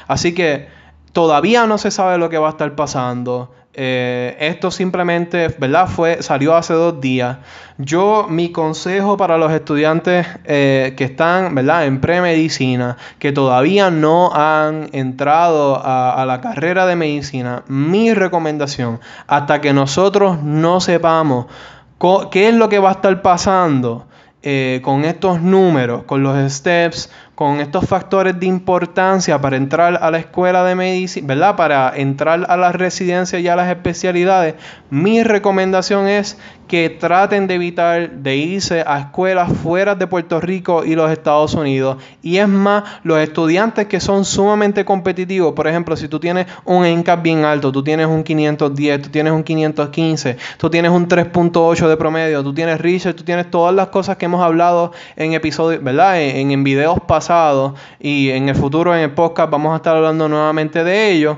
Así 0.07 0.33
que 0.33 0.67
todavía 1.13 1.65
no 1.65 1.77
se 1.77 1.91
sabe 1.91 2.17
lo 2.17 2.29
que 2.29 2.37
va 2.37 2.47
a 2.47 2.51
estar 2.51 2.75
pasando. 2.75 3.51
Eh, 3.77 4.37
esto 4.39 4.71
simplemente, 4.71 5.49
¿verdad? 5.57 5.87
Fue, 5.89 6.23
salió 6.23 6.55
hace 6.55 6.73
dos 6.73 7.01
días. 7.01 7.39
Yo, 7.77 8.27
mi 8.29 8.53
consejo 8.53 9.17
para 9.17 9.37
los 9.37 9.51
estudiantes 9.51 10.25
eh, 10.45 10.93
que 10.95 11.03
están, 11.03 11.53
¿verdad? 11.53 11.85
En 11.85 11.99
premedicina, 11.99 12.95
que 13.19 13.33
todavía 13.33 13.91
no 13.91 14.33
han 14.33 14.87
entrado 14.93 15.81
a, 15.83 16.23
la 16.25 16.39
carrera 16.39 16.85
de 16.85 16.95
medicina, 16.95 17.63
mi 17.67 18.13
recomendación, 18.13 19.01
hasta 19.27 19.59
que 19.59 19.73
nosotros 19.73 20.41
no 20.41 20.79
sepamos 20.79 21.47
qué 22.31 22.47
es 22.47 22.55
lo 22.55 22.69
que 22.69 22.79
va 22.79 22.89
a 22.89 22.93
estar 22.93 23.21
pasando 23.21 24.05
eh, 24.41 24.79
con 24.83 25.03
estos 25.03 25.41
números, 25.41 26.03
con 26.03 26.23
los 26.23 26.51
steps, 26.51 27.11
con 27.35 27.59
estos 27.59 27.85
factores 27.87 28.39
de 28.39 28.45
importancia 28.45 29.39
para 29.41 29.57
entrar 29.57 29.99
a 30.01 30.09
la 30.09 30.17
escuela 30.17 30.63
de 30.63 30.75
medicina, 30.75 31.27
¿verdad? 31.27 31.55
Para 31.57 31.91
entrar 31.95 32.45
a 32.49 32.57
las 32.57 32.73
residencias 32.73 33.41
y 33.41 33.47
a 33.49 33.57
las 33.57 33.69
especialidades, 33.69 34.55
mi 34.89 35.21
recomendación 35.21 36.07
es 36.07 36.37
que 36.67 36.89
traten 36.89 37.47
de 37.47 37.55
evitar 37.55 38.09
de 38.09 38.35
irse 38.35 38.83
a 38.85 38.99
escuelas 38.99 39.51
fuera 39.51 39.95
de 39.95 40.07
Puerto 40.07 40.39
Rico 40.41 40.83
y 40.83 40.95
los 40.95 41.11
Estados 41.11 41.53
Unidos. 41.53 41.97
Y 42.21 42.37
es 42.37 42.47
más, 42.47 42.83
los 43.03 43.19
estudiantes 43.19 43.87
que 43.87 43.99
son 43.99 44.25
sumamente 44.25 44.83
competitivos, 44.85 45.53
por 45.53 45.67
ejemplo, 45.67 45.95
si 45.95 46.07
tú 46.07 46.19
tienes 46.19 46.47
un 46.65 46.85
NCAP 46.85 47.21
bien 47.21 47.45
alto, 47.45 47.71
tú 47.71 47.83
tienes 47.83 48.07
un 48.07 48.23
510, 48.23 49.01
tú 49.01 49.09
tienes 49.09 49.33
un 49.33 49.43
515, 49.43 50.37
tú 50.57 50.69
tienes 50.69 50.91
un 50.91 51.07
3.8 51.07 51.87
de 51.87 51.97
promedio, 51.97 52.43
tú 52.43 52.53
tienes 52.53 52.81
research, 52.81 53.15
tú 53.15 53.23
tienes 53.23 53.49
todas 53.51 53.73
las 53.73 53.87
cosas 53.87 54.17
que 54.17 54.25
hemos 54.25 54.41
hablado 54.41 54.91
en 55.15 55.33
episodios, 55.33 55.83
¿verdad? 55.83 56.21
En, 56.21 56.51
en 56.51 56.63
videos 56.63 56.99
pasados 57.01 57.73
y 57.99 58.29
en 58.29 58.49
el 58.49 58.55
futuro 58.55 58.95
en 58.95 59.01
el 59.01 59.11
podcast 59.11 59.51
vamos 59.51 59.73
a 59.73 59.77
estar 59.77 59.95
hablando 59.95 60.27
nuevamente 60.27 60.83
de 60.83 61.11
ello. 61.11 61.37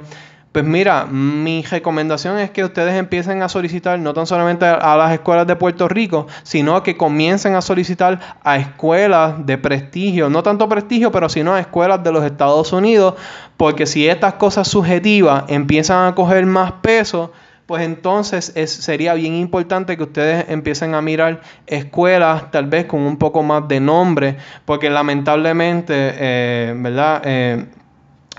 Pues 0.51 0.65
mira, 0.65 1.05
mi 1.05 1.62
recomendación 1.62 2.39
es 2.39 2.49
que 2.49 2.63
ustedes 2.63 2.95
empiecen 2.95 3.43
a 3.43 3.49
solicitar 3.49 3.99
no 3.99 4.13
tan 4.13 4.25
solamente 4.25 4.65
a 4.65 4.95
las 4.97 5.13
escuelas 5.13 5.45
de 5.45 5.55
Puerto 5.55 5.88
Rico, 5.88 6.27
sino 6.43 6.81
que 6.81 6.97
comiencen 6.97 7.53
a 7.55 7.62
solicitar 7.62 8.38
a 8.43 8.57
escuelas 8.57 9.45
de 9.45 9.57
prestigio, 9.57 10.29
no 10.29 10.41
tanto 10.41 10.67
prestigio, 10.67 11.12
pero 11.12 11.29
sino 11.29 11.53
a 11.53 11.60
escuelas 11.60 12.03
de 12.03 12.12
los 12.12 12.23
Estados 12.23 12.73
Unidos, 12.73 13.15
porque 13.55 13.86
si 13.86 14.07
estas 14.07 14.36
cosas 14.36 14.67
subjetivas 14.67 15.43
empiezan 15.47 16.07
a 16.07 16.15
coger 16.15 16.45
más 16.45 16.71
peso, 16.81 17.33
pues 17.67 17.83
entonces 17.83 18.53
es, 18.55 18.71
sería 18.71 19.13
bien 19.13 19.36
importante 19.36 19.97
que 19.97 20.03
ustedes 20.03 20.45
empiecen 20.47 20.95
a 20.95 21.01
mirar 21.01 21.41
escuelas 21.67 22.49
tal 22.49 22.65
vez 22.67 22.86
con 22.86 23.01
un 23.01 23.17
poco 23.17 23.43
más 23.43 23.67
de 23.67 23.81
nombre, 23.81 24.38
porque 24.65 24.89
lamentablemente, 24.89 25.93
eh, 25.93 26.73
¿verdad? 26.77 27.21
Eh, 27.25 27.65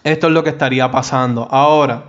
esto 0.05 0.27
es 0.27 0.33
lo 0.33 0.45
que 0.45 0.51
estaría 0.51 0.91
pasando. 0.91 1.49
Ahora, 1.51 2.05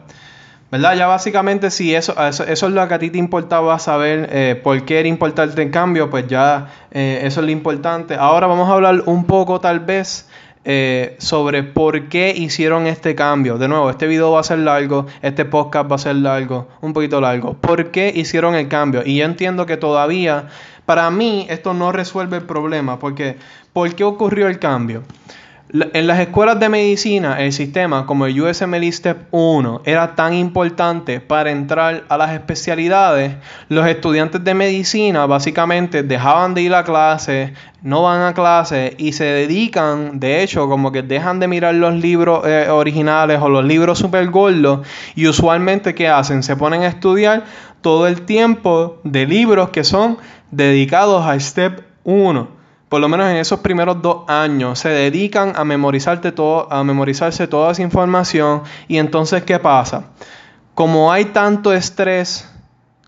¿verdad? 0.72 0.96
Ya 0.96 1.08
básicamente 1.08 1.72
si 1.72 1.96
eso, 1.96 2.16
eso, 2.28 2.44
es 2.46 2.62
lo 2.62 2.88
que 2.88 2.94
a 2.94 3.00
ti 3.00 3.10
te 3.10 3.18
importaba 3.18 3.78
saber 3.80 4.30
eh, 4.32 4.60
por 4.62 4.84
qué 4.86 5.00
era 5.00 5.08
importante 5.08 5.62
el 5.62 5.72
cambio, 5.72 6.10
pues 6.10 6.28
ya 6.28 6.68
eso 6.92 7.40
es 7.40 7.46
lo 7.46 7.52
importante. 7.52 8.16
Ahora 8.16 8.48
vamos 8.48 8.70
a 8.70 8.74
hablar 8.74 9.04
un 9.06 9.26
poco 9.26 9.60
tal 9.60 9.80
vez 9.80 10.28
eh, 10.66 11.16
sobre 11.20 11.64
por 11.64 12.10
qué 12.10 12.34
hicieron 12.36 12.86
este 12.86 13.16
cambio. 13.16 13.58
De 13.58 13.70
nuevo, 13.70 13.90
este 13.90 14.08
video 14.08 14.32
va 14.32 14.42
a 14.42 14.44
ser 14.44 14.60
largo, 14.60 15.08
este 15.22 15.46
podcast 15.46 15.90
va 15.90 15.96
a 15.96 16.00
ser 16.00 16.18
largo, 16.18 16.68
un 16.82 16.92
poquito 16.92 17.22
largo. 17.22 17.54
¿Por 17.54 17.92
qué 17.92 18.12
hicieron 18.14 18.56
el 18.56 18.68
cambio? 18.68 19.02
Y 19.06 19.18
yo 19.18 19.26
entiendo 19.26 19.66
que 19.66 19.78
todavía, 19.78 20.50
para 20.86 21.10
mí, 21.12 21.48
esto 21.50 21.74
no 21.74 21.94
resuelve 21.94 22.38
el 22.38 22.44
problema, 22.44 23.00
porque 23.00 23.38
¿por 23.72 23.96
qué 23.96 24.04
ocurrió 24.04 24.48
el 24.48 24.60
cambio? 24.60 25.04
En 25.72 26.08
las 26.08 26.20
escuelas 26.20 26.60
de 26.60 26.68
medicina, 26.68 27.40
el 27.40 27.54
sistema 27.54 28.08
como 28.08 28.26
el 28.26 28.42
USMLE 28.42 28.92
Step 28.92 29.28
1 29.30 29.82
era 29.86 30.16
tan 30.16 30.34
importante 30.34 31.20
para 31.20 31.52
entrar 31.52 32.06
a 32.10 32.18
las 32.18 32.32
especialidades, 32.32 33.36
los 33.68 33.86
estudiantes 33.86 34.44
de 34.44 34.56
medicina 34.56 35.28
básicamente 35.28 36.02
dejaban 36.02 36.56
de 36.56 36.64
ir 36.64 36.74
a 36.74 36.84
clase, 36.84 37.54
no 37.84 38.02
van 38.02 38.24
a 38.24 38.34
clase 38.34 38.96
y 38.98 39.12
se 39.12 39.26
dedican, 39.26 40.20
de 40.20 40.42
hecho, 40.42 40.68
como 40.68 40.92
que 40.92 41.04
dejan 41.04 41.40
de 41.40 41.48
mirar 41.48 41.76
los 41.76 41.94
libros 41.94 42.48
eh, 42.48 42.68
originales 42.72 43.40
o 43.40 43.48
los 43.48 43.64
libros 43.64 44.00
super 44.00 44.28
gordos 44.32 44.88
y 45.16 45.28
usualmente 45.28 45.94
¿qué 45.94 46.08
hacen? 46.08 46.42
Se 46.42 46.56
ponen 46.56 46.82
a 46.82 46.88
estudiar 46.88 47.44
todo 47.82 48.08
el 48.08 48.24
tiempo 48.24 49.00
de 49.04 49.28
libros 49.28 49.70
que 49.70 49.84
son 49.84 50.18
dedicados 50.50 51.28
a 51.28 51.40
Step 51.40 51.84
1 52.06 52.59
por 52.90 53.00
lo 53.00 53.08
menos 53.08 53.30
en 53.30 53.38
esos 53.38 53.60
primeros 53.60 54.02
dos 54.02 54.24
años, 54.28 54.80
se 54.80 54.90
dedican 54.90 55.54
a, 55.56 55.64
memorizarte 55.64 56.32
todo, 56.32 56.72
a 56.74 56.84
memorizarse 56.84 57.48
toda 57.48 57.72
esa 57.72 57.84
información. 57.84 58.64
Y 58.88 58.98
entonces, 58.98 59.44
¿qué 59.44 59.60
pasa? 59.60 60.06
Como 60.74 61.12
hay 61.12 61.26
tanto 61.26 61.72
estrés, 61.72 62.50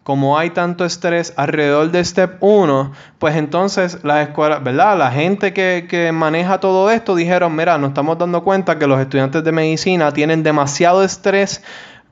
como 0.03 0.37
hay 0.37 0.51
tanto 0.51 0.85
estrés 0.85 1.33
alrededor 1.35 1.89
de 1.89 2.05
Step 2.05 2.37
1, 2.41 2.91
pues 3.17 3.35
entonces 3.35 4.03
las 4.03 4.27
escuelas, 4.27 4.63
¿verdad? 4.63 4.97
La 4.97 5.11
gente 5.11 5.51
que, 5.51 5.87
que 5.89 6.11
maneja 6.11 6.59
todo 6.59 6.91
esto 6.91 7.15
dijeron, 7.15 7.55
mira, 7.55 7.79
nos 7.79 7.89
estamos 7.89 8.19
dando 8.19 8.43
cuenta 8.43 8.77
que 8.77 8.85
los 8.85 8.99
estudiantes 8.99 9.43
de 9.43 9.51
medicina 9.51 10.11
tienen 10.11 10.43
demasiado 10.43 11.03
estrés 11.03 11.63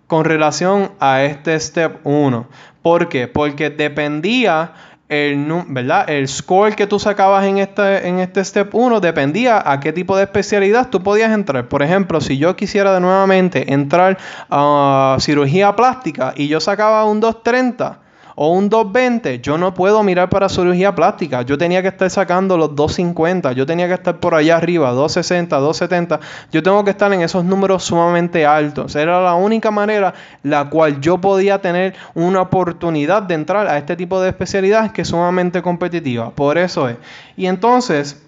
con 0.08 0.26
relación 0.26 0.92
a 1.00 1.22
este 1.22 1.60
Step 1.60 2.00
1. 2.04 2.48
¿Por 2.82 3.10
qué? 3.10 3.28
Porque 3.28 3.70
dependía 3.70 4.74
el, 5.10 5.64
¿verdad? 5.68 6.08
el 6.10 6.28
score 6.28 6.76
que 6.76 6.86
tú 6.86 7.00
sacabas 7.00 7.44
en 7.46 7.58
este, 7.58 8.08
en 8.08 8.20
este 8.20 8.46
step 8.46 8.74
1 8.74 9.00
dependía 9.00 9.62
a 9.70 9.80
qué 9.80 9.92
tipo 9.92 10.16
de 10.16 10.24
especialidad 10.24 10.90
tú 10.90 11.02
podías 11.02 11.32
entrar. 11.32 11.68
Por 11.68 11.82
ejemplo, 11.82 12.22
si 12.22 12.38
yo 12.38 12.56
quisiera 12.56 12.94
de 12.94 13.00
nuevamente 13.02 13.74
entrar 13.74 14.20
a 14.50 15.18
cirugía 15.20 15.76
plástica 15.76 16.34
y 16.36 16.48
yo 16.48 16.60
sacaba 16.60 17.06
un 17.06 17.20
230, 17.20 18.00
o 18.42 18.54
un 18.54 18.70
220, 18.70 19.42
yo 19.42 19.58
no 19.58 19.74
puedo 19.74 20.02
mirar 20.02 20.30
para 20.30 20.48
cirugía 20.48 20.96
plástica. 20.96 21.42
Yo 21.42 21.58
tenía 21.58 21.82
que 21.82 21.90
estar 21.90 22.10
sacando 22.10 22.56
los 22.56 22.74
250, 22.74 23.52
yo 23.52 23.66
tenía 23.66 23.90
que 23.90 23.96
estar 23.96 24.18
por 24.22 24.34
allá 24.34 24.56
arriba, 24.56 24.92
260, 24.92 25.58
270. 25.58 26.22
Yo 26.50 26.64
tengo 26.64 26.86
que 26.86 26.92
estar 26.92 27.12
en 27.12 27.20
esos 27.20 27.44
números 27.44 27.84
sumamente 27.84 28.46
altos. 28.46 28.96
Era 28.96 29.22
la 29.22 29.36
única 29.36 29.72
manera 29.72 30.14
la 30.42 30.70
cual 30.70 31.02
yo 31.02 31.18
podía 31.18 31.60
tener 31.60 31.96
una 32.16 32.44
oportunidad 32.44 33.24
de 33.24 33.34
entrar 33.34 33.68
a 33.68 33.78
este 33.78 33.98
tipo 33.98 34.22
de 34.22 34.30
especialidades 34.30 34.94
que 34.94 35.02
es 35.02 35.10
sumamente 35.10 35.62
competitiva. 35.62 36.30
Por 36.30 36.58
eso 36.58 36.88
es. 36.88 36.96
Y 37.36 37.48
entonces 37.48 38.24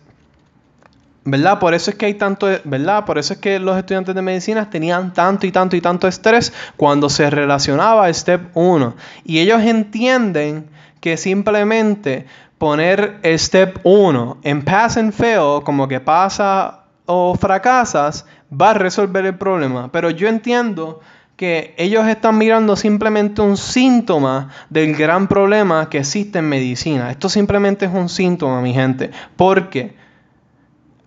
¿Verdad? 1.24 1.60
Por 1.60 1.76
eso 1.76 1.92
es 1.92 1.98
que 1.98 2.08
hay 2.08 2.16
tanto, 2.16 2.48
¿verdad? 2.64 3.06
Por 3.06 3.20
eso 3.20 3.34
es 3.34 3.40
que 3.40 3.60
los 3.60 3.78
estudiantes 3.78 4.16
de 4.16 4.22
medicina 4.24 4.70
tenían 4.70 5.14
tanto 5.14 5.46
y 5.46 5.52
tanto 5.52 5.76
y 5.76 5.82
tanto 5.82 6.08
estrés 6.08 6.52
cuando 6.78 7.10
se 7.10 7.30
relacionaba 7.30 8.06
a 8.06 8.14
Step 8.14 8.50
1. 8.56 8.96
Y 9.24 9.40
ellos 9.40 9.62
entienden 9.62 10.66
que 11.00 11.18
simplemente 11.18 12.26
poner 12.58 13.20
Step 13.24 13.80
1 13.84 14.38
en 14.42 14.64
Pass 14.64 14.98
and 14.98 15.14
Fail, 15.14 15.64
como 15.64 15.88
que 15.88 16.00
pasa 16.00 16.86
o 17.06 17.36
fracasas, 17.36 18.26
va 18.52 18.72
a 18.72 18.74
resolver 18.74 19.24
el 19.26 19.36
problema. 19.36 19.92
Pero 19.92 20.10
yo 20.10 20.28
entiendo 20.28 21.02
que 21.36 21.76
ellos 21.78 22.08
están 22.08 22.38
mirando 22.38 22.76
simplemente 22.76 23.42
un 23.42 23.58
síntoma 23.58 24.50
del 24.70 24.96
gran 24.96 25.28
problema 25.28 25.88
que 25.90 26.00
existe 26.00 26.40
en 26.40 26.50
medicina. 26.50 27.12
Esto 27.12 27.30
simplemente 27.30 27.86
es 27.86 27.92
un 27.92 28.10
síntoma, 28.10 28.62
mi 28.62 28.74
gente. 28.74 29.12
¿Por 29.36 29.70
qué? 29.70 30.01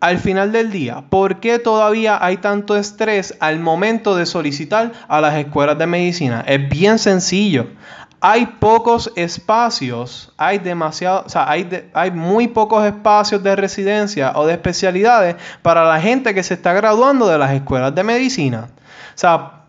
Al 0.05 0.19
final 0.19 0.53
del 0.53 0.71
día, 0.71 1.03
¿por 1.09 1.41
qué 1.41 1.59
todavía 1.59 2.23
hay 2.23 2.37
tanto 2.37 2.77
estrés 2.77 3.39
al 3.41 3.59
momento 3.59 4.15
de 4.15 4.27
solicitar 4.27 4.93
a 5.09 5.23
las 5.23 5.35
escuelas 5.35 5.79
de 5.79 5.87
medicina? 5.87 6.45
Es 6.47 6.69
bien 6.69 6.99
sencillo. 6.99 7.69
Hay 8.21 8.45
pocos 8.45 9.11
espacios, 9.17 10.31
hay 10.37 10.59
demasiado, 10.59 11.25
o 11.25 11.31
sea, 11.31 11.49
hay, 11.49 12.11
muy 12.11 12.49
pocos 12.49 12.85
espacios 12.85 13.43
de 13.43 13.57
residencia 13.57 14.33
o 14.35 14.47
de 14.47 14.53
especialidades 14.53 15.37
para 15.63 15.87
la 15.87 15.99
gente 15.99 16.35
que 16.35 16.43
se 16.43 16.53
está 16.53 16.75
graduando 16.75 17.27
de 17.27 17.39
las 17.39 17.53
escuelas 17.53 17.95
de 17.95 18.05
medicina. 18.05 18.69
O 18.69 19.19
sea, 19.19 19.64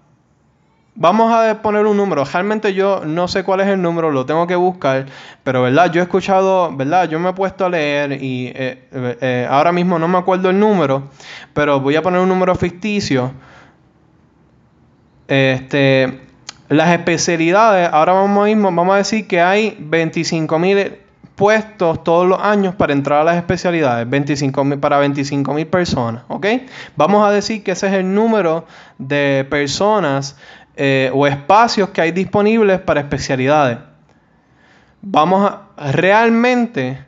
Vamos 0.98 1.34
a 1.34 1.62
poner 1.62 1.86
un 1.86 1.98
número. 1.98 2.24
Realmente 2.24 2.74
yo 2.74 3.04
no 3.06 3.28
sé 3.28 3.44
cuál 3.44 3.60
es 3.60 3.68
el 3.68 3.82
número, 3.82 4.12
lo 4.12 4.26
tengo 4.26 4.48
que 4.48 4.56
buscar. 4.56 5.06
Pero, 5.44 5.64
¿verdad? 5.64 5.92
Yo 5.92 6.00
he 6.00 6.04
escuchado, 6.04 6.74
¿verdad? 6.74 7.10
Yo 7.10 7.20
me 7.20 7.32
he 7.32 7.34
puesto 7.34 7.66
a 7.66 7.70
leer 7.70 8.14
y 8.24 8.48
eh, 8.56 8.88
eh, 8.92 9.48
ahora 9.50 9.74
mismo 9.74 10.00
no 10.00 10.08
me 10.08 10.18
acuerdo 10.18 10.50
el 10.50 10.58
número. 10.58 11.04
Pero 11.54 11.82
voy 11.82 11.98
a 11.98 12.02
poner 12.02 12.22
un 12.22 12.30
número 12.30 12.56
ficticio. 12.56 13.34
Este, 15.28 16.22
las 16.70 16.90
especialidades, 16.92 17.90
ahora 17.92 18.14
vamos, 18.14 18.46
mismo, 18.46 18.72
vamos 18.72 18.96
a 18.96 18.98
decir 19.00 19.28
que 19.28 19.42
hay 19.42 19.76
25 19.78 20.60
mil 20.60 20.94
puestos 21.36 22.04
todos 22.04 22.26
los 22.26 22.40
años 22.40 22.74
para 22.76 22.94
entrar 22.94 23.20
a 23.20 23.24
las 23.26 23.36
especialidades, 23.36 24.10
25, 24.10 24.80
para 24.80 24.98
25 25.00 25.54
mil 25.54 25.68
personas, 25.68 26.24
¿ok? 26.30 26.46
Vamos 26.96 27.28
a 27.28 27.32
decir 27.32 27.64
que 27.64 27.72
ese 27.72 27.88
es 27.88 27.94
el 27.94 28.14
número 28.14 28.66
de 28.98 29.46
personas 29.50 30.38
eh, 30.76 31.10
o 31.14 31.28
espacios 31.28 31.90
que 31.90 32.02
hay 32.02 32.12
disponibles 32.12 32.80
para 32.80 33.02
especialidades. 33.02 33.78
Vamos 35.02 35.52
a 35.78 35.92
realmente 35.92 37.04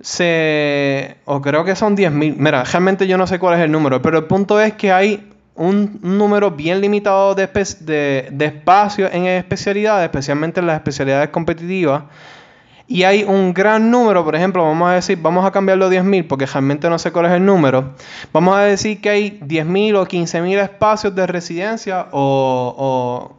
se 0.00 1.16
o 1.24 1.40
creo 1.40 1.64
que 1.64 1.76
son 1.76 1.96
10.000. 1.96 2.36
Mira, 2.36 2.64
realmente 2.64 3.06
yo 3.06 3.18
no 3.18 3.26
sé 3.26 3.38
cuál 3.38 3.58
es 3.58 3.64
el 3.64 3.70
número, 3.70 4.00
pero 4.02 4.18
el 4.18 4.24
punto 4.24 4.60
es 4.60 4.74
que 4.74 4.92
hay 4.92 5.30
un 5.54 5.98
número 6.02 6.52
bien 6.52 6.80
limitado 6.80 7.34
de, 7.34 7.46
de, 7.80 8.28
de 8.30 8.44
espacios 8.46 9.10
en 9.12 9.26
especialidades, 9.26 10.04
especialmente 10.04 10.60
en 10.60 10.66
las 10.66 10.76
especialidades 10.76 11.30
competitivas 11.30 12.04
y 12.90 13.04
hay 13.04 13.22
un 13.22 13.54
gran 13.54 13.88
número, 13.88 14.24
por 14.24 14.34
ejemplo, 14.34 14.64
vamos 14.64 14.90
a 14.90 14.94
decir, 14.94 15.16
vamos 15.22 15.46
a 15.46 15.52
cambiarlo 15.52 15.86
a 15.86 15.90
10.000 15.90 16.26
porque 16.26 16.44
realmente 16.44 16.90
no 16.90 16.98
sé 16.98 17.12
cuál 17.12 17.26
es 17.26 17.32
el 17.32 17.46
número, 17.46 17.92
vamos 18.32 18.56
a 18.56 18.62
decir 18.62 19.00
que 19.00 19.08
hay 19.08 19.38
10.000 19.38 19.96
o 19.96 20.06
15.000 20.06 20.60
espacios 20.60 21.14
de 21.14 21.24
residencia 21.28 22.08
o, 22.10 23.36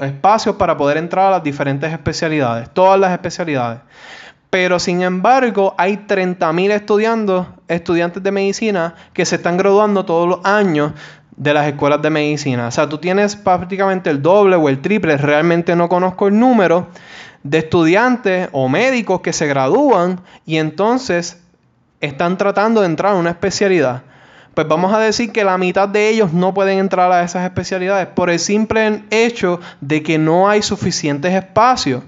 espacios 0.00 0.56
para 0.56 0.78
poder 0.78 0.96
entrar 0.96 1.26
a 1.26 1.30
las 1.32 1.44
diferentes 1.44 1.92
especialidades, 1.92 2.70
todas 2.72 2.98
las 2.98 3.12
especialidades. 3.12 3.80
Pero 4.48 4.78
sin 4.78 5.02
embargo, 5.02 5.74
hay 5.76 6.06
30.000 6.08 6.70
estudiantes, 6.70 7.42
estudiantes 7.68 8.22
de 8.22 8.32
medicina 8.32 8.94
que 9.12 9.26
se 9.26 9.36
están 9.36 9.58
graduando 9.58 10.06
todos 10.06 10.26
los 10.26 10.40
años 10.46 10.92
de 11.36 11.52
las 11.52 11.66
escuelas 11.66 12.00
de 12.00 12.10
medicina. 12.10 12.68
O 12.68 12.70
sea, 12.70 12.88
tú 12.88 12.96
tienes 12.96 13.36
prácticamente 13.36 14.08
el 14.08 14.22
doble 14.22 14.56
o 14.56 14.68
el 14.70 14.80
triple, 14.80 15.18
realmente 15.18 15.76
no 15.76 15.90
conozco 15.90 16.28
el 16.28 16.38
número, 16.38 16.88
de 17.44 17.58
estudiantes 17.58 18.48
o 18.52 18.68
médicos 18.68 19.20
que 19.20 19.32
se 19.32 19.46
gradúan 19.46 20.20
y 20.44 20.56
entonces 20.56 21.40
están 22.00 22.36
tratando 22.36 22.80
de 22.80 22.86
entrar 22.86 23.12
a 23.12 23.18
una 23.18 23.30
especialidad. 23.30 24.02
Pues 24.54 24.66
vamos 24.66 24.92
a 24.94 24.98
decir 24.98 25.30
que 25.30 25.44
la 25.44 25.58
mitad 25.58 25.88
de 25.88 26.08
ellos 26.08 26.32
no 26.32 26.54
pueden 26.54 26.78
entrar 26.78 27.12
a 27.12 27.22
esas 27.22 27.44
especialidades 27.44 28.06
por 28.06 28.30
el 28.30 28.38
simple 28.38 29.02
hecho 29.10 29.60
de 29.80 30.02
que 30.02 30.16
no 30.16 30.48
hay 30.48 30.62
suficientes 30.62 31.32
espacios. 31.32 32.02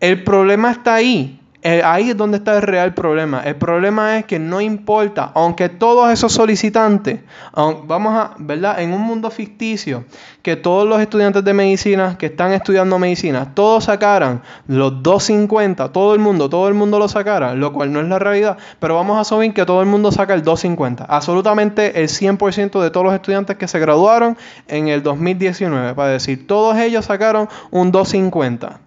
El 0.00 0.24
problema 0.24 0.70
está 0.70 0.94
ahí, 0.94 1.40
eh, 1.64 1.80
ahí 1.84 2.10
es 2.10 2.16
donde 2.16 2.38
está 2.38 2.56
el 2.56 2.62
real 2.62 2.92
problema. 2.92 3.40
El 3.44 3.54
problema 3.54 4.18
es 4.18 4.24
que 4.24 4.40
no 4.40 4.60
importa, 4.60 5.30
aunque 5.34 5.68
todos 5.68 6.10
esos 6.10 6.32
solicitantes, 6.32 7.20
vamos 7.54 8.14
a, 8.14 8.34
¿verdad? 8.38 8.80
En 8.80 8.92
un 8.92 9.02
mundo 9.02 9.30
ficticio, 9.30 10.04
que 10.42 10.56
todos 10.56 10.88
los 10.88 11.00
estudiantes 11.00 11.44
de 11.44 11.54
medicina 11.54 12.18
que 12.18 12.26
están 12.26 12.52
estudiando 12.52 12.98
medicina, 12.98 13.54
todos 13.54 13.84
sacaran 13.84 14.42
los 14.66 15.04
250, 15.04 15.92
todo 15.92 16.14
el 16.14 16.20
mundo, 16.20 16.50
todo 16.50 16.66
el 16.66 16.74
mundo 16.74 16.98
lo 16.98 17.06
sacara, 17.06 17.54
lo 17.54 17.72
cual 17.72 17.92
no 17.92 18.00
es 18.00 18.08
la 18.08 18.18
realidad, 18.18 18.58
pero 18.80 18.96
vamos 18.96 19.16
a 19.16 19.20
asumir 19.20 19.54
que 19.54 19.64
todo 19.64 19.82
el 19.82 19.86
mundo 19.86 20.10
saca 20.10 20.34
el 20.34 20.42
250. 20.42 21.04
Absolutamente 21.04 22.00
el 22.02 22.08
100% 22.08 22.82
de 22.82 22.90
todos 22.90 23.06
los 23.06 23.14
estudiantes 23.14 23.56
que 23.56 23.68
se 23.68 23.78
graduaron 23.78 24.36
en 24.66 24.88
el 24.88 25.04
2019, 25.04 25.94
para 25.94 26.10
decir, 26.10 26.44
todos 26.44 26.76
ellos 26.76 27.04
sacaron 27.04 27.48
un 27.70 27.92
250. 27.92 28.80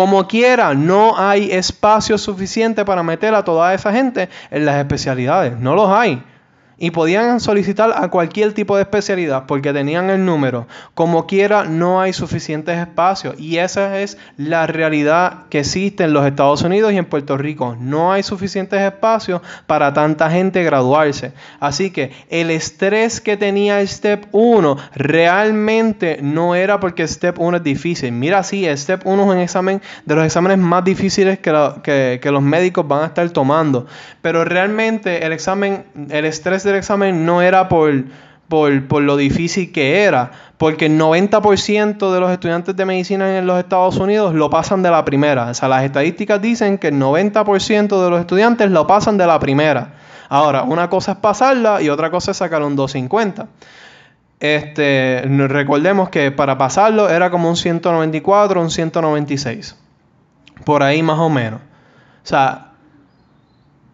Como 0.00 0.26
quiera, 0.26 0.72
no 0.72 1.18
hay 1.18 1.52
espacio 1.52 2.16
suficiente 2.16 2.86
para 2.86 3.02
meter 3.02 3.34
a 3.34 3.44
toda 3.44 3.74
esa 3.74 3.92
gente 3.92 4.30
en 4.50 4.64
las 4.64 4.78
especialidades. 4.78 5.58
No 5.58 5.74
los 5.74 5.90
hay. 5.90 6.24
Y 6.80 6.90
podían 6.92 7.40
solicitar 7.40 7.92
a 7.94 8.08
cualquier 8.08 8.54
tipo 8.54 8.74
de 8.74 8.82
especialidad 8.82 9.44
porque 9.46 9.72
tenían 9.72 10.08
el 10.08 10.24
número. 10.24 10.66
Como 10.94 11.26
quiera, 11.26 11.64
no 11.64 12.00
hay 12.00 12.14
suficientes 12.14 12.78
espacios 12.78 13.38
y 13.38 13.58
esa 13.58 14.00
es 14.00 14.16
la 14.38 14.66
realidad 14.66 15.44
que 15.50 15.60
existe 15.60 16.04
en 16.04 16.14
los 16.14 16.26
Estados 16.26 16.62
Unidos 16.62 16.92
y 16.92 16.96
en 16.96 17.04
Puerto 17.04 17.36
Rico. 17.36 17.76
No 17.78 18.12
hay 18.12 18.22
suficientes 18.22 18.80
espacios 18.80 19.42
para 19.66 19.92
tanta 19.92 20.30
gente 20.30 20.64
graduarse. 20.64 21.34
Así 21.60 21.90
que 21.90 22.12
el 22.30 22.50
estrés 22.50 23.20
que 23.20 23.36
tenía 23.36 23.82
el 23.82 23.88
Step 23.88 24.28
1 24.32 24.78
realmente 24.94 26.18
no 26.22 26.54
era 26.54 26.80
porque 26.80 27.06
Step 27.06 27.38
1 27.38 27.58
es 27.58 27.62
difícil. 27.62 28.12
Mira, 28.12 28.42
sí, 28.42 28.64
el 28.64 28.78
Step 28.78 29.02
1 29.04 29.22
es 29.22 29.28
un 29.28 29.38
examen 29.38 29.82
de 30.06 30.14
los 30.14 30.24
exámenes 30.24 30.56
más 30.56 30.82
difíciles 30.82 31.40
que, 31.40 32.18
que 32.22 32.30
los 32.30 32.42
médicos 32.42 32.88
van 32.88 33.02
a 33.02 33.06
estar 33.06 33.28
tomando. 33.28 33.86
Pero 34.22 34.46
realmente 34.46 35.26
el 35.26 35.34
examen, 35.34 35.84
el 36.08 36.24
estrés 36.24 36.64
de 36.64 36.69
el 36.70 36.76
examen 36.76 37.26
no 37.26 37.42
era 37.42 37.68
por, 37.68 38.04
por, 38.48 39.02
lo 39.02 39.16
difícil 39.16 39.72
que 39.72 40.02
era, 40.02 40.32
porque 40.58 40.86
el 40.86 40.98
90% 40.98 42.12
de 42.12 42.20
los 42.20 42.30
estudiantes 42.30 42.76
de 42.76 42.84
medicina 42.84 43.38
en 43.38 43.46
los 43.46 43.58
Estados 43.58 43.96
Unidos 43.96 44.34
lo 44.34 44.50
pasan 44.50 44.82
de 44.82 44.90
la 44.90 45.04
primera. 45.04 45.50
O 45.50 45.54
sea, 45.54 45.68
las 45.68 45.84
estadísticas 45.84 46.42
dicen 46.42 46.76
que 46.78 46.88
el 46.88 46.96
90% 46.96 48.04
de 48.04 48.10
los 48.10 48.20
estudiantes 48.20 48.70
lo 48.70 48.86
pasan 48.86 49.16
de 49.18 49.26
la 49.26 49.38
primera. 49.38 49.94
Ahora, 50.28 50.64
una 50.64 50.90
cosa 50.90 51.12
es 51.12 51.18
pasarla 51.18 51.80
y 51.80 51.88
otra 51.88 52.10
cosa 52.10 52.32
es 52.32 52.36
sacar 52.36 52.62
un 52.62 52.76
250. 52.76 53.46
Este, 54.40 55.22
recordemos 55.48 56.08
que 56.08 56.30
para 56.32 56.56
pasarlo 56.56 57.10
era 57.10 57.30
como 57.30 57.48
un 57.48 57.56
194, 57.56 58.60
un 58.60 58.70
196. 58.70 59.76
Por 60.64 60.82
ahí 60.82 61.02
más 61.02 61.18
o 61.18 61.28
menos. 61.28 61.60
O 61.60 62.26
sea, 62.26 62.69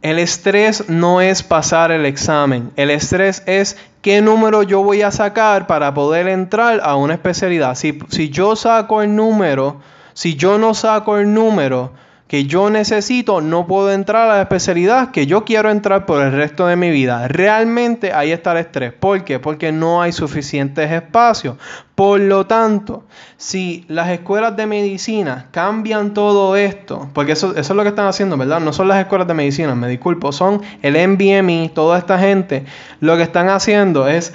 el 0.06 0.18
estrés 0.18 0.88
no 0.88 1.20
es 1.20 1.42
pasar 1.42 1.90
el 1.90 2.06
examen. 2.06 2.70
El 2.76 2.90
estrés 2.90 3.42
es 3.46 3.76
qué 4.02 4.22
número 4.22 4.62
yo 4.62 4.82
voy 4.82 5.02
a 5.02 5.10
sacar 5.10 5.66
para 5.66 5.94
poder 5.94 6.28
entrar 6.28 6.80
a 6.82 6.96
una 6.96 7.14
especialidad. 7.14 7.74
Si, 7.74 7.98
si 8.08 8.30
yo 8.30 8.56
saco 8.56 9.02
el 9.02 9.16
número, 9.16 9.80
si 10.14 10.36
yo 10.36 10.58
no 10.58 10.74
saco 10.74 11.18
el 11.18 11.34
número, 11.34 11.92
que 12.28 12.44
yo 12.44 12.70
necesito, 12.70 13.40
no 13.40 13.66
puedo 13.68 13.92
entrar 13.92 14.28
a 14.28 14.34
la 14.36 14.42
especialidad 14.42 15.12
que 15.12 15.26
yo 15.26 15.44
quiero 15.44 15.70
entrar 15.70 16.06
por 16.06 16.22
el 16.22 16.32
resto 16.32 16.66
de 16.66 16.74
mi 16.74 16.90
vida. 16.90 17.28
Realmente 17.28 18.12
ahí 18.12 18.32
está 18.32 18.52
el 18.52 18.58
estrés. 18.58 18.92
¿Por 18.92 19.24
qué? 19.24 19.38
Porque 19.38 19.70
no 19.70 20.02
hay 20.02 20.10
suficientes 20.10 20.90
espacios. 20.90 21.56
Por 21.94 22.18
lo 22.20 22.46
tanto, 22.46 23.04
si 23.36 23.84
las 23.88 24.10
escuelas 24.10 24.56
de 24.56 24.66
medicina 24.66 25.46
cambian 25.52 26.14
todo 26.14 26.56
esto, 26.56 27.08
porque 27.12 27.32
eso, 27.32 27.52
eso 27.52 27.72
es 27.72 27.76
lo 27.76 27.82
que 27.84 27.90
están 27.90 28.08
haciendo, 28.08 28.36
¿verdad? 28.36 28.60
No 28.60 28.72
son 28.72 28.88
las 28.88 28.98
escuelas 28.98 29.28
de 29.28 29.34
medicina, 29.34 29.74
me 29.76 29.88
disculpo, 29.88 30.32
son 30.32 30.62
el 30.82 30.94
NBMI, 30.94 31.70
toda 31.74 31.96
esta 31.96 32.18
gente, 32.18 32.64
lo 33.00 33.16
que 33.16 33.22
están 33.22 33.48
haciendo 33.48 34.08
es 34.08 34.34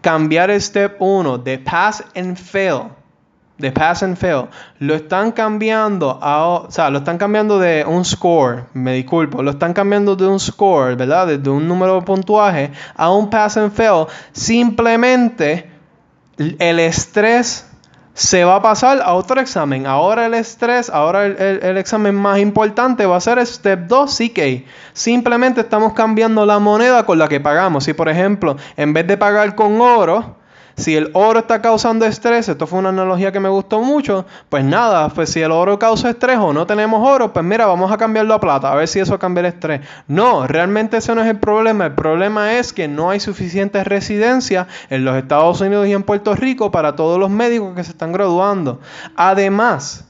cambiar 0.00 0.50
el 0.50 0.60
step 0.60 0.96
1 0.98 1.38
de 1.38 1.58
pass 1.58 2.04
and 2.14 2.36
fail 2.36 2.97
de 3.58 3.72
pass 3.72 4.02
and 4.04 4.16
fail, 4.16 4.48
lo 4.78 4.94
están 4.94 5.32
cambiando 5.32 6.18
a, 6.22 6.46
o 6.46 6.70
sea, 6.70 6.90
lo 6.90 6.98
están 6.98 7.18
cambiando 7.18 7.58
de 7.58 7.84
un 7.84 8.04
score, 8.04 8.66
me 8.72 8.94
disculpo, 8.94 9.42
lo 9.42 9.50
están 9.50 9.74
cambiando 9.74 10.14
de 10.14 10.26
un 10.26 10.38
score, 10.38 10.96
¿verdad? 10.96 11.26
De, 11.26 11.50
un 11.50 11.66
número 11.66 11.96
de 11.96 12.02
puntuaje 12.02 12.70
a 12.94 13.10
un 13.10 13.28
pass 13.28 13.56
and 13.56 13.72
fail. 13.72 14.06
Simplemente 14.32 15.70
el 16.36 16.78
estrés 16.78 17.68
se 18.14 18.44
va 18.44 18.56
a 18.56 18.62
pasar 18.62 19.00
a 19.02 19.14
otro 19.14 19.40
examen. 19.40 19.86
Ahora 19.86 20.26
el 20.26 20.34
estrés, 20.34 20.88
ahora 20.88 21.26
el, 21.26 21.36
el, 21.62 21.78
examen 21.78 22.14
más 22.14 22.38
importante 22.38 23.06
va 23.06 23.16
a 23.16 23.20
ser 23.20 23.38
el 23.38 23.46
Step 23.46 23.86
2 23.86 24.18
CK. 24.18 24.66
Simplemente 24.92 25.60
estamos 25.60 25.94
cambiando 25.94 26.46
la 26.46 26.60
moneda 26.60 27.06
con 27.06 27.18
la 27.18 27.28
que 27.28 27.40
pagamos. 27.40 27.84
Si 27.84 27.92
por 27.92 28.08
ejemplo, 28.08 28.56
en 28.76 28.92
vez 28.92 29.06
de 29.06 29.16
pagar 29.16 29.54
con 29.54 29.80
oro, 29.80 30.37
si 30.78 30.96
el 30.96 31.10
oro 31.12 31.40
está 31.40 31.60
causando 31.60 32.06
estrés, 32.06 32.48
esto 32.48 32.68
fue 32.68 32.78
una 32.78 32.90
analogía 32.90 33.32
que 33.32 33.40
me 33.40 33.48
gustó 33.48 33.80
mucho, 33.80 34.26
pues 34.48 34.64
nada, 34.64 35.08
pues 35.08 35.30
si 35.30 35.40
el 35.40 35.50
oro 35.50 35.76
causa 35.78 36.08
estrés 36.08 36.38
o 36.38 36.52
no 36.52 36.66
tenemos 36.66 37.06
oro, 37.06 37.32
pues 37.32 37.44
mira, 37.44 37.66
vamos 37.66 37.90
a 37.90 37.96
cambiarlo 37.96 38.32
a 38.32 38.40
plata, 38.40 38.70
a 38.70 38.76
ver 38.76 38.86
si 38.86 39.00
eso 39.00 39.18
cambia 39.18 39.40
el 39.40 39.46
estrés. 39.46 39.80
No, 40.06 40.46
realmente 40.46 40.98
ese 40.98 41.14
no 41.16 41.22
es 41.22 41.26
el 41.26 41.38
problema. 41.38 41.86
El 41.86 41.94
problema 41.94 42.54
es 42.58 42.72
que 42.72 42.86
no 42.86 43.10
hay 43.10 43.18
suficientes 43.18 43.84
residencias 43.88 44.68
en 44.88 45.04
los 45.04 45.16
Estados 45.16 45.60
Unidos 45.60 45.88
y 45.88 45.92
en 45.92 46.04
Puerto 46.04 46.36
Rico 46.36 46.70
para 46.70 46.94
todos 46.94 47.18
los 47.18 47.28
médicos 47.28 47.74
que 47.74 47.82
se 47.82 47.90
están 47.90 48.12
graduando. 48.12 48.80
Además, 49.16 50.07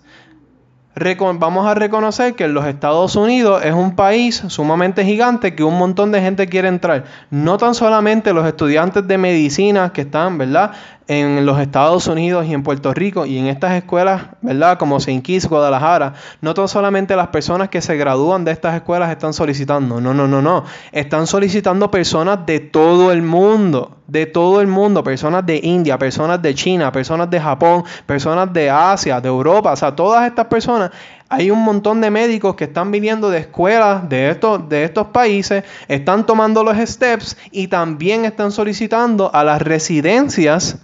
vamos 1.38 1.66
a 1.66 1.74
reconocer 1.74 2.34
que 2.34 2.48
los 2.48 2.64
Estados 2.66 3.16
Unidos 3.16 3.64
es 3.64 3.72
un 3.72 3.94
país 3.94 4.42
sumamente 4.48 5.04
gigante 5.04 5.54
que 5.54 5.64
un 5.64 5.78
montón 5.78 6.12
de 6.12 6.20
gente 6.20 6.48
quiere 6.48 6.68
entrar. 6.68 7.04
No 7.30 7.56
tan 7.56 7.74
solamente 7.74 8.32
los 8.32 8.46
estudiantes 8.46 9.06
de 9.06 9.18
medicina 9.18 9.92
que 9.92 10.02
están, 10.02 10.38
¿verdad? 10.38 10.72
En 11.08 11.46
los 11.46 11.58
Estados 11.58 12.06
Unidos 12.06 12.46
y 12.46 12.52
en 12.52 12.62
Puerto 12.62 12.92
Rico 12.92 13.24
y 13.24 13.38
en 13.38 13.46
estas 13.46 13.72
escuelas, 13.72 14.26
¿verdad? 14.42 14.78
Como 14.78 14.98
St. 14.98 15.22
Kitts, 15.22 15.48
Guadalajara, 15.48 16.12
no 16.42 16.52
tan 16.52 16.68
solamente 16.68 17.16
las 17.16 17.28
personas 17.28 17.70
que 17.70 17.80
se 17.80 17.96
gradúan 17.96 18.44
de 18.44 18.52
estas 18.52 18.74
escuelas 18.74 19.10
están 19.10 19.32
solicitando, 19.32 20.02
no, 20.02 20.12
no, 20.12 20.28
no, 20.28 20.42
no, 20.42 20.64
están 20.92 21.26
solicitando 21.26 21.90
personas 21.90 22.44
de 22.44 22.60
todo 22.60 23.10
el 23.10 23.22
mundo, 23.22 23.96
de 24.06 24.26
todo 24.26 24.60
el 24.60 24.66
mundo, 24.66 25.02
personas 25.02 25.46
de 25.46 25.58
India, 25.62 25.98
personas 25.98 26.42
de 26.42 26.54
China, 26.54 26.92
personas 26.92 27.30
de 27.30 27.40
Japón, 27.40 27.84
personas 28.04 28.52
de 28.52 28.68
Asia, 28.68 29.18
de 29.18 29.28
Europa, 29.28 29.72
o 29.72 29.76
sea, 29.76 29.96
todas 29.96 30.26
estas 30.26 30.46
personas 30.46 30.90
hay 31.30 31.50
un 31.50 31.62
montón 31.62 32.00
de 32.00 32.10
médicos 32.10 32.54
que 32.54 32.64
están 32.64 32.90
viniendo 32.90 33.30
de 33.30 33.38
escuelas 33.38 34.08
de 34.08 34.30
estos, 34.30 34.68
de 34.68 34.84
estos 34.84 35.08
países, 35.08 35.64
están 35.86 36.26
tomando 36.26 36.64
los 36.64 36.76
steps 36.76 37.38
y 37.50 37.68
también 37.68 38.26
están 38.26 38.50
solicitando 38.50 39.30
a 39.34 39.44
las 39.44 39.60
residencias 39.60 40.78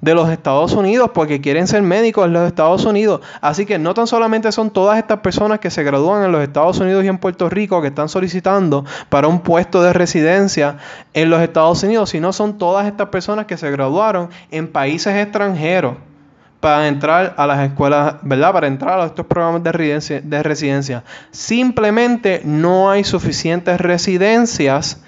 de 0.00 0.14
los 0.14 0.28
Estados 0.28 0.72
Unidos 0.72 1.10
porque 1.14 1.40
quieren 1.40 1.66
ser 1.66 1.82
médicos 1.82 2.26
en 2.26 2.32
los 2.32 2.46
Estados 2.46 2.84
Unidos. 2.84 3.20
Así 3.40 3.66
que 3.66 3.78
no 3.78 3.94
tan 3.94 4.06
solamente 4.06 4.52
son 4.52 4.70
todas 4.70 4.98
estas 4.98 5.20
personas 5.20 5.58
que 5.58 5.70
se 5.70 5.82
gradúan 5.82 6.24
en 6.24 6.32
los 6.32 6.42
Estados 6.42 6.78
Unidos 6.78 7.04
y 7.04 7.08
en 7.08 7.18
Puerto 7.18 7.48
Rico 7.48 7.80
que 7.80 7.88
están 7.88 8.08
solicitando 8.08 8.84
para 9.08 9.28
un 9.28 9.40
puesto 9.40 9.82
de 9.82 9.92
residencia 9.92 10.76
en 11.14 11.30
los 11.30 11.40
Estados 11.40 11.82
Unidos, 11.82 12.10
sino 12.10 12.32
son 12.32 12.58
todas 12.58 12.86
estas 12.86 13.08
personas 13.08 13.46
que 13.46 13.56
se 13.56 13.70
graduaron 13.70 14.28
en 14.50 14.68
países 14.68 15.14
extranjeros 15.16 15.94
para 16.60 16.88
entrar 16.88 17.34
a 17.36 17.46
las 17.46 17.60
escuelas, 17.60 18.16
¿verdad? 18.22 18.52
Para 18.52 18.66
entrar 18.66 19.00
a 19.00 19.06
estos 19.06 19.26
programas 19.26 19.62
de 19.62 19.72
residencia, 19.72 20.20
de 20.20 20.42
residencia. 20.42 21.04
Simplemente 21.30 22.42
no 22.44 22.90
hay 22.90 23.04
suficientes 23.04 23.80
residencias 23.80 25.00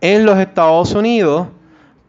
en 0.00 0.26
los 0.26 0.38
Estados 0.38 0.92
Unidos 0.94 1.48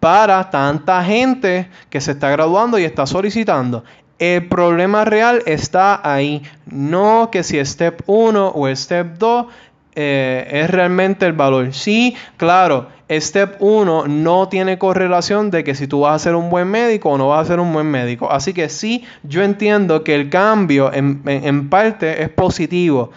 para 0.06 0.52
tanta 0.52 1.04
gente 1.04 1.68
que 1.90 2.00
se 2.00 2.12
está 2.12 2.30
graduando 2.30 2.78
y 2.78 2.84
está 2.84 3.08
solicitando. 3.08 3.84
El 4.20 4.48
problema 4.48 5.04
real 5.04 5.42
está 5.48 6.00
ahí. 6.08 6.44
No 6.68 7.30
que 7.32 7.42
si 7.42 7.58
Step 7.66 8.04
1 8.06 8.52
o 8.54 8.76
Step 8.76 9.18
2 9.18 9.48
eh, 9.96 10.48
es 10.48 10.70
realmente 10.70 11.26
el 11.26 11.34
valor. 11.34 11.74
Sí, 11.74 12.16
claro, 12.38 12.90
Step 13.10 13.56
1 13.60 14.08
no 14.08 14.48
tiene 14.48 14.78
correlación 14.78 15.50
de 15.50 15.64
que 15.64 15.74
si 15.74 15.88
tú 15.88 16.02
vas 16.02 16.18
a 16.18 16.20
ser 16.20 16.36
un 16.36 16.52
buen 16.52 16.68
médico 16.68 17.10
o 17.10 17.18
no 17.18 17.30
vas 17.30 17.42
a 17.42 17.54
ser 17.54 17.60
un 17.60 17.74
buen 17.74 17.88
médico. 17.88 18.32
Así 18.32 18.54
que 18.54 18.70
sí, 18.70 19.04
yo 19.24 19.42
entiendo 19.42 20.04
que 20.04 20.14
el 20.14 20.30
cambio 20.30 20.94
en, 20.94 21.24
en 21.26 21.68
parte 21.68 22.22
es 22.22 22.30
positivo. 22.30 23.10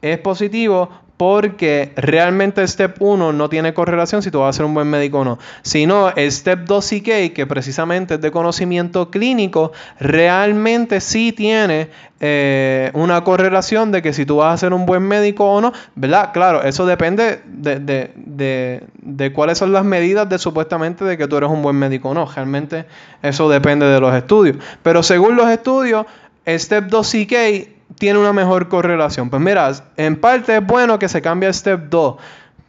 Es 0.00 0.18
positivo 0.18 0.90
porque 1.16 1.92
realmente 1.96 2.66
Step 2.66 2.96
1 3.00 3.32
no 3.32 3.48
tiene 3.48 3.72
correlación 3.72 4.22
si 4.22 4.30
tú 4.30 4.40
vas 4.40 4.54
a 4.54 4.56
ser 4.58 4.66
un 4.66 4.74
buen 4.74 4.88
médico 4.88 5.20
o 5.20 5.24
no. 5.24 5.38
Sino 5.62 6.10
el 6.10 6.30
Step 6.30 6.64
2 6.66 6.86
CK, 6.86 7.32
que 7.32 7.46
precisamente 7.48 8.14
es 8.14 8.20
de 8.20 8.30
conocimiento 8.30 9.10
clínico, 9.10 9.72
realmente 9.98 11.00
sí 11.00 11.32
tiene 11.32 11.88
eh, 12.20 12.90
una 12.92 13.24
correlación 13.24 13.92
de 13.92 14.02
que 14.02 14.12
si 14.12 14.26
tú 14.26 14.36
vas 14.36 14.54
a 14.54 14.56
ser 14.58 14.74
un 14.74 14.84
buen 14.84 15.02
médico 15.02 15.50
o 15.50 15.60
no, 15.60 15.72
¿verdad? 15.94 16.32
Claro, 16.34 16.62
eso 16.62 16.84
depende 16.84 17.40
de, 17.46 17.78
de, 17.78 18.10
de, 18.14 18.82
de 19.00 19.32
cuáles 19.32 19.58
son 19.58 19.72
las 19.72 19.84
medidas 19.84 20.28
de 20.28 20.38
supuestamente 20.38 21.04
de 21.04 21.16
que 21.16 21.26
tú 21.28 21.38
eres 21.38 21.48
un 21.48 21.62
buen 21.62 21.76
médico 21.76 22.10
o 22.10 22.14
no. 22.14 22.26
Realmente 22.26 22.84
eso 23.22 23.48
depende 23.48 23.86
de 23.86 24.00
los 24.00 24.14
estudios. 24.14 24.58
Pero 24.82 25.02
según 25.02 25.36
los 25.36 25.48
estudios, 25.48 26.04
Step 26.46 26.84
2 26.88 27.10
CK 27.10 27.75
tiene 27.98 28.18
una 28.18 28.32
mejor 28.32 28.68
correlación. 28.68 29.30
Pues 29.30 29.42
mira, 29.42 29.72
en 29.96 30.20
parte 30.20 30.56
es 30.56 30.66
bueno 30.66 30.98
que 30.98 31.08
se 31.08 31.22
cambie 31.22 31.48
a 31.48 31.52
Step 31.52 31.88
2, 31.88 32.16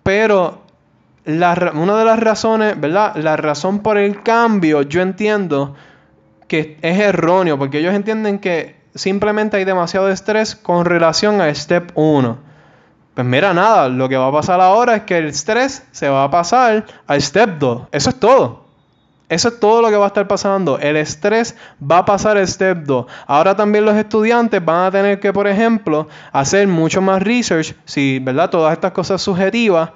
pero 0.04 0.64
una 1.26 1.98
de 1.98 2.06
las 2.06 2.20
razones, 2.20 2.80
¿verdad? 2.80 3.16
La 3.18 3.36
razón 3.36 3.80
por 3.80 3.98
el 3.98 4.24
cambio, 4.24 4.82
yo 4.84 5.02
entiendo 5.02 5.76
que 6.48 6.78
es 6.82 7.00
erróneo, 7.00 7.58
porque 7.58 7.80
ellos 7.80 7.94
entienden 7.94 8.40
que 8.40 8.78
simplemente 8.96 9.58
hay 9.58 9.66
demasiado 9.66 10.10
estrés 10.10 10.56
con 10.56 10.86
relación 10.86 11.42
a 11.42 11.54
Step 11.54 11.92
1. 11.96 12.38
Pues 13.14 13.28
mira, 13.28 13.54
nada, 13.54 13.90
lo 13.90 14.08
que 14.08 14.16
va 14.16 14.28
a 14.28 14.32
pasar 14.32 14.62
ahora 14.62 14.96
es 14.96 15.04
que 15.04 15.18
el 15.18 15.26
estrés 15.26 15.86
se 15.92 16.08
va 16.08 16.24
a 16.24 16.32
pasar 16.32 16.86
a 17.08 17.20
Step 17.20 17.58
2. 17.58 17.88
Eso 17.92 18.10
es 18.12 18.20
todo. 18.20 18.67
Eso 19.30 19.50
es 19.50 19.60
todo 19.60 19.82
lo 19.82 19.90
que 19.90 19.98
va 19.98 20.06
a 20.06 20.08
estar 20.08 20.26
pasando. 20.26 20.80
El 20.80 20.96
estrés 20.96 21.56
va 21.80 22.00
a 22.00 22.06
pasar 22.06 22.38
el 22.38 22.48
step 22.48 22.84
2. 22.86 23.06
Ahora 23.26 23.56
también 23.58 23.84
los 23.84 23.96
estudiantes 23.96 24.64
van 24.64 24.86
a 24.86 24.92
tener 24.92 25.20
que, 25.20 25.34
por 25.34 25.48
ejemplo, 25.48 26.08
hacer 26.32 26.66
mucho 26.68 27.02
más 27.02 27.22
research. 27.22 27.76
Si, 27.84 28.20
¿verdad? 28.20 28.50
Todas 28.50 28.72
estas 28.74 28.94
cosas 28.94 29.22
subjetivas. 29.22 29.92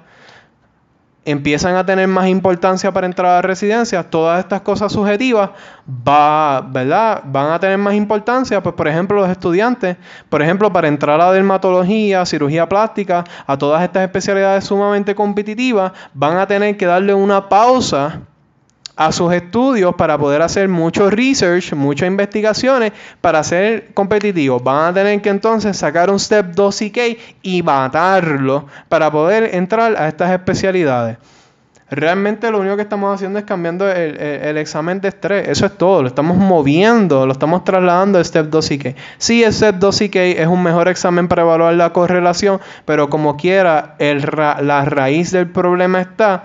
empiezan 1.24 1.76
a 1.76 1.86
tener 1.86 2.08
más 2.08 2.26
importancia 2.26 2.92
para 2.92 3.06
entrar 3.06 3.38
a 3.38 3.42
residencias, 3.42 4.10
todas 4.10 4.40
estas 4.40 4.60
cosas 4.62 4.90
subjetivas 4.92 5.50
va, 5.86 6.60
¿verdad? 6.60 7.22
van 7.24 7.52
a 7.52 7.60
tener 7.60 7.78
más 7.78 7.94
importancia. 7.94 8.62
Pues, 8.62 8.74
por 8.74 8.88
ejemplo, 8.88 9.16
los 9.20 9.30
estudiantes, 9.30 9.96
por 10.28 10.42
ejemplo, 10.42 10.72
para 10.72 10.88
entrar 10.88 11.20
a 11.20 11.32
dermatología, 11.32 12.26
cirugía 12.26 12.68
plástica, 12.68 13.24
a 13.46 13.56
todas 13.56 13.82
estas 13.82 14.02
especialidades 14.02 14.64
sumamente 14.64 15.14
competitivas, 15.14 15.92
van 16.12 16.36
a 16.38 16.46
tener 16.46 16.76
que 16.76 16.86
darle 16.86 17.14
una 17.14 17.48
pausa 17.48 18.22
a 18.96 19.12
sus 19.12 19.32
estudios 19.32 19.94
para 19.94 20.18
poder 20.18 20.42
hacer 20.42 20.68
mucho 20.68 21.10
research, 21.10 21.72
muchas 21.74 22.08
investigaciones 22.08 22.92
para 23.20 23.42
ser 23.42 23.92
competitivos. 23.94 24.62
Van 24.62 24.90
a 24.90 24.94
tener 24.94 25.20
que 25.22 25.30
entonces 25.30 25.76
sacar 25.76 26.10
un 26.10 26.18
Step 26.18 26.54
2 26.54 26.76
CK 26.76 26.98
y 27.42 27.62
matarlo 27.62 28.66
para 28.88 29.10
poder 29.10 29.54
entrar 29.54 29.96
a 29.96 30.08
estas 30.08 30.30
especialidades. 30.30 31.16
Realmente 31.90 32.50
lo 32.50 32.60
único 32.60 32.76
que 32.76 32.82
estamos 32.82 33.14
haciendo 33.14 33.38
es 33.38 33.44
cambiando 33.44 33.86
el, 33.86 34.56
examen 34.56 35.02
de 35.02 35.08
estrés. 35.08 35.46
Eso 35.46 35.66
es 35.66 35.76
todo. 35.76 36.00
Lo 36.00 36.08
estamos 36.08 36.38
moviendo, 36.38 37.26
lo 37.26 37.32
estamos 37.32 37.64
trasladando 37.64 38.16
al 38.16 38.24
Step 38.24 38.46
2 38.46 38.66
CK. 38.66 38.96
Sí, 39.18 39.44
el 39.44 39.52
Step 39.52 39.76
2 39.76 39.98
CK 39.98 40.16
es 40.16 40.46
un 40.46 40.62
mejor 40.62 40.88
examen 40.88 41.28
para 41.28 41.42
evaluar 41.42 41.74
la 41.74 41.92
correlación, 41.92 42.60
pero 42.86 43.10
como 43.10 43.36
quiera, 43.36 43.96
la 43.98 44.84
raíz 44.86 45.32
del 45.32 45.50
problema 45.50 46.00
está 46.00 46.44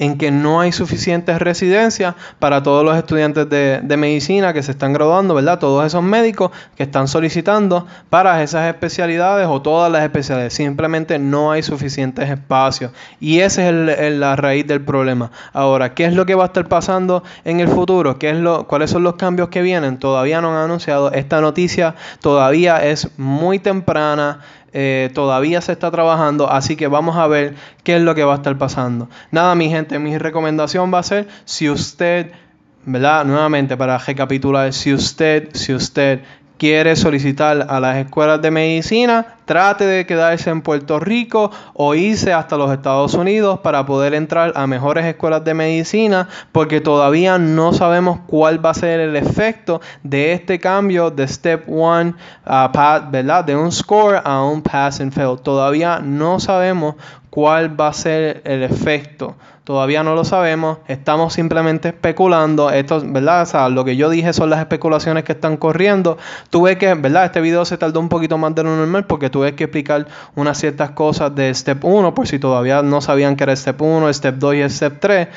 en 0.00 0.16
que 0.16 0.30
no 0.30 0.60
hay 0.62 0.72
suficientes 0.72 1.38
residencias 1.38 2.14
para 2.38 2.62
todos 2.62 2.82
los 2.82 2.96
estudiantes 2.96 3.48
de, 3.50 3.96
medicina 3.98 4.54
que 4.54 4.62
se 4.62 4.70
están 4.70 4.94
graduando, 4.94 5.34
¿verdad? 5.34 5.58
Todos 5.58 5.84
esos 5.84 6.02
médicos 6.02 6.52
que 6.74 6.84
están 6.84 7.06
solicitando 7.06 7.86
para 8.08 8.42
esas 8.42 8.66
especialidades 8.66 9.46
o 9.46 9.60
todas 9.60 9.92
las 9.92 10.02
especialidades. 10.02 10.54
Simplemente 10.54 11.18
no 11.18 11.52
hay 11.52 11.62
suficientes 11.62 12.30
espacios. 12.30 12.92
Y 13.20 13.40
esa 13.40 13.68
es 13.68 14.14
la 14.14 14.36
raíz 14.36 14.66
del 14.66 14.80
problema. 14.80 15.30
Ahora, 15.52 15.92
¿qué 15.92 16.06
es 16.06 16.14
lo 16.14 16.24
que 16.24 16.34
va 16.34 16.44
a 16.44 16.46
estar 16.46 16.66
pasando 16.66 17.22
en 17.44 17.60
el 17.60 17.68
futuro? 17.68 18.18
¿Qué 18.18 18.30
es 18.30 18.36
lo, 18.36 18.66
¿Cuáles 18.66 18.88
son 18.88 19.02
los 19.02 19.16
cambios 19.16 19.50
que 19.50 19.60
vienen? 19.60 19.98
Todavía 19.98 20.40
no 20.40 20.48
han 20.48 20.64
anunciado. 20.64 21.12
Esta 21.12 21.42
noticia 21.42 21.94
todavía 22.22 22.82
es 22.86 23.10
muy 23.18 23.58
temprana. 23.58 24.40
Eh, 24.72 25.10
todavía 25.14 25.60
se 25.60 25.72
está 25.72 25.90
trabajando, 25.90 26.50
así 26.50 26.76
que 26.76 26.86
vamos 26.86 27.16
a 27.16 27.26
ver 27.26 27.54
qué 27.82 27.96
es 27.96 28.02
lo 28.02 28.14
que 28.14 28.24
va 28.24 28.34
a 28.34 28.36
estar 28.36 28.56
pasando. 28.56 29.08
Nada, 29.30 29.54
mi 29.54 29.68
gente, 29.68 29.98
mi 29.98 30.16
recomendación 30.16 30.92
va 30.92 31.00
a 31.00 31.02
ser 31.02 31.28
si 31.44 31.68
usted, 31.68 32.32
¿verdad? 32.84 33.24
Nuevamente 33.24 33.76
para 33.76 33.98
recapitular, 33.98 34.72
si 34.72 34.94
usted, 34.94 35.48
si 35.54 35.74
usted 35.74 36.20
quiere 36.60 36.94
solicitar 36.94 37.68
a 37.70 37.80
las 37.80 37.96
escuelas 37.96 38.42
de 38.42 38.50
medicina, 38.50 39.36
trate 39.46 39.86
de 39.86 40.04
quedarse 40.04 40.50
en 40.50 40.60
Puerto 40.60 41.00
Rico 41.00 41.50
o 41.72 41.94
irse 41.94 42.34
hasta 42.34 42.58
los 42.58 42.70
Estados 42.70 43.14
Unidos 43.14 43.60
para 43.60 43.86
poder 43.86 44.12
entrar 44.12 44.52
a 44.54 44.66
mejores 44.66 45.06
escuelas 45.06 45.42
de 45.42 45.54
medicina, 45.54 46.28
porque 46.52 46.82
todavía 46.82 47.38
no 47.38 47.72
sabemos 47.72 48.20
cuál 48.26 48.62
va 48.62 48.70
a 48.70 48.74
ser 48.74 49.00
el 49.00 49.16
efecto 49.16 49.80
de 50.02 50.34
este 50.34 50.60
cambio 50.60 51.10
de 51.10 51.26
Step 51.28 51.64
1, 51.66 52.14
¿verdad? 53.10 53.42
De 53.42 53.56
un 53.56 53.72
score 53.72 54.20
a 54.22 54.42
un 54.42 54.60
pass 54.60 55.00
and 55.00 55.14
fail. 55.14 55.38
Todavía 55.42 56.00
no 56.00 56.40
sabemos 56.40 56.96
cuál 57.30 57.80
va 57.80 57.88
a 57.88 57.94
ser 57.94 58.42
el 58.44 58.62
efecto. 58.64 59.34
Todavía 59.64 60.02
no 60.02 60.14
lo 60.14 60.24
sabemos, 60.24 60.78
estamos 60.88 61.34
simplemente 61.34 61.88
especulando. 61.88 62.70
Esto, 62.70 63.02
¿verdad? 63.04 63.42
O 63.42 63.46
sea, 63.46 63.68
lo 63.68 63.84
que 63.84 63.94
yo 63.94 64.08
dije 64.08 64.32
son 64.32 64.48
las 64.48 64.58
especulaciones 64.58 65.22
que 65.24 65.32
están 65.32 65.58
corriendo. 65.58 66.16
Tuve 66.48 66.78
que, 66.78 66.94
¿verdad? 66.94 67.26
Este 67.26 67.42
video 67.42 67.64
se 67.66 67.76
tardó 67.76 68.00
un 68.00 68.08
poquito 68.08 68.38
más 68.38 68.54
de 68.54 68.62
lo 68.62 68.74
normal 68.74 69.04
porque 69.04 69.28
tuve 69.28 69.54
que 69.54 69.64
explicar 69.64 70.06
unas 70.34 70.58
ciertas 70.58 70.90
cosas 70.92 71.34
de 71.34 71.52
Step 71.54 71.84
1 71.84 72.14
por 72.14 72.26
si 72.26 72.38
todavía 72.38 72.82
no 72.82 73.02
sabían 73.02 73.36
que 73.36 73.44
era 73.44 73.54
Step 73.54 73.80
1, 73.80 74.12
Step 74.12 74.36
2 74.36 74.54
y 74.54 74.70
Step 74.70 74.98
3. 74.98 75.28